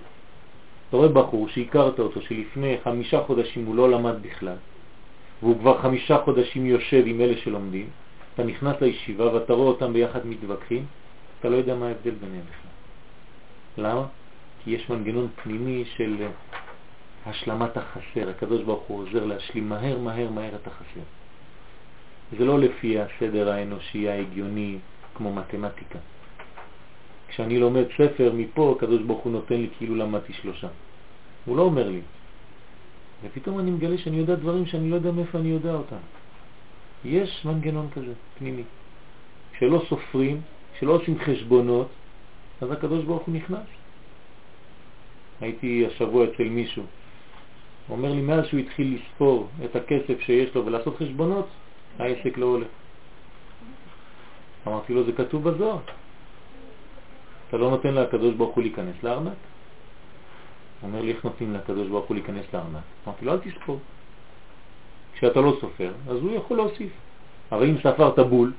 אתה 0.89 0.97
רואה 0.97 1.09
בחור 1.09 1.49
שהכרת 1.49 1.99
אותו, 1.99 2.21
שלפני 2.21 2.77
חמישה 2.83 3.23
חודשים 3.23 3.65
הוא 3.65 3.75
לא 3.75 3.91
למד 3.91 4.15
בכלל, 4.21 4.55
והוא 5.41 5.59
כבר 5.59 5.81
חמישה 5.81 6.17
חודשים 6.23 6.65
יושב 6.65 7.03
עם 7.05 7.21
אלה 7.21 7.37
שלומדים, 7.37 7.89
אתה 8.33 8.43
נכנס 8.43 8.81
לישיבה 8.81 9.33
ואתה 9.33 9.53
רואה 9.53 9.67
אותם 9.67 9.93
ביחד 9.93 10.27
מתווכחים, 10.27 10.85
אתה 11.39 11.49
לא 11.49 11.55
יודע 11.55 11.75
מה 11.75 11.87
ההבדל 11.87 12.11
ביניהם 12.11 12.43
בכלל. 12.45 12.71
למה? 13.89 14.05
כי 14.67 14.73
יש 14.73 14.89
מנגנון 14.89 15.27
פנימי 15.43 15.83
של 15.95 16.27
השלמת 17.25 17.77
החסר. 17.77 18.29
הקדוש 18.29 18.63
ברוך 18.63 18.83
הוא 18.87 18.99
עוזר 18.99 19.25
להשלים 19.25 19.69
מהר 19.69 19.99
מהר 19.99 20.29
מהר 20.29 20.55
את 20.55 20.67
החסר. 20.67 21.05
זה 22.37 22.45
לא 22.45 22.59
לפי 22.59 22.99
הסדר 22.99 23.49
האנושי 23.49 24.09
ההגיוני 24.09 24.77
כמו 25.15 25.33
מתמטיקה. 25.33 25.99
כשאני 27.27 27.59
לומד 27.59 27.83
ספר 27.97 28.31
מפה, 28.35 28.75
הקדוש 28.77 29.01
ברוך 29.01 29.23
הוא 29.23 29.31
נותן 29.31 29.55
לי 29.55 29.69
כאילו 29.77 29.95
למדתי 29.95 30.33
שלושה. 30.33 30.67
הוא 31.45 31.57
לא 31.57 31.61
אומר 31.61 31.89
לי. 31.89 32.01
ופתאום 33.23 33.59
אני 33.59 33.71
מגלה 33.71 33.97
שאני 33.97 34.17
יודע 34.17 34.35
דברים 34.35 34.65
שאני 34.65 34.89
לא 34.89 34.95
יודע 34.95 35.11
מאיפה 35.11 35.37
אני 35.37 35.49
יודע 35.49 35.73
אותם. 35.73 36.03
יש 37.05 37.45
מנגנון 37.45 37.87
כזה, 37.95 38.13
פנימי. 38.37 38.63
כשלא 39.53 39.83
סופרים, 39.89 40.41
כשלא 40.73 40.91
עושים 40.91 41.19
חשבונות, 41.19 41.87
אז 42.61 42.71
הקדוש 42.71 43.05
ברוך 43.05 43.23
הוא 43.23 43.35
נכנס. 43.35 43.76
הייתי 45.41 45.85
השבוע 45.85 46.25
אצל 46.25 46.43
מישהו, 46.43 46.83
הוא 47.87 47.97
אומר 47.97 48.11
לי, 48.13 48.21
מאז 48.21 48.45
שהוא 48.45 48.59
התחיל 48.59 48.97
לספור 48.97 49.47
את 49.65 49.75
הכסף 49.75 50.21
שיש 50.21 50.55
לו 50.55 50.65
ולעשות 50.65 50.97
חשבונות, 50.97 51.47
העסק 51.99 52.37
לא 52.37 52.45
עולה. 52.45 52.65
אמרתי 54.67 54.93
לו, 54.93 55.03
זה 55.03 55.11
כתוב 55.11 55.49
בזוהר. 55.49 55.79
אתה 57.47 57.57
לא 57.57 57.69
נותן 57.69 57.93
לקדוש 57.93 58.35
ברוך 58.35 58.55
הוא 58.55 58.63
להיכנס 58.63 59.03
לארנק? 59.03 59.33
הוא 60.81 60.87
אומר 60.87 61.01
לי, 61.01 61.11
איך 61.11 61.25
נותנים 61.25 61.53
לקדוש 61.53 61.87
ברוך 61.87 62.05
הוא 62.05 62.15
להיכנס 62.15 62.45
לארנק? 62.53 62.83
אמרתי 63.07 63.25
לו, 63.25 63.31
אל 63.31 63.39
תספור. 63.39 63.79
כשאתה 65.13 65.41
לא 65.41 65.57
סופר, 65.61 65.93
אז 66.09 66.17
הוא 66.17 66.35
יכול 66.35 66.57
להוסיף. 66.57 66.91
אבל 67.51 67.69
אם 67.69 67.77
ספרת 67.77 68.19
בול, 68.19 68.51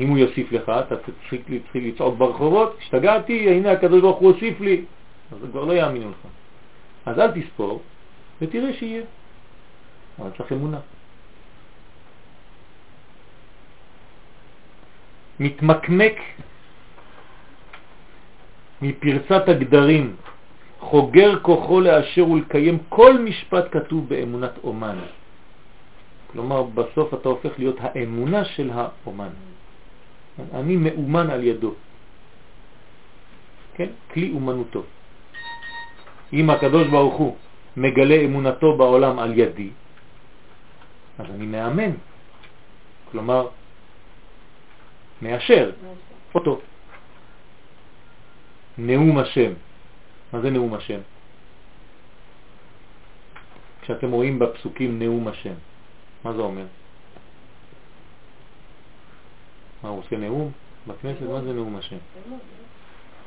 אם 0.00 0.08
הוא 0.08 0.18
יוסיף 0.18 0.52
לך, 0.52 0.68
אתה 0.68 0.94
צריך 0.96 1.42
לצעוק 1.74 2.18
ברחובות, 2.18 2.76
השתגעתי, 2.78 3.50
הנה 3.50 3.72
הקדוש 3.72 4.00
ברוך 4.00 4.18
הוא 4.18 4.32
הוסיף 4.32 4.60
לי. 4.60 4.84
אז 5.32 5.38
כבר 5.50 5.64
לא 5.64 5.72
יאמינו 5.72 6.10
לך. 6.10 6.26
אז 7.06 7.18
אל 7.18 7.30
תספור, 7.40 7.82
ותראה 8.40 8.72
שיהיה. 8.72 9.02
אבל 10.18 10.30
צריך 10.36 10.52
אמונה. 10.52 10.80
מתמקמק 15.40 16.16
מפרצת 18.82 19.48
הגדרים, 19.48 20.16
חוגר 20.80 21.40
כוחו 21.42 21.80
לאשר 21.80 22.28
ולקיים 22.28 22.78
כל 22.88 23.18
משפט 23.18 23.64
כתוב 23.70 24.08
באמונת 24.08 24.52
אומן. 24.64 24.98
כלומר, 26.32 26.62
בסוף 26.62 27.14
אתה 27.14 27.28
הופך 27.28 27.58
להיות 27.58 27.76
האמונה 27.80 28.44
של 28.44 28.70
האומן. 28.74 29.32
אני 30.54 30.76
מאומן 30.76 31.30
על 31.30 31.44
ידו. 31.44 31.74
כן? 33.74 33.88
כלי 34.12 34.30
אומנותו. 34.34 34.82
אם 36.32 36.50
הקדוש 36.50 36.88
ברוך 36.88 37.14
הוא 37.14 37.36
מגלה 37.76 38.14
אמונתו 38.14 38.76
בעולם 38.76 39.18
על 39.18 39.38
ידי, 39.38 39.70
אז 41.18 41.26
אני 41.34 41.46
מאמן. 41.46 41.92
כלומר, 43.10 43.48
מאשר 45.22 45.70
אותו. 46.34 46.60
נאום 48.78 49.18
השם. 49.18 49.52
מה 50.32 50.40
זה 50.40 50.50
נאום 50.50 50.74
השם? 50.74 51.00
כשאתם 53.88 54.10
רואים 54.10 54.38
בפסוקים 54.38 54.98
נאום 54.98 55.28
השם, 55.28 55.54
מה 56.24 56.32
זה 56.32 56.40
אומר? 56.40 56.66
מה, 59.82 59.88
הוא 59.88 59.98
עושה 59.98 60.16
נאום 60.16 60.52
בכנסת? 60.86 61.22
מה 61.22 61.40
זה 61.40 61.52
נאום 61.52 61.76
השם? 61.76 61.96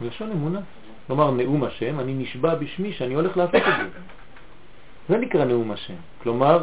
לשון 0.01 0.31
אמונה. 0.31 0.59
כלומר, 1.11 1.31
נאום 1.31 1.63
השם, 1.63 1.99
אני 1.99 2.13
נשבע 2.13 2.55
בשמי 2.55 2.93
שאני 2.93 3.13
הולך 3.13 3.37
לעשות 3.37 3.55
את 3.55 3.91
זה. 3.93 3.99
זה 5.09 5.17
נקרא 5.17 5.45
נאום 5.45 5.71
השם. 5.71 5.93
כלומר, 6.23 6.61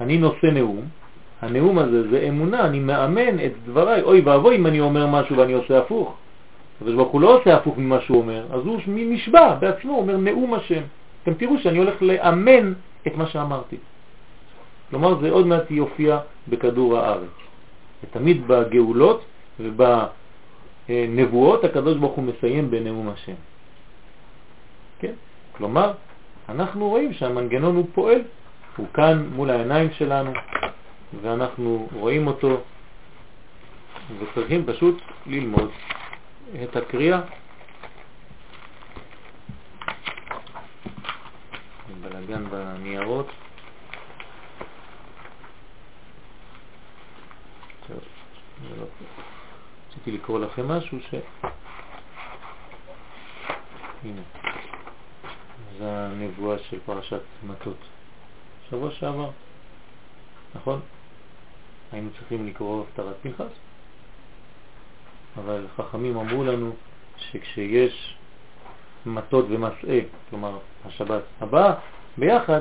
אני 0.00 0.18
נושא 0.18 0.46
נאום, 0.46 0.84
הנאום 1.42 1.78
הזה 1.78 2.10
זה 2.10 2.24
אמונה, 2.28 2.66
אני 2.66 2.80
מאמן 2.80 3.44
את 3.44 3.52
דבריי. 3.66 4.02
אוי 4.02 4.20
ואבוי 4.20 4.56
אם 4.56 4.66
אני 4.66 4.80
אומר 4.80 5.06
משהו 5.06 5.36
ואני 5.36 5.52
עושה 5.52 5.78
הפוך. 5.78 6.14
אבל 6.82 6.96
ברוך 6.96 7.12
הוא 7.12 7.20
לא 7.20 7.38
עושה 7.38 7.56
הפוך 7.56 7.78
ממה 7.78 8.00
שהוא 8.00 8.18
אומר, 8.18 8.46
אז 8.52 8.66
הוא 8.66 8.80
נשבע 8.86 9.54
בעצמו, 9.54 9.96
אומר 9.96 10.16
נאום 10.16 10.54
השם. 10.54 10.82
אתם 11.22 11.34
תראו 11.34 11.58
שאני 11.58 11.78
הולך 11.78 12.02
לאמן 12.02 12.72
את 13.06 13.16
מה 13.16 13.26
שאמרתי. 13.26 13.76
כלומר, 14.90 15.20
זה 15.20 15.30
עוד 15.30 15.46
מעט 15.46 15.70
יופיע 15.70 16.18
בכדור 16.48 16.98
הארץ. 16.98 17.36
ותמיד 18.04 18.42
בגאולות 18.46 19.24
ובנבואות 19.60 21.64
הקדוש 21.64 21.96
ברוך 21.96 22.12
הוא 22.12 22.24
מסיים 22.24 22.70
בנאום 22.70 23.08
השם. 23.08 23.49
כן? 25.00 25.12
כלומר, 25.52 25.92
אנחנו 26.48 26.88
רואים 26.88 27.12
שהמנגנון 27.12 27.76
הוא 27.76 27.86
פועל, 27.94 28.22
הוא 28.76 28.86
כאן 28.94 29.28
מול 29.34 29.50
העיניים 29.50 29.92
שלנו, 29.92 30.32
ואנחנו 31.22 31.88
רואים 31.92 32.26
אותו, 32.26 32.60
וצריכים 34.18 34.66
פשוט 34.66 35.02
ללמוד 35.26 35.70
את 36.62 36.76
הקריאה. 36.76 37.20
בלגן 42.00 42.44
בניירות. 42.50 43.26
לא 48.78 48.86
רציתי 49.88 50.10
לקרוא 50.12 50.38
לכם 50.38 50.68
משהו 50.68 50.98
ש... 51.00 51.14
הנה, 54.04 54.22
זה 55.80 55.90
הנבואה 55.90 56.58
של 56.58 56.78
פרשת 56.86 57.20
מטות. 57.46 57.76
שבוע 58.70 58.90
שעבר, 58.90 59.30
נכון? 60.54 60.80
היינו 61.92 62.10
צריכים 62.18 62.46
לקרוא 62.46 62.82
הפטרת 62.82 63.16
פנחס, 63.22 63.52
אבל 65.36 65.66
חכמים 65.76 66.16
אמרו 66.16 66.44
לנו 66.44 66.72
שכשיש 67.16 68.16
מטות 69.06 69.46
ומסעה, 69.48 69.98
כלומר 70.30 70.58
השבת 70.84 71.22
הבאה, 71.40 71.74
ביחד, 72.18 72.60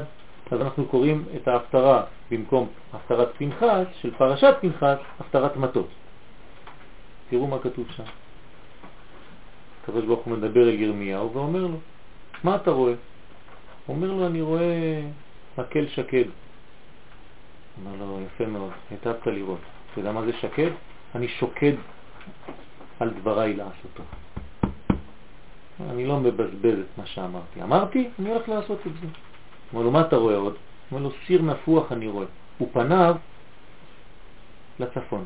אז 0.51 0.61
אנחנו 0.61 0.85
קוראים 0.85 1.25
את 1.35 1.47
ההפטרה 1.47 2.03
במקום 2.31 2.67
הפטרת 2.93 3.29
פנחס 3.37 3.87
של 4.01 4.15
פרשת 4.17 4.55
פנחס, 4.61 4.97
הפטרת 5.19 5.57
מטות. 5.57 5.87
תראו 7.29 7.47
מה 7.47 7.59
כתוב 7.59 7.87
שם. 7.95 8.03
הקדוש 9.83 10.05
הוא 10.05 10.33
מדבר 10.37 10.69
אל 10.69 10.79
ירמיהו 10.79 11.33
ואומר 11.33 11.67
לו, 11.67 11.77
מה 12.43 12.55
אתה 12.55 12.71
רואה? 12.71 12.93
אומר 13.89 14.11
לו, 14.11 14.27
אני 14.27 14.41
רואה 14.41 15.01
מקל 15.57 15.87
שקד. 15.87 16.23
אומר 17.77 17.95
לו, 17.99 18.19
יפה 18.25 18.45
מאוד, 18.45 18.71
היטבת 18.91 19.27
לראות. 19.27 19.59
אתה 19.91 19.99
יודע 19.99 20.11
מה 20.11 20.25
זה 20.25 20.33
שקד? 20.33 20.69
אני 21.15 21.27
שוקד 21.27 21.73
על 22.99 23.09
דבריי 23.09 23.53
לעשותו. 23.53 24.03
אני 25.89 26.05
לא 26.05 26.19
מבזבז 26.19 26.79
את 26.79 26.97
מה 26.97 27.05
שאמרתי. 27.05 27.63
אמרתי, 27.63 28.09
אני 28.19 28.29
הולך 28.29 28.49
לעשות 28.49 28.79
את 28.87 28.91
זה. 29.01 29.07
אומר 29.73 29.83
לו, 29.83 29.91
מה 29.91 30.01
אתה 30.01 30.15
רואה 30.15 30.35
עוד? 30.35 30.55
אומר 30.91 31.03
לו, 31.03 31.09
סיר 31.27 31.41
נפוח 31.41 31.91
אני 31.91 32.07
רואה. 32.07 32.25
הוא 32.57 32.69
פניו 32.73 33.15
לצפון. 34.79 35.25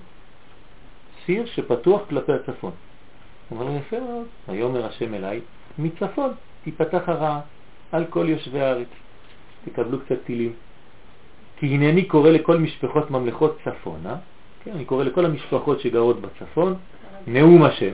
סיר 1.26 1.46
שפתוח 1.46 2.02
כלפי 2.10 2.32
הצפון. 2.34 2.72
אומר 3.52 3.66
לו, 3.66 3.76
יפה 3.76 4.00
מאוד. 4.00 4.28
ויאמר 4.48 4.86
השם 4.86 5.14
אליי, 5.14 5.42
מצפון 5.78 6.34
תיפתח 6.64 7.10
הרעה 7.10 7.42
על 7.92 8.06
כל 8.06 8.26
יושבי 8.30 8.62
הארץ. 8.62 8.88
תקבלו 9.66 10.00
קצת 10.00 10.24
טילים. 10.26 10.54
כי 11.58 11.66
הנני 11.66 12.06
קורא 12.06 12.30
לכל 12.30 12.58
משפחות 12.58 13.12
ממלכות 13.12 13.58
צפונה, 13.64 14.16
כן, 14.64 14.72
אני 14.72 14.86
קורא 14.86 15.04
לכל 15.04 15.26
המשפחות 15.26 15.80
שגרות 15.80 16.22
בצפון, 16.22 16.76
נאום 17.28 17.64
השם. 17.64 17.94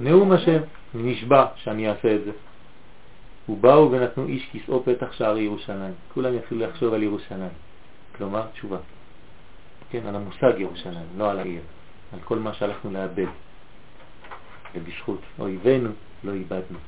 נאום 0.00 0.32
השם, 0.32 0.60
נשבע 0.94 1.46
שאני 1.56 1.88
אעשה 1.88 2.14
את 2.14 2.24
זה. 2.24 2.30
ובאו 3.48 3.90
ונתנו 3.90 4.26
איש 4.26 4.48
כיסאו 4.52 4.82
פתח 4.84 5.12
שער 5.12 5.38
ירושלים. 5.38 5.94
כולם 6.14 6.34
יתחילו 6.34 6.66
לחשוב 6.66 6.94
על 6.94 7.02
ירושלים. 7.02 7.50
כלומר, 8.16 8.46
תשובה. 8.52 8.78
כן, 9.90 10.06
על 10.06 10.16
המושג 10.16 10.52
ירושלים, 10.58 11.06
לא 11.16 11.30
על 11.30 11.38
העיר. 11.38 11.60
על 12.12 12.18
כל 12.24 12.38
מה 12.38 12.54
שהלכנו 12.54 12.90
לאבד. 12.90 13.26
ובזכות 14.74 15.20
אויבינו 15.38 15.90
לא 16.24 16.32
איבדנו. 16.32 16.78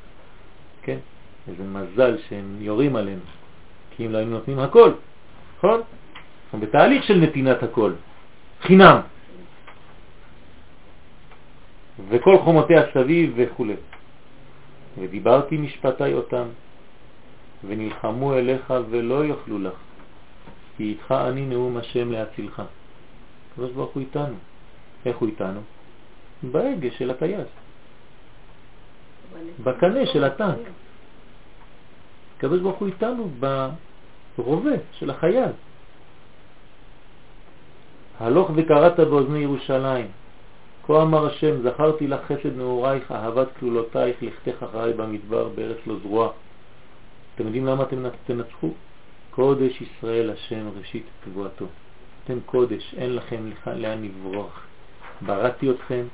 כן? 0.85 0.99
איזה 1.49 1.65
מזל 1.65 2.17
שהם 2.29 2.57
יורים 2.61 2.97
עלינו. 2.97 3.21
כי 3.91 4.07
אם 4.07 4.13
לא 4.13 4.19
היינו 4.19 4.31
נותנים 4.31 4.59
הכל, 4.59 4.93
נכון? 5.59 5.81
אנחנו 6.45 6.61
בתהליך 6.61 7.05
של 7.05 7.19
נתינת 7.19 7.63
הכל. 7.63 7.93
חינם. 8.63 9.01
וכל 12.09 12.39
חומותיה 12.39 12.83
סביב 12.95 13.33
וכו'. 13.37 13.67
ודיברתי 14.99 15.57
משפטי 15.57 16.13
אותם, 16.13 16.47
ונלחמו 17.67 18.35
אליך 18.35 18.75
ולא 18.91 19.25
יוכלו 19.25 19.59
לך, 19.59 19.75
כי 20.77 20.83
איתך 20.83 21.15
אני 21.29 21.47
נאום 21.47 21.77
השם 21.77 22.13
להצילך. 22.13 22.63
הקדוש 23.53 23.73
ברוך 23.73 23.91
הוא 23.91 24.01
איתנו. 24.01 24.35
איך 25.07 25.17
הוא 25.17 25.29
איתנו? 25.29 25.61
בהגה 26.43 26.89
של 26.91 27.11
הטייס, 27.11 27.49
בקנה 29.65 30.07
של 30.07 30.25
הטנק. 30.25 30.59
הקדוש 32.37 32.61
ברוך 32.61 32.79
הוא 32.79 32.89
איתנו 32.89 33.31
ברובה 34.37 34.71
של 34.93 35.11
החייל. 35.11 35.51
הלוך 38.21 38.51
וקראת 38.55 39.01
באוזני 39.01 39.39
ירושלים, 39.39 40.07
כה 40.87 41.03
אמר 41.03 41.27
השם, 41.27 41.63
זכרתי 41.63 42.07
לך 42.07 42.21
חסד 42.25 42.57
נעורייך, 42.57 43.13
אהבת 43.13 43.49
כלולותייך, 43.61 44.17
לכתך 44.23 44.63
אחריי 44.63 44.93
במדבר 44.93 45.49
בארץ 45.49 45.79
לא 45.87 45.95
זרוע. 46.03 46.31
אתם 47.35 47.45
יודעים 47.45 47.67
למה 47.67 47.83
אתם 47.83 48.03
תנצחו? 48.27 48.71
קודש 49.31 49.83
ישראל 49.83 50.31
השם 50.31 50.69
ראשית 50.79 51.07
תבואתו. 51.25 51.67
אתם 52.25 52.39
קודש, 52.47 52.95
אין 52.97 53.17
לכם 53.17 53.51
לאן 53.67 54.05
לברוח. 54.05 54.67
בראתי 55.27 55.71
אתכם, 55.71 56.05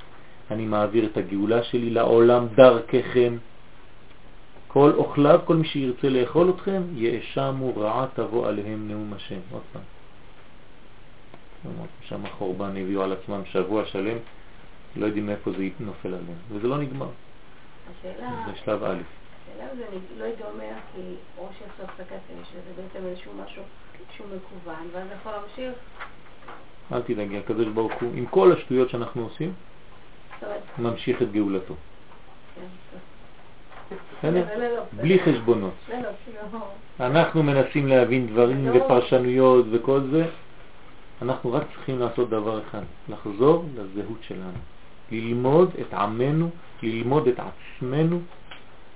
אני 0.51 0.67
מעביר 0.67 1.07
את 1.07 1.17
הגאולה 1.17 1.63
שלי 1.63 1.91
לעולם 1.91 2.47
דרככם. 2.55 3.37
כל 4.69 4.93
אוכליו, 4.97 5.41
כל 5.45 5.57
מי 5.57 5.67
שירצה 5.67 6.09
לאכול 6.09 6.51
אתכם, 6.51 6.83
יאשמו 6.95 7.77
רעה 7.77 8.07
תבוא 8.15 8.49
עליהם 8.49 8.89
נאום 8.89 9.13
השם. 9.13 9.41
עוד 9.53 9.63
פעם. 9.73 9.83
שם 12.03 12.27
החורבן 12.27 12.77
הביאו 12.77 13.03
על 13.03 13.13
עצמם 13.13 13.43
שבוע 13.45 13.85
שלם 13.87 14.17
לא 14.97 15.07
יודעים 15.07 15.27
מאיפה 15.27 15.51
זה 15.53 15.69
נופל 15.81 16.09
עליהם, 16.09 16.39
וזה 16.51 16.69
לא 16.69 16.79
נגמר. 16.79 17.09
השאלה... 18.01 18.31
זה 18.47 18.59
שלב 18.65 18.85
א'. 18.85 18.99
השאלה 19.53 19.69
זה 19.77 19.85
לא 20.19 20.25
ייגמר 20.25 20.79
כי 20.95 21.01
או 21.39 21.49
שעשו 21.59 21.83
הפסקת 21.83 22.17
אש, 22.43 22.49
וזה 22.53 22.83
בעצם 22.83 23.07
איזשהו 23.07 23.33
משהו 23.45 23.63
שהוא 24.17 24.27
מקוון, 24.27 24.89
ואז 24.93 25.07
יכול 25.21 25.33
להמשיך. 25.33 25.79
אל 26.93 27.03
תדאגי, 27.03 27.39
הקדוש 27.39 27.67
ברוך 27.67 27.93
הוא, 28.01 28.13
עם 28.15 28.27
כל 28.27 28.53
השטויות 28.53 28.91
שאנחנו 28.91 29.23
עושים, 29.23 29.53
ממשיך 30.79 31.23
את 31.23 31.33
גאולתו. 31.33 31.75
לא, 34.25 34.31
לא, 34.31 34.41
לא, 34.57 34.83
בלי. 35.01 35.19
חשבונות. 35.19 35.75
אנחנו 37.01 37.43
מנסים 37.43 37.87
להבין 37.87 38.27
דברים. 38.27 38.71
ופרשנויות 38.75 39.67
וכל 39.71 40.01
זה, 40.11 40.27
אנחנו 41.23 41.53
רק 41.53 41.63
צריכים 41.75 41.99
לעשות 41.99 42.31
דבר 42.31 42.61
אחד, 42.69 42.83
לחזור 43.09 43.65
לזהות 43.75 44.19
שלנו, 44.23 44.59
ללמוד 45.13 45.71
את 45.81 45.95
עמנו, 45.95 46.51
ללמוד 46.83 47.29
את 47.29 47.41
עצמנו, 47.41 48.21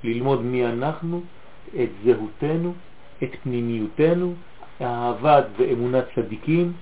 ללמוד 0.04 0.42
מי 0.42 0.66
אנחנו, 0.66 1.22
את 1.82 1.88
זהותנו, 2.04 2.74
את 3.22 3.30
פנימיותנו, 3.42 4.34
אהבת 4.80 5.44
ואמונת 5.56 6.04
צדיקים, 6.14 6.72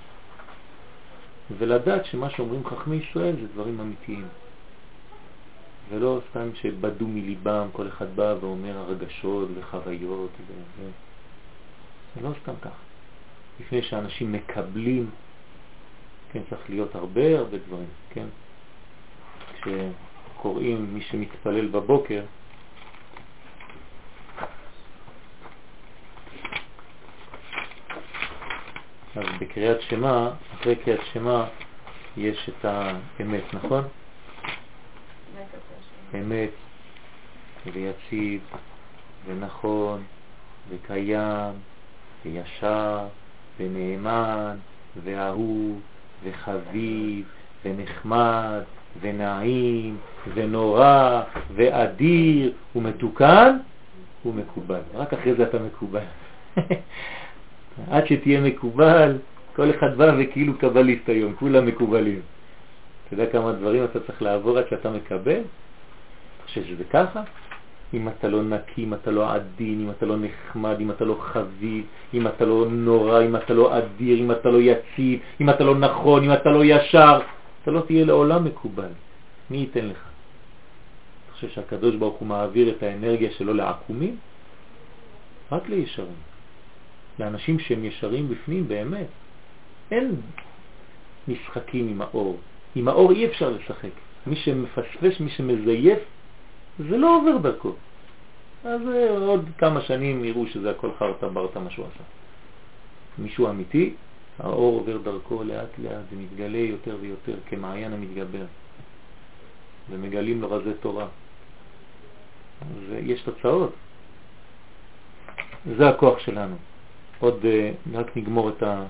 ולדעת 1.59 2.05
שמה 2.05 2.31
שאומרים 2.31 2.67
חכמי 2.67 2.97
ישראל 2.97 3.35
זה 3.41 3.47
דברים 3.55 3.81
אמיתיים. 3.81 4.25
ולא 5.93 6.21
סתם 6.31 6.49
שבדו 6.55 7.09
מליבם, 7.09 7.69
כל 7.73 7.89
אחד 7.89 8.17
בא 8.17 8.35
ואומר 8.41 8.79
הרגשות 8.79 9.49
וחוויות 9.55 10.31
ו... 10.49 10.53
זה 12.15 12.29
לא 12.29 12.35
סתם 12.43 12.53
כך. 12.63 12.77
לפני 13.61 13.83
שאנשים 13.83 14.33
מקבלים, 14.33 15.11
כן, 16.33 16.41
צריך 16.51 16.71
להיות 16.71 16.95
הרבה 16.95 17.39
הרבה 17.39 17.59
דברים, 17.59 17.89
כן? 18.11 18.27
כשקוראים 19.55 20.95
מי 20.95 21.03
שמתפלל 21.03 21.67
בבוקר, 21.67 22.23
אז 29.17 29.27
בקריאת 29.41 29.83
שמה, 29.83 30.31
אחרי 30.55 30.77
קריאת 30.77 31.01
שמה, 31.13 31.47
יש 32.17 32.49
את 32.49 32.65
האמת, 32.65 33.55
נכון? 33.55 33.85
אמת 36.15 36.51
ויציב 37.73 38.41
ונכון 39.27 40.03
וקיים 40.71 41.53
וישר 42.25 42.99
ונאמן 43.61 44.57
ואהוב 45.05 45.81
וחביב 46.25 47.25
ונחמד 47.65 48.61
ונעים 49.01 49.97
ונורא 50.35 51.23
ואדיר 51.55 52.53
ומתוקן 52.77 53.57
ומקובל. 54.27 54.81
רק 54.95 55.15
אחרי 55.15 55.35
זה 55.35 55.43
אתה 55.43 55.59
מקובל. 55.59 56.05
עד 57.91 58.07
שתהיה 58.07 58.41
מקובל, 58.41 59.19
כל 59.57 59.71
אחד 59.71 59.97
בא 59.97 60.13
וכאילו 60.19 60.59
קבליסט 60.59 61.09
היום, 61.09 61.35
כולם 61.35 61.67
מקובלים. 61.67 62.21
אתה 63.07 63.15
יודע 63.15 63.33
כמה 63.33 63.53
דברים 63.53 63.85
אתה 63.85 64.01
צריך 64.01 64.23
לעבור 64.23 64.59
עד 64.59 64.65
שאתה 64.71 64.91
מקבל? 64.91 65.41
חושב 66.53 66.65
שזה 66.65 66.85
ככה? 66.85 67.23
אם 67.95 68.09
אתה 68.09 68.29
לא 68.29 68.43
נקי, 68.43 68.85
אם 68.85 68.95
אתה 68.95 69.11
לא 69.11 69.33
עדין, 69.33 69.81
אם 69.81 69.91
אתה 69.91 70.07
לא 70.07 70.17
נחמד, 70.17 70.81
אם 70.81 70.91
אתה 70.91 71.05
לא 71.05 71.17
חביב, 71.21 71.85
אם 72.15 72.27
אתה 72.27 72.45
לא 72.45 72.67
נורא, 72.71 73.23
אם 73.23 73.37
אתה 73.37 73.55
לא 73.55 73.79
אדיר, 73.79 74.19
אם 74.19 74.31
אתה 74.33 74.49
לא 74.51 74.59
יציב, 74.61 75.21
אם 75.41 75.51
אתה 75.51 75.65
לא 75.65 75.75
נכון, 75.79 76.25
אם 76.25 76.33
אתה 76.33 76.51
לא 76.51 76.65
ישר, 76.65 77.21
אתה 77.63 77.71
לא 77.71 77.81
תהיה 77.81 78.05
לעולם 78.05 78.45
מקובל. 78.45 78.93
מי 79.51 79.57
ייתן 79.57 79.87
לך? 79.87 79.97
אתה 81.25 81.33
חושב 81.35 81.49
שהקדוש 81.49 81.95
ברוך 81.95 82.17
הוא 82.17 82.29
מעביר 82.29 82.69
את 82.77 82.83
האנרגיה 82.83 83.31
שלו 83.31 83.55
לעקומים? 83.55 84.17
רק 85.53 85.69
לישרים. 85.69 86.21
לאנשים 87.19 87.59
שהם 87.59 87.85
ישרים 87.85 88.29
בפנים 88.29 88.69
באמת. 88.69 89.09
אין 89.91 90.17
משחקים 91.29 91.89
עם 91.89 92.03
האור. 92.03 92.39
עם 92.75 92.89
האור 92.89 93.11
אי 93.13 93.27
אפשר 93.27 93.51
לשחק. 93.51 93.97
מי 94.27 94.37
שמפספס, 94.37 95.21
מי 95.21 95.31
שמזייף, 95.31 95.99
זה 96.79 96.97
לא 96.97 97.17
עובר 97.17 97.37
דרכו. 97.37 97.73
אז 98.65 98.81
אה, 98.89 99.11
עוד 99.11 99.49
כמה 99.59 99.81
שנים 99.81 100.25
יראו 100.25 100.47
שזה 100.47 100.71
הכל 100.71 100.91
חרטה 100.99 101.29
ברטה 101.29 101.61
מה 101.61 101.71
שהוא 101.71 101.87
עשה. 101.87 102.05
מישהו 103.19 103.51
אמיתי, 103.51 103.95
האור 104.39 104.79
עובר 104.79 104.99
דרכו 104.99 105.45
לאט 105.45 105.79
לאט, 105.79 106.05
זה 106.11 106.17
מתגלה 106.17 106.59
יותר 106.59 106.97
ויותר 107.01 107.35
כמעיין 107.49 107.93
המתגבר. 107.93 108.45
ומגלים 109.91 110.41
לו 110.41 110.51
רזי 110.51 110.75
תורה. 110.81 111.07
ויש 112.89 113.23
תוצאות. 113.23 113.73
זה 115.77 115.89
הכוח 115.89 116.19
שלנו. 116.19 116.57
עוד 117.19 117.45
אה, 117.45 117.73
רק 117.93 118.17
נגמור 118.17 118.49
את 118.49 118.63
ה... 118.63 118.85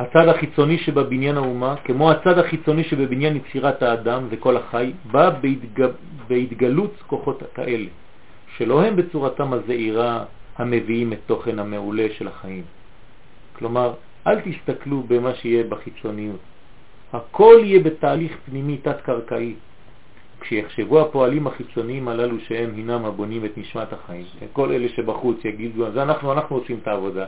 הצד 0.00 0.28
החיצוני 0.28 0.78
שבבניין 0.78 1.36
האומה, 1.36 1.74
כמו 1.84 2.10
הצד 2.10 2.38
החיצוני 2.38 2.84
שבבניין 2.84 3.36
יצירת 3.36 3.82
האדם 3.82 4.26
וכל 4.30 4.56
החי, 4.56 4.92
בא 5.12 5.30
בהתג... 5.30 5.86
בהתגלות 6.28 6.94
כוחות 7.06 7.42
כאלה, 7.54 7.86
שלא 8.56 8.82
הם 8.84 8.96
בצורתם 8.96 9.52
הזעירה 9.52 10.24
המביאים 10.56 11.12
את 11.12 11.18
תוכן 11.26 11.58
המעולה 11.58 12.06
של 12.18 12.28
החיים. 12.28 12.64
כלומר, 13.58 13.92
אל 14.26 14.40
תסתכלו 14.40 15.02
במה 15.02 15.34
שיהיה 15.34 15.64
בחיצוניות. 15.64 16.40
הכל 17.12 17.56
יהיה 17.60 17.80
בתהליך 17.80 18.36
פנימי 18.46 18.76
תת-קרקעי. 18.76 19.54
כשיחשבו 20.40 21.00
הפועלים 21.00 21.46
החיצוניים 21.46 22.08
הללו 22.08 22.40
שהם 22.40 22.70
הינם 22.76 23.04
הבונים 23.04 23.44
את 23.44 23.58
נשמת 23.58 23.92
החיים, 23.92 24.24
כל 24.52 24.72
אלה 24.72 24.88
שבחוץ 24.88 25.44
יגידו, 25.44 25.86
אז 25.86 25.96
אנחנו, 25.96 26.32
אנחנו 26.32 26.56
עושים 26.56 26.78
את 26.82 26.88
העבודה, 26.88 27.26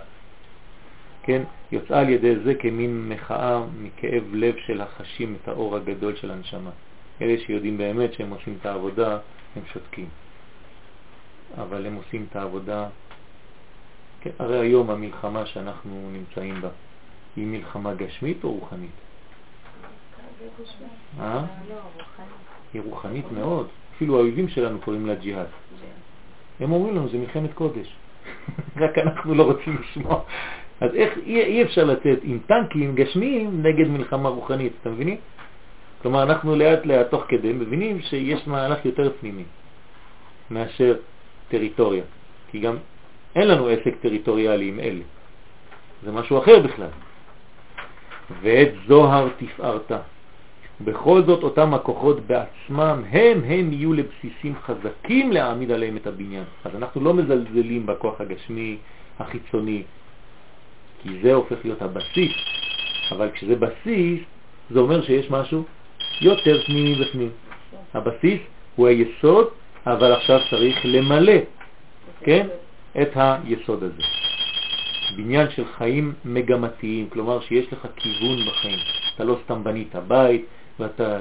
כן, 1.23 1.43
יוצאה 1.73 2.01
על 2.01 2.09
ידי 2.09 2.37
זה 2.45 2.55
כמין 2.55 3.09
מחאה 3.09 3.63
מכאב 3.79 4.23
לב 4.33 4.55
של 4.67 4.81
החשים 4.81 5.37
את 5.43 5.49
האור 5.49 5.77
הגדול 5.77 6.17
של 6.17 6.31
הנשמה. 6.31 6.71
אלה 7.23 7.39
שיודעים 7.47 7.79
באמת 7.79 8.13
שהם 8.13 8.31
עושים 8.31 8.57
את 8.61 8.67
העבודה, 8.67 9.19
הם 9.57 9.63
שותקים. 9.73 10.09
אבל 11.59 11.87
הם 11.87 11.95
עושים 11.95 12.27
את 12.31 12.37
העבודה, 12.37 12.89
כן, 14.21 14.31
הרי 14.39 14.59
היום 14.59 14.91
המלחמה 14.91 15.47
שאנחנו 15.47 16.11
נמצאים 16.13 16.61
בה, 16.61 16.69
היא 17.37 17.47
מלחמה 17.47 17.95
גשמית 17.95 18.45
או 18.45 18.53
רוחנית? 18.53 18.91
אה? 21.21 21.45
לא. 21.69 21.77
היא 22.75 22.83
רוחנית 22.83 23.33
מאוד. 23.33 23.69
אפילו 23.97 24.17
האויבים 24.17 24.49
שלנו 24.49 24.81
קוראים 24.81 25.07
לה 25.07 25.15
ג'יהאד. 25.15 25.47
הם 26.61 26.73
אומרים 26.73 26.97
לנו, 26.97 27.09
זה 27.09 27.19
מלחמת 27.19 27.55
קודש. 27.55 27.97
רק 28.83 28.99
אנחנו 28.99 29.35
לא 29.35 29.43
רוצים 29.43 29.79
לשמוע. 29.81 30.23
אז 30.83 30.95
איך 30.95 31.19
אי, 31.27 31.41
אי 31.43 31.63
אפשר 31.63 31.85
לצאת 31.85 32.19
עם 32.23 32.39
טנקים 32.47 32.95
גשמיים 32.95 33.63
נגד 33.63 33.89
מלחמה 33.89 34.29
רוחנית, 34.29 34.73
אתם 34.81 34.93
מבינים? 34.93 35.17
כלומר, 36.03 36.23
אנחנו 36.23 36.57
לאט 36.57 36.87
לאט 36.87 37.11
תוך 37.11 37.25
כדי 37.29 37.53
מבינים 37.53 38.01
שיש 38.01 38.47
מהלך 38.47 38.85
יותר 38.85 39.13
פנימי 39.21 39.45
מאשר 40.51 40.97
טריטוריה. 41.49 42.05
כי 42.51 42.59
גם 42.61 42.77
אין 43.37 43.49
לנו 43.49 43.69
עסק 43.69 43.95
טריטוריאלי 44.03 44.69
עם 44.69 44.81
אלה. 44.81 45.05
זה 46.05 46.13
משהו 46.13 46.39
אחר 46.39 46.61
בכלל. 46.61 46.93
ואת 48.43 48.73
זוהר 48.87 49.29
תפארתה. 49.39 49.99
בכל 50.81 51.23
זאת 51.23 51.43
אותם 51.43 51.75
הכוחות 51.75 52.27
בעצמם, 52.27 53.03
הם 53.11 53.41
הם 53.45 53.73
יהיו 53.73 53.93
לבסיסים 53.93 54.55
חזקים 54.67 55.33
להעמיד 55.33 55.71
עליהם 55.71 55.97
את 55.97 56.07
הבניין. 56.07 56.45
אז 56.65 56.77
אנחנו 56.77 57.01
לא 57.01 57.15
מזלזלים 57.15 57.87
בכוח 57.87 58.21
הגשמי 58.21 58.77
החיצוני, 59.19 59.83
כי 61.03 61.09
זה 61.23 61.35
הופך 61.35 61.57
להיות 61.65 61.83
הבסיס. 61.83 62.33
אבל 63.13 63.31
כשזה 63.31 63.57
בסיס, 63.57 64.21
זה 64.71 64.79
אומר 64.79 65.03
שיש 65.03 65.31
משהו 65.31 65.65
יותר 66.21 66.63
פנימי 66.67 66.95
בפנים. 66.95 67.31
הבסיס 67.95 68.41
הוא 68.77 68.89
היסוד, 68.89 69.49
אבל 69.87 70.13
עכשיו 70.13 70.41
צריך 70.51 70.77
למלא, 70.85 71.39
כן, 72.21 72.47
את 73.03 73.11
היסוד 73.15 73.83
הזה. 73.83 74.03
בניין 75.17 75.51
של 75.51 75.65
חיים 75.77 76.13
מגמתיים, 76.25 77.09
כלומר 77.09 77.41
שיש 77.41 77.73
לך 77.73 77.87
כיוון 77.97 78.39
בחיים. 78.47 78.79
אתה 79.15 79.25
לא 79.25 79.39
סתם 79.45 79.65
בנית 79.65 79.95
בית, 80.09 80.45
ואתה 80.81 81.21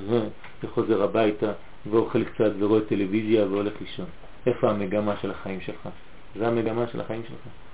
חוזר 0.74 1.02
הביתה 1.02 1.52
ואוכל 1.90 2.24
קצת 2.24 2.50
ורואה 2.58 2.80
טלוויזיה 2.80 3.46
והולך 3.46 3.72
לישון. 3.80 4.06
איפה 4.46 4.70
המגמה 4.70 5.14
של 5.22 5.30
החיים 5.30 5.60
שלך? 5.60 5.88
זה 6.36 6.48
המגמה 6.48 6.86
של 6.86 7.00
החיים 7.00 7.22
שלך. 7.28 7.65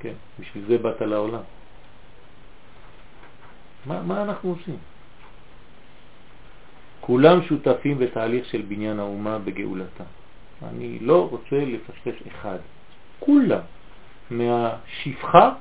כן, 0.00 0.12
בשביל 0.40 0.64
זה 0.68 0.78
באת 0.78 1.00
לעולם. 1.00 1.42
מה, 3.86 4.02
מה 4.02 4.22
אנחנו 4.22 4.50
עושים? 4.50 4.76
כולם 7.00 7.42
שותפים 7.42 7.98
בתהליך 7.98 8.44
של 8.44 8.62
בניין 8.62 8.98
האומה 8.98 9.38
בגאולתה. 9.38 10.04
אני 10.68 10.98
לא 10.98 11.28
רוצה 11.30 11.64
לפספס 11.64 12.26
אחד. 12.28 12.58
כולם, 13.20 13.60
מהשפחה 14.30 15.52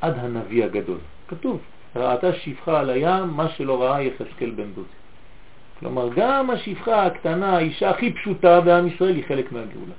עד 0.00 0.18
הנביא 0.18 0.64
הגדול. 0.64 0.98
כתוב, 1.28 1.60
ראתה 1.96 2.32
שפחה 2.32 2.80
על 2.80 2.90
הים, 2.90 3.28
מה 3.28 3.48
שלא 3.48 3.82
ראה 3.82 4.02
יחזקאל 4.02 4.50
בן 4.50 4.72
דודי. 4.72 4.88
כלומר, 5.78 6.08
גם 6.16 6.50
השפחה 6.50 7.06
הקטנה, 7.06 7.56
האישה 7.56 7.90
הכי 7.90 8.12
פשוטה 8.12 8.60
בעם 8.60 8.86
ישראל, 8.86 9.14
היא 9.16 9.24
חלק 9.28 9.52
מהגאולה. 9.52 9.94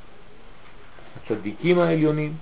הצדיקים 1.18 1.80
העליונים 1.80 2.34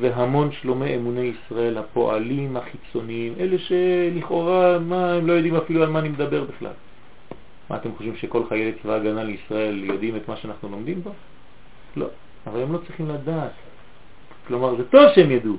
והמון 0.00 0.52
שלומי 0.52 0.96
אמוני 0.96 1.32
ישראל, 1.36 1.78
הפועלים 1.78 2.56
החיצוניים, 2.56 3.34
אלה 3.40 3.56
שלכאורה, 3.58 4.78
מה, 4.78 5.12
הם 5.12 5.26
לא 5.26 5.32
יודעים 5.32 5.56
אפילו 5.56 5.82
על 5.82 5.90
מה 5.90 5.98
אני 5.98 6.08
מדבר 6.08 6.44
בכלל. 6.44 6.72
מה 7.70 7.76
אתם 7.76 7.90
חושבים 7.96 8.16
שכל 8.16 8.42
חיילי 8.48 8.72
צבא 8.82 8.94
הגנה 8.94 9.24
לישראל 9.24 9.84
יודעים 9.84 10.16
את 10.16 10.28
מה 10.28 10.36
שאנחנו 10.36 10.68
לומדים 10.68 11.02
פה? 11.02 11.10
לא, 11.96 12.06
אבל 12.46 12.62
הם 12.62 12.72
לא 12.72 12.78
צריכים 12.78 13.08
לדעת. 13.08 13.52
כלומר, 14.46 14.76
זה 14.76 14.88
טוב 14.88 15.02
שהם 15.14 15.30
ידעו, 15.30 15.56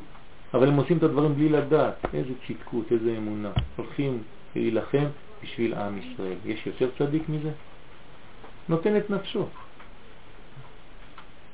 אבל 0.53 0.67
הם 0.67 0.77
עושים 0.77 0.97
את 0.97 1.03
הדברים 1.03 1.35
בלי 1.35 1.49
לדעת. 1.49 2.05
איזה 2.13 2.33
צדקות, 2.47 2.91
איזה 2.91 3.15
אמונה. 3.17 3.51
הולכים 3.75 4.23
להילחם 4.55 5.05
בשביל 5.43 5.73
עם 5.73 5.97
ישראל. 5.97 6.35
יש 6.45 6.67
יותר 6.67 6.89
צדיק 6.97 7.29
מזה? 7.29 7.51
נותן 8.69 8.97
את 8.97 9.09
נפשו. 9.09 9.45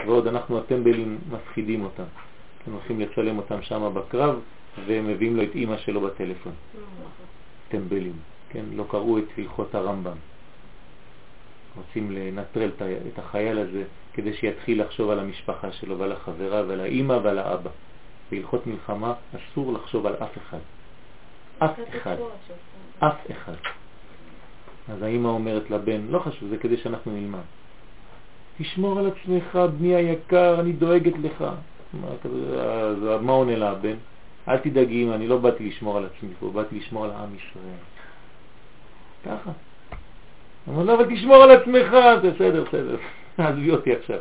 ועוד 0.06 0.28
אנחנו 0.28 0.58
הטמבלים 0.58 1.18
מפחידים 1.32 1.84
אותם. 1.84 2.04
הם 2.68 2.74
הולכים 2.74 3.00
לצלם 3.00 3.38
אותם 3.38 3.62
שם 3.62 3.92
בקרב 3.94 4.40
והם 4.88 5.08
מביאים 5.08 5.36
לו 5.36 5.44
את 5.44 5.56
אימא 5.56 5.78
שלו 5.78 6.02
בטלפון. 6.02 6.54
טמבלים, 7.70 8.14
כן? 8.50 8.66
לא 8.76 8.86
קראו 8.90 9.18
את 9.18 9.24
הלכות 9.38 9.76
הרמב"ם. 9.76 10.18
רוצים 11.78 12.12
לנטרל 12.12 12.72
את 13.14 13.20
החייל 13.20 13.58
הזה 13.60 13.84
כדי 14.14 14.34
שיתחיל 14.34 14.82
לחשוב 14.82 15.10
על 15.10 15.20
המשפחה 15.20 15.72
שלו 15.72 15.98
ועל 15.98 16.12
החברה 16.12 16.64
ועל 16.68 16.80
האימא 16.80 17.14
ועל 17.24 17.40
האבא. 17.40 17.70
בהלכות 18.32 18.68
מלחמה 18.68 19.14
אסור 19.36 19.74
לחשוב 19.74 20.06
על 20.06 20.16
אף 20.16 20.38
אחד. 20.38 20.58
אף 21.60 21.80
אחד. 21.90 22.16
אף 23.00 23.32
אחד. 23.32 23.56
אז 24.90 25.02
האימא 25.02 25.28
אומרת 25.28 25.70
לבן, 25.70 26.08
לא 26.10 26.20
חשוב, 26.20 26.50
זה 26.50 26.58
כדי 26.58 26.78
שאנחנו 26.78 27.12
נלמד. 27.12 27.40
תשמור 28.58 29.00
על 29.00 29.08
עצמך, 29.08 29.60
בני 29.78 29.96
היקר, 29.96 30.60
אני 30.60 30.72
דואגת 30.72 31.14
לך. 31.22 31.46
אז 31.94 33.22
מה 33.22 33.32
עונה 33.32 33.56
לה 33.56 33.70
הבן? 33.72 33.96
אל 34.48 34.58
תדאגי 34.58 35.10
אני 35.14 35.28
לא 35.28 35.38
באתי 35.38 35.70
לשמור 35.70 35.98
על 35.98 36.06
עצמי 36.06 36.30
פה, 36.40 36.50
באתי 36.50 36.80
לשמור 36.80 37.06
על 37.06 37.12
עם 37.12 37.36
ישראל. 37.36 37.80
ככה. 39.26 39.52
אמר 40.70 40.84
לה, 40.84 40.94
אבל 40.94 41.16
תשמור 41.16 41.36
על 41.36 41.52
עצמך, 41.52 41.94
בסדר, 42.24 42.64
בסדר, 42.64 42.98
עזבי 43.38 43.72
אותי 43.72 43.96
עכשיו. 43.96 44.20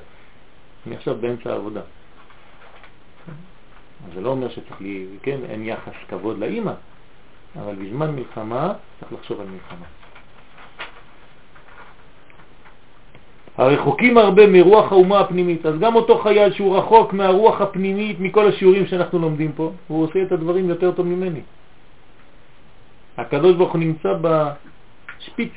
אני 0.87 0.97
עכשיו 0.97 1.17
באמצע 1.21 1.53
העבודה. 1.53 1.81
זה 4.15 4.21
לא 4.21 4.29
אומר 4.29 4.49
שצריך 4.49 4.81
לי, 4.81 5.07
כן, 5.23 5.41
אין 5.49 5.65
יחס 5.65 5.93
כבוד 6.09 6.39
לאימא, 6.39 6.73
אבל 7.57 7.75
בזמן 7.75 8.11
מלחמה 8.11 8.73
צריך 9.01 9.13
לחשוב 9.13 9.41
על 9.41 9.47
מלחמה. 9.47 9.87
הרחוקים 13.57 14.19
הרבה 14.19 14.47
מרוח 14.47 14.93
האומה 14.93 15.21
הפנימית. 15.21 15.67
אז 15.67 15.79
גם 15.79 15.95
אותו 15.95 16.19
חייל 16.19 16.53
שהוא 16.53 16.79
רחוק 16.79 17.13
מהרוח 17.13 17.61
הפנימית, 17.61 18.21
מכל 18.21 18.49
השיעורים 18.49 18.87
שאנחנו 18.87 19.19
לומדים 19.19 19.53
פה, 19.53 19.73
הוא 19.89 20.05
עושה 20.05 20.23
את 20.23 20.33
הדברים 20.33 20.69
יותר 20.69 20.93
טוב 20.93 21.07
ממני. 21.07 21.41
הקדוש 23.17 23.57
ברוך 23.57 23.73
הוא 23.73 23.81
נמצא 23.81 24.15
בשפיץ 24.21 25.53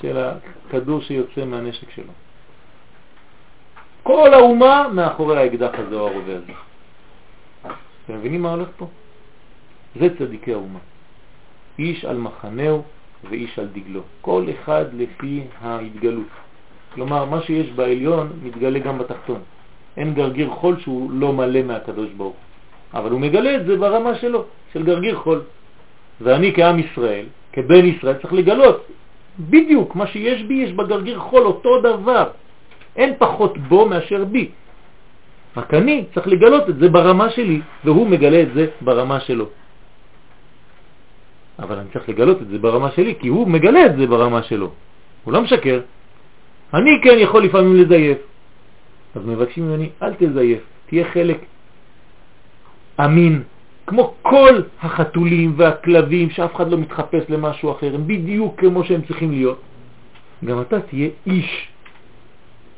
של 0.00 0.18
הכדור 0.18 1.00
שיוצא 1.00 1.44
מהנשק 1.44 1.90
שלו. 1.90 2.12
כל 4.02 4.34
האומה 4.34 4.88
מאחורי 4.92 5.38
האקדח 5.38 5.70
הזה 5.74 5.94
או 5.94 6.08
הרובה 6.08 6.36
הזה. 6.36 6.52
אתם 8.04 8.14
מבינים 8.18 8.42
מה 8.42 8.50
הולך 8.50 8.68
פה? 8.76 8.86
זה 10.00 10.08
צדיקי 10.18 10.52
האומה. 10.52 10.78
איש 11.78 12.04
על 12.04 12.18
מחנהו 12.18 12.82
ואיש 13.30 13.58
על 13.58 13.66
דגלו. 13.66 14.00
כל 14.20 14.46
אחד 14.50 14.84
לפי 14.94 15.44
ההתגלות. 15.60 16.41
כלומר, 16.94 17.24
מה 17.24 17.42
שיש 17.42 17.70
בעליון 17.70 18.32
מתגלה 18.42 18.78
גם 18.78 18.98
בתחתון. 18.98 19.40
אין 19.96 20.14
גרגיר 20.14 20.50
חול 20.50 20.80
שהוא 20.80 21.10
לא 21.10 21.32
מלא 21.32 21.62
מהקדוש 21.62 22.10
ברוך 22.16 22.36
אבל 22.94 23.10
הוא 23.10 23.20
מגלה 23.20 23.56
את 23.56 23.66
זה 23.66 23.76
ברמה 23.76 24.14
שלו, 24.14 24.44
של 24.72 24.82
גרגיר 24.82 25.16
חול. 25.16 25.40
ואני 26.20 26.52
כעם 26.54 26.78
ישראל, 26.78 27.26
כבן 27.52 27.84
ישראל, 27.86 28.16
צריך 28.22 28.32
לגלות 28.32 28.86
בדיוק 29.38 29.96
מה 29.96 30.06
שיש 30.06 30.42
בי, 30.42 30.54
יש 30.54 30.72
בגרגיר 30.72 31.18
חול 31.18 31.44
אותו 31.46 31.80
דבר. 31.80 32.26
אין 32.96 33.14
פחות 33.18 33.58
בו 33.58 33.88
מאשר 33.88 34.24
בי. 34.24 34.50
רק 35.56 35.74
אני 35.74 36.04
צריך 36.14 36.26
לגלות 36.26 36.68
את 36.68 36.76
זה 36.78 36.88
ברמה 36.88 37.30
שלי, 37.30 37.60
והוא 37.84 38.06
מגלה 38.06 38.42
את 38.42 38.54
זה 38.54 38.64
ברמה 38.80 39.20
שלו. 39.20 39.46
אבל 41.58 41.76
אני 41.78 41.88
צריך 41.92 42.08
לגלות 42.08 42.42
את 42.42 42.48
זה 42.48 42.58
ברמה 42.58 42.90
שלי, 42.90 43.14
כי 43.20 43.28
הוא 43.28 43.48
מגלה 43.48 43.86
את 43.86 43.96
זה 43.96 44.06
ברמה 44.06 44.42
שלו. 44.42 44.70
הוא 45.24 45.32
לא 45.32 45.40
משקר. 45.42 45.80
אני 46.74 47.00
כן 47.02 47.16
יכול 47.18 47.44
לפעמים 47.44 47.76
לזייף. 47.76 48.18
אז 49.14 49.22
מבקשים 49.26 49.68
ממני, 49.68 49.88
אל 50.02 50.14
תזייף, 50.14 50.62
תהיה 50.86 51.04
חלק 51.12 51.38
אמין, 53.04 53.42
כמו 53.86 54.14
כל 54.22 54.62
החתולים 54.80 55.54
והכלבים, 55.56 56.30
שאף 56.30 56.56
אחד 56.56 56.70
לא 56.70 56.78
מתחפש 56.78 57.22
למשהו 57.28 57.72
אחר, 57.72 57.94
הם 57.94 58.06
בדיוק 58.06 58.60
כמו 58.60 58.84
שהם 58.84 59.02
צריכים 59.02 59.30
להיות. 59.30 59.60
גם 60.44 60.60
אתה 60.60 60.80
תהיה 60.80 61.08
איש, 61.26 61.68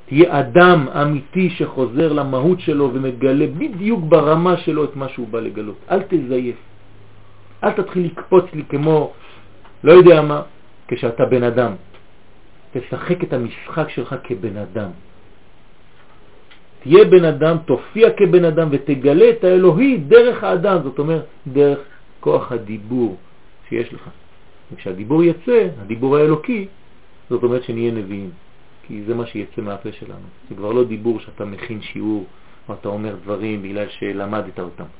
תהיה 0.06 0.40
אדם 0.40 0.88
אמיתי 1.02 1.50
שחוזר 1.50 2.12
למהות 2.12 2.60
שלו 2.60 2.90
ומגלה 2.94 3.46
בדיוק 3.46 4.00
ברמה 4.00 4.56
שלו 4.56 4.84
את 4.84 4.96
מה 4.96 5.08
שהוא 5.08 5.28
בא 5.28 5.40
לגלות. 5.40 5.78
אל 5.90 6.02
תזייף. 6.08 6.56
אל 7.64 7.70
תתחיל 7.70 8.04
לקפוץ 8.06 8.44
לי 8.52 8.62
כמו, 8.68 9.12
לא 9.84 9.92
יודע 9.92 10.22
מה, 10.22 10.42
כשאתה 10.88 11.24
בן 11.24 11.42
אדם. 11.42 11.72
תשחק 12.74 13.24
את 13.24 13.32
המשחק 13.32 13.88
שלך 13.88 14.14
כבן 14.24 14.56
אדם. 14.56 14.90
תהיה 16.82 17.04
בן 17.04 17.24
אדם, 17.24 17.56
תופיע 17.64 18.10
כבן 18.10 18.44
אדם 18.44 18.68
ותגלה 18.70 19.30
את 19.30 19.44
האלוהי 19.44 19.96
דרך 19.96 20.44
האדם, 20.44 20.78
זאת 20.82 20.98
אומרת, 20.98 21.24
דרך 21.46 21.78
כוח 22.20 22.52
הדיבור 22.52 23.16
שיש 23.68 23.94
לך. 23.94 24.04
וכשהדיבור 24.72 25.22
יצא, 25.22 25.68
הדיבור 25.80 26.16
האלוקי, 26.16 26.66
זאת 27.30 27.42
אומרת 27.42 27.62
שנהיה 27.62 27.92
נביאים, 27.92 28.30
כי 28.86 29.02
זה 29.06 29.14
מה 29.14 29.26
שיצא 29.26 29.62
מהפה 29.62 29.92
שלנו. 29.92 30.28
זה 30.48 30.54
כבר 30.54 30.72
לא 30.72 30.84
דיבור 30.84 31.20
שאתה 31.20 31.44
מכין 31.44 31.80
שיעור 31.82 32.26
או 32.68 32.74
אתה 32.74 32.88
אומר 32.88 33.16
דברים 33.22 33.62
בגלל 33.62 33.88
שלמדת 33.88 34.60
אותם. 34.60 34.90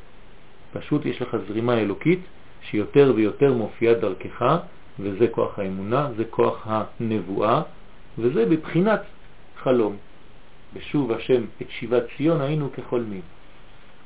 פשוט 0.72 1.06
יש 1.06 1.22
לך 1.22 1.36
זרימה 1.48 1.78
אלוקית 1.78 2.20
שיותר 2.62 3.12
ויותר 3.16 3.52
מופיעה 3.52 3.94
דרכך 3.94 4.42
וזה 4.99 5.28
כוח 5.28 5.59
האמונה, 5.59 6.09
זה 6.16 6.24
כוח 6.24 6.66
הנבואה, 6.70 7.62
וזה 8.18 8.47
בבחינת 8.47 9.03
חלום. 9.57 9.97
בשוב 10.74 11.12
השם 11.12 11.45
את 11.62 11.70
שיבת 11.70 12.03
ציון 12.16 12.40
היינו 12.40 12.72
כחולמים. 12.72 13.20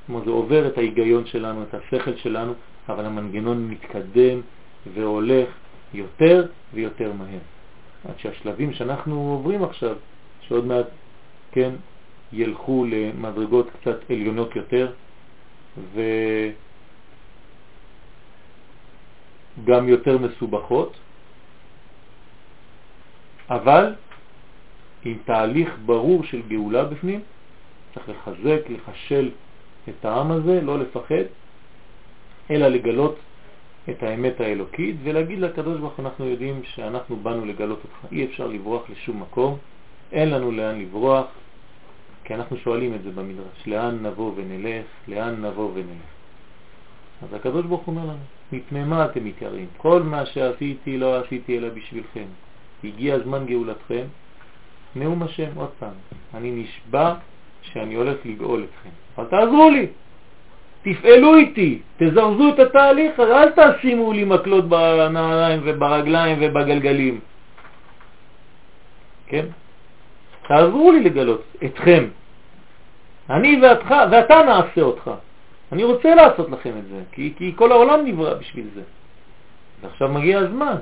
כלומר 0.07 0.25
זה 0.25 0.31
עובר 0.31 0.69
את 0.69 0.79
ההיגיון 0.79 1.27
שלנו, 1.27 1.63
את 1.63 1.75
השכל 1.75 2.17
שלנו, 2.17 2.53
אבל 2.89 3.05
המנגנון 3.05 3.69
מתקדם 3.69 4.41
והולך 4.95 5.49
יותר 5.95 6.47
ויותר 6.75 7.13
מהר. 7.13 7.39
עד 8.09 8.15
שהשלבים 8.19 8.73
שאנחנו 8.73 9.31
עוברים 9.31 9.65
עכשיו, 9.65 9.97
שעוד 10.41 10.67
מעט, 10.67 10.87
כן, 11.53 11.75
ילכו 12.33 12.85
למדרגות 12.89 13.71
קצת 13.71 14.11
עליונות 14.11 14.57
יותר, 14.57 14.93
ו... 15.95 16.01
גם 19.65 19.89
יותר 19.89 20.19
מסובכות, 20.19 20.93
אבל 23.51 23.95
עם 25.05 25.19
תהליך 25.25 25.77
ברור 25.87 26.25
של 26.25 26.43
גאולה 26.49 26.85
בפנים, 26.85 27.21
צריך 27.95 28.09
לחזק, 28.09 28.61
לחשל 28.71 29.31
את 29.89 30.05
העם 30.05 30.31
הזה, 30.31 30.61
לא 30.61 30.79
לפחד, 30.79 31.25
אלא 32.51 32.69
לגלות 32.69 33.19
את 33.91 34.03
האמת 34.03 34.41
האלוקית 34.41 34.97
ולהגיד 35.03 35.39
לקדוש 35.39 35.81
ברוך 35.81 36.01
אנחנו 36.01 36.25
יודעים 36.25 36.61
שאנחנו 36.65 37.17
באנו 37.17 37.45
לגלות 37.45 37.79
אותך. 37.85 38.13
אי 38.13 38.25
אפשר 38.25 38.47
לברוח 38.47 38.91
לשום 38.91 39.23
מקום, 39.23 39.57
אין 40.13 40.31
לנו 40.31 40.53
לאן 40.53 40.81
לברוח, 40.81 41.27
כי 42.25 42.35
אנחנו 42.35 42.57
שואלים 42.57 42.95
את 42.95 43.03
זה 43.03 43.11
במדרש, 43.11 43.67
לאן 43.67 44.07
נבוא 44.07 44.33
ונלך, 44.37 44.87
לאן 45.09 45.45
נבוא 45.45 45.71
ונלך. 45.75 46.18
אז 47.23 47.35
הקדוש 47.35 47.67
ברוך 47.67 47.83
הוא 47.85 47.95
אומר 47.95 48.05
לנו, 48.05 48.25
מפני 48.53 48.85
מה 48.85 49.05
אתם 49.05 49.25
מתייראים? 49.25 49.67
כל 49.77 50.03
מה 50.03 50.27
שעשיתי 50.27 50.99
לא 50.99 51.21
עשיתי 51.21 51.59
אלא 51.59 51.69
בשבילכם. 51.69 52.27
הגיע 52.85 53.19
זמן 53.19 53.47
גאולתכם, 53.47 54.05
נאום 54.97 55.23
השם 55.23 55.51
עוד 55.55 55.71
פעם. 55.79 55.95
אני 56.35 56.51
נשבע 56.51 57.15
שאני 57.63 57.95
הולך 57.95 58.17
לגאול 58.25 58.65
אתכם. 58.65 58.91
אבל 59.17 59.27
תעזרו 59.27 59.71
לי, 59.71 59.87
תפעלו 60.83 61.37
איתי, 61.37 61.79
תזרזו 61.97 62.49
את 62.55 62.59
התהליך, 62.59 63.21
אל 63.21 63.51
תשימו 63.51 64.13
לי 64.13 64.25
מקלות 64.25 64.69
בנעליים 64.69 65.61
וברגליים 65.65 66.39
ובגלגלים. 66.41 67.21
כן? 69.27 69.47
תעזרו 70.49 70.93
לי 70.93 71.01
לגלות 71.05 71.43
אתכם. 71.65 72.05
אני 73.31 73.61
ואתך, 73.63 73.95
ואתה 74.11 74.43
נעשה 74.47 74.81
אותך. 74.81 75.11
אני 75.73 75.85
רוצה 75.85 76.15
לעשות 76.15 76.51
לכם 76.51 76.73
את 76.79 76.85
זה, 76.89 77.03
כי, 77.13 77.33
כי 77.37 77.53
כל 77.57 77.73
העולם 77.73 78.05
נברא 78.05 78.35
בשביל 78.35 78.67
זה. 78.75 78.83
ועכשיו 79.81 80.09
מגיע 80.09 80.39
הזמן. 80.39 80.77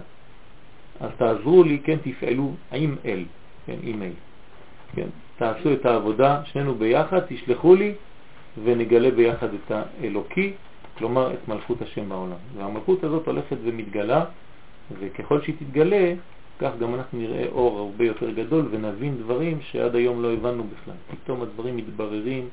אז 1.01 1.11
תעזרו 1.17 1.63
לי, 1.63 1.79
כן, 1.85 1.97
תפעלו 2.03 2.55
עם 2.73 2.97
אל, 3.05 3.25
כן, 3.67 3.77
עם 3.83 4.03
אל. 4.03 4.13
כן, 4.95 5.07
תעשו 5.37 5.73
את 5.73 5.87
העבודה, 5.87 6.41
שנינו 6.45 6.75
ביחד, 6.75 7.21
תשלחו 7.29 7.75
לי 7.75 7.95
ונגלה 8.65 9.11
ביחד 9.11 9.49
את 9.55 9.71
האלוקי, 9.71 10.53
כלומר 10.99 11.33
את 11.35 11.49
מלכות 11.49 11.83
השם 11.83 12.09
בעולם. 12.09 12.37
והמלכות 12.57 13.05
הזאת 13.05 13.27
הולכת 13.27 13.57
ומתגלה, 13.65 14.25
וככל 14.99 15.43
שהיא 15.43 15.55
תתגלה, 15.59 16.15
כך 16.59 16.71
גם 16.81 16.95
אנחנו 16.95 17.19
נראה 17.19 17.47
אור 17.53 17.79
הרבה 17.79 18.05
יותר 18.05 18.31
גדול 18.31 18.69
ונבין 18.71 19.17
דברים 19.17 19.59
שעד 19.61 19.97
היום 19.97 20.23
לא 20.23 20.33
הבנו 20.33 20.65
בכלל. 20.65 20.95
פתאום 21.11 21.43
הדברים 21.43 21.77
מתבררים, 21.77 22.49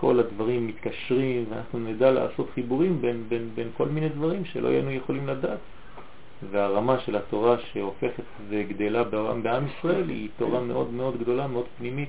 כל 0.00 0.20
הדברים 0.20 0.66
מתקשרים, 0.66 1.44
ואנחנו 1.50 1.78
נדע 1.78 2.10
לעשות 2.10 2.50
חיבורים 2.54 3.00
בין, 3.00 3.24
בין, 3.28 3.50
בין 3.54 3.68
כל 3.76 3.88
מיני 3.88 4.08
דברים 4.08 4.44
שלא 4.44 4.68
היינו 4.68 4.90
יכולים 4.90 5.26
לדעת. 5.28 5.58
והרמה 6.50 6.98
של 6.98 7.16
התורה 7.16 7.56
שהופכת 7.72 8.22
וגדלה 8.48 9.04
בעם, 9.04 9.42
בעם 9.42 9.66
ישראל 9.66 10.08
היא 10.08 10.28
תורה 10.36 10.60
מאוד 10.60 10.92
מאוד 10.92 11.18
גדולה, 11.18 11.46
מאוד 11.46 11.66
פנימית, 11.78 12.08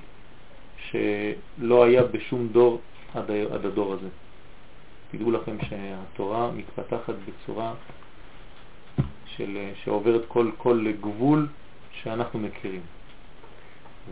שלא 0.89 1.83
היה 1.83 2.03
בשום 2.03 2.47
דור 2.47 2.81
עד, 3.13 3.31
עד 3.31 3.65
הדור 3.65 3.93
הזה. 3.93 4.07
תדעו 5.11 5.31
לכם 5.31 5.57
שהתורה 5.69 6.51
מתפתחת 6.51 7.15
בצורה 7.27 7.73
של, 9.25 9.57
שעוברת 9.83 10.21
כל, 10.27 10.51
כל 10.57 10.85
גבול 11.01 11.47
שאנחנו 11.91 12.39
מכירים. 12.39 12.81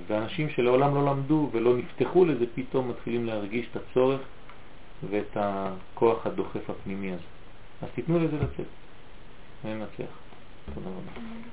ואנשים 0.07 0.49
שלעולם 0.49 0.95
לא 0.95 1.05
למדו 1.05 1.49
ולא 1.51 1.77
נפתחו 1.77 2.25
לזה, 2.25 2.45
פתאום 2.55 2.89
מתחילים 2.89 3.25
להרגיש 3.25 3.67
את 3.71 3.75
הצורך 3.75 4.21
ואת 5.09 5.37
הכוח 5.39 6.27
הדוחף 6.27 6.69
הפנימי 6.69 7.11
הזה. 7.11 7.23
אז 7.81 7.89
תיתנו 7.95 8.19
לזה 8.19 8.35
לצאת. 8.37 8.67
וננצח. 9.63 10.11
תודה 10.73 10.89
רבה. 10.89 11.47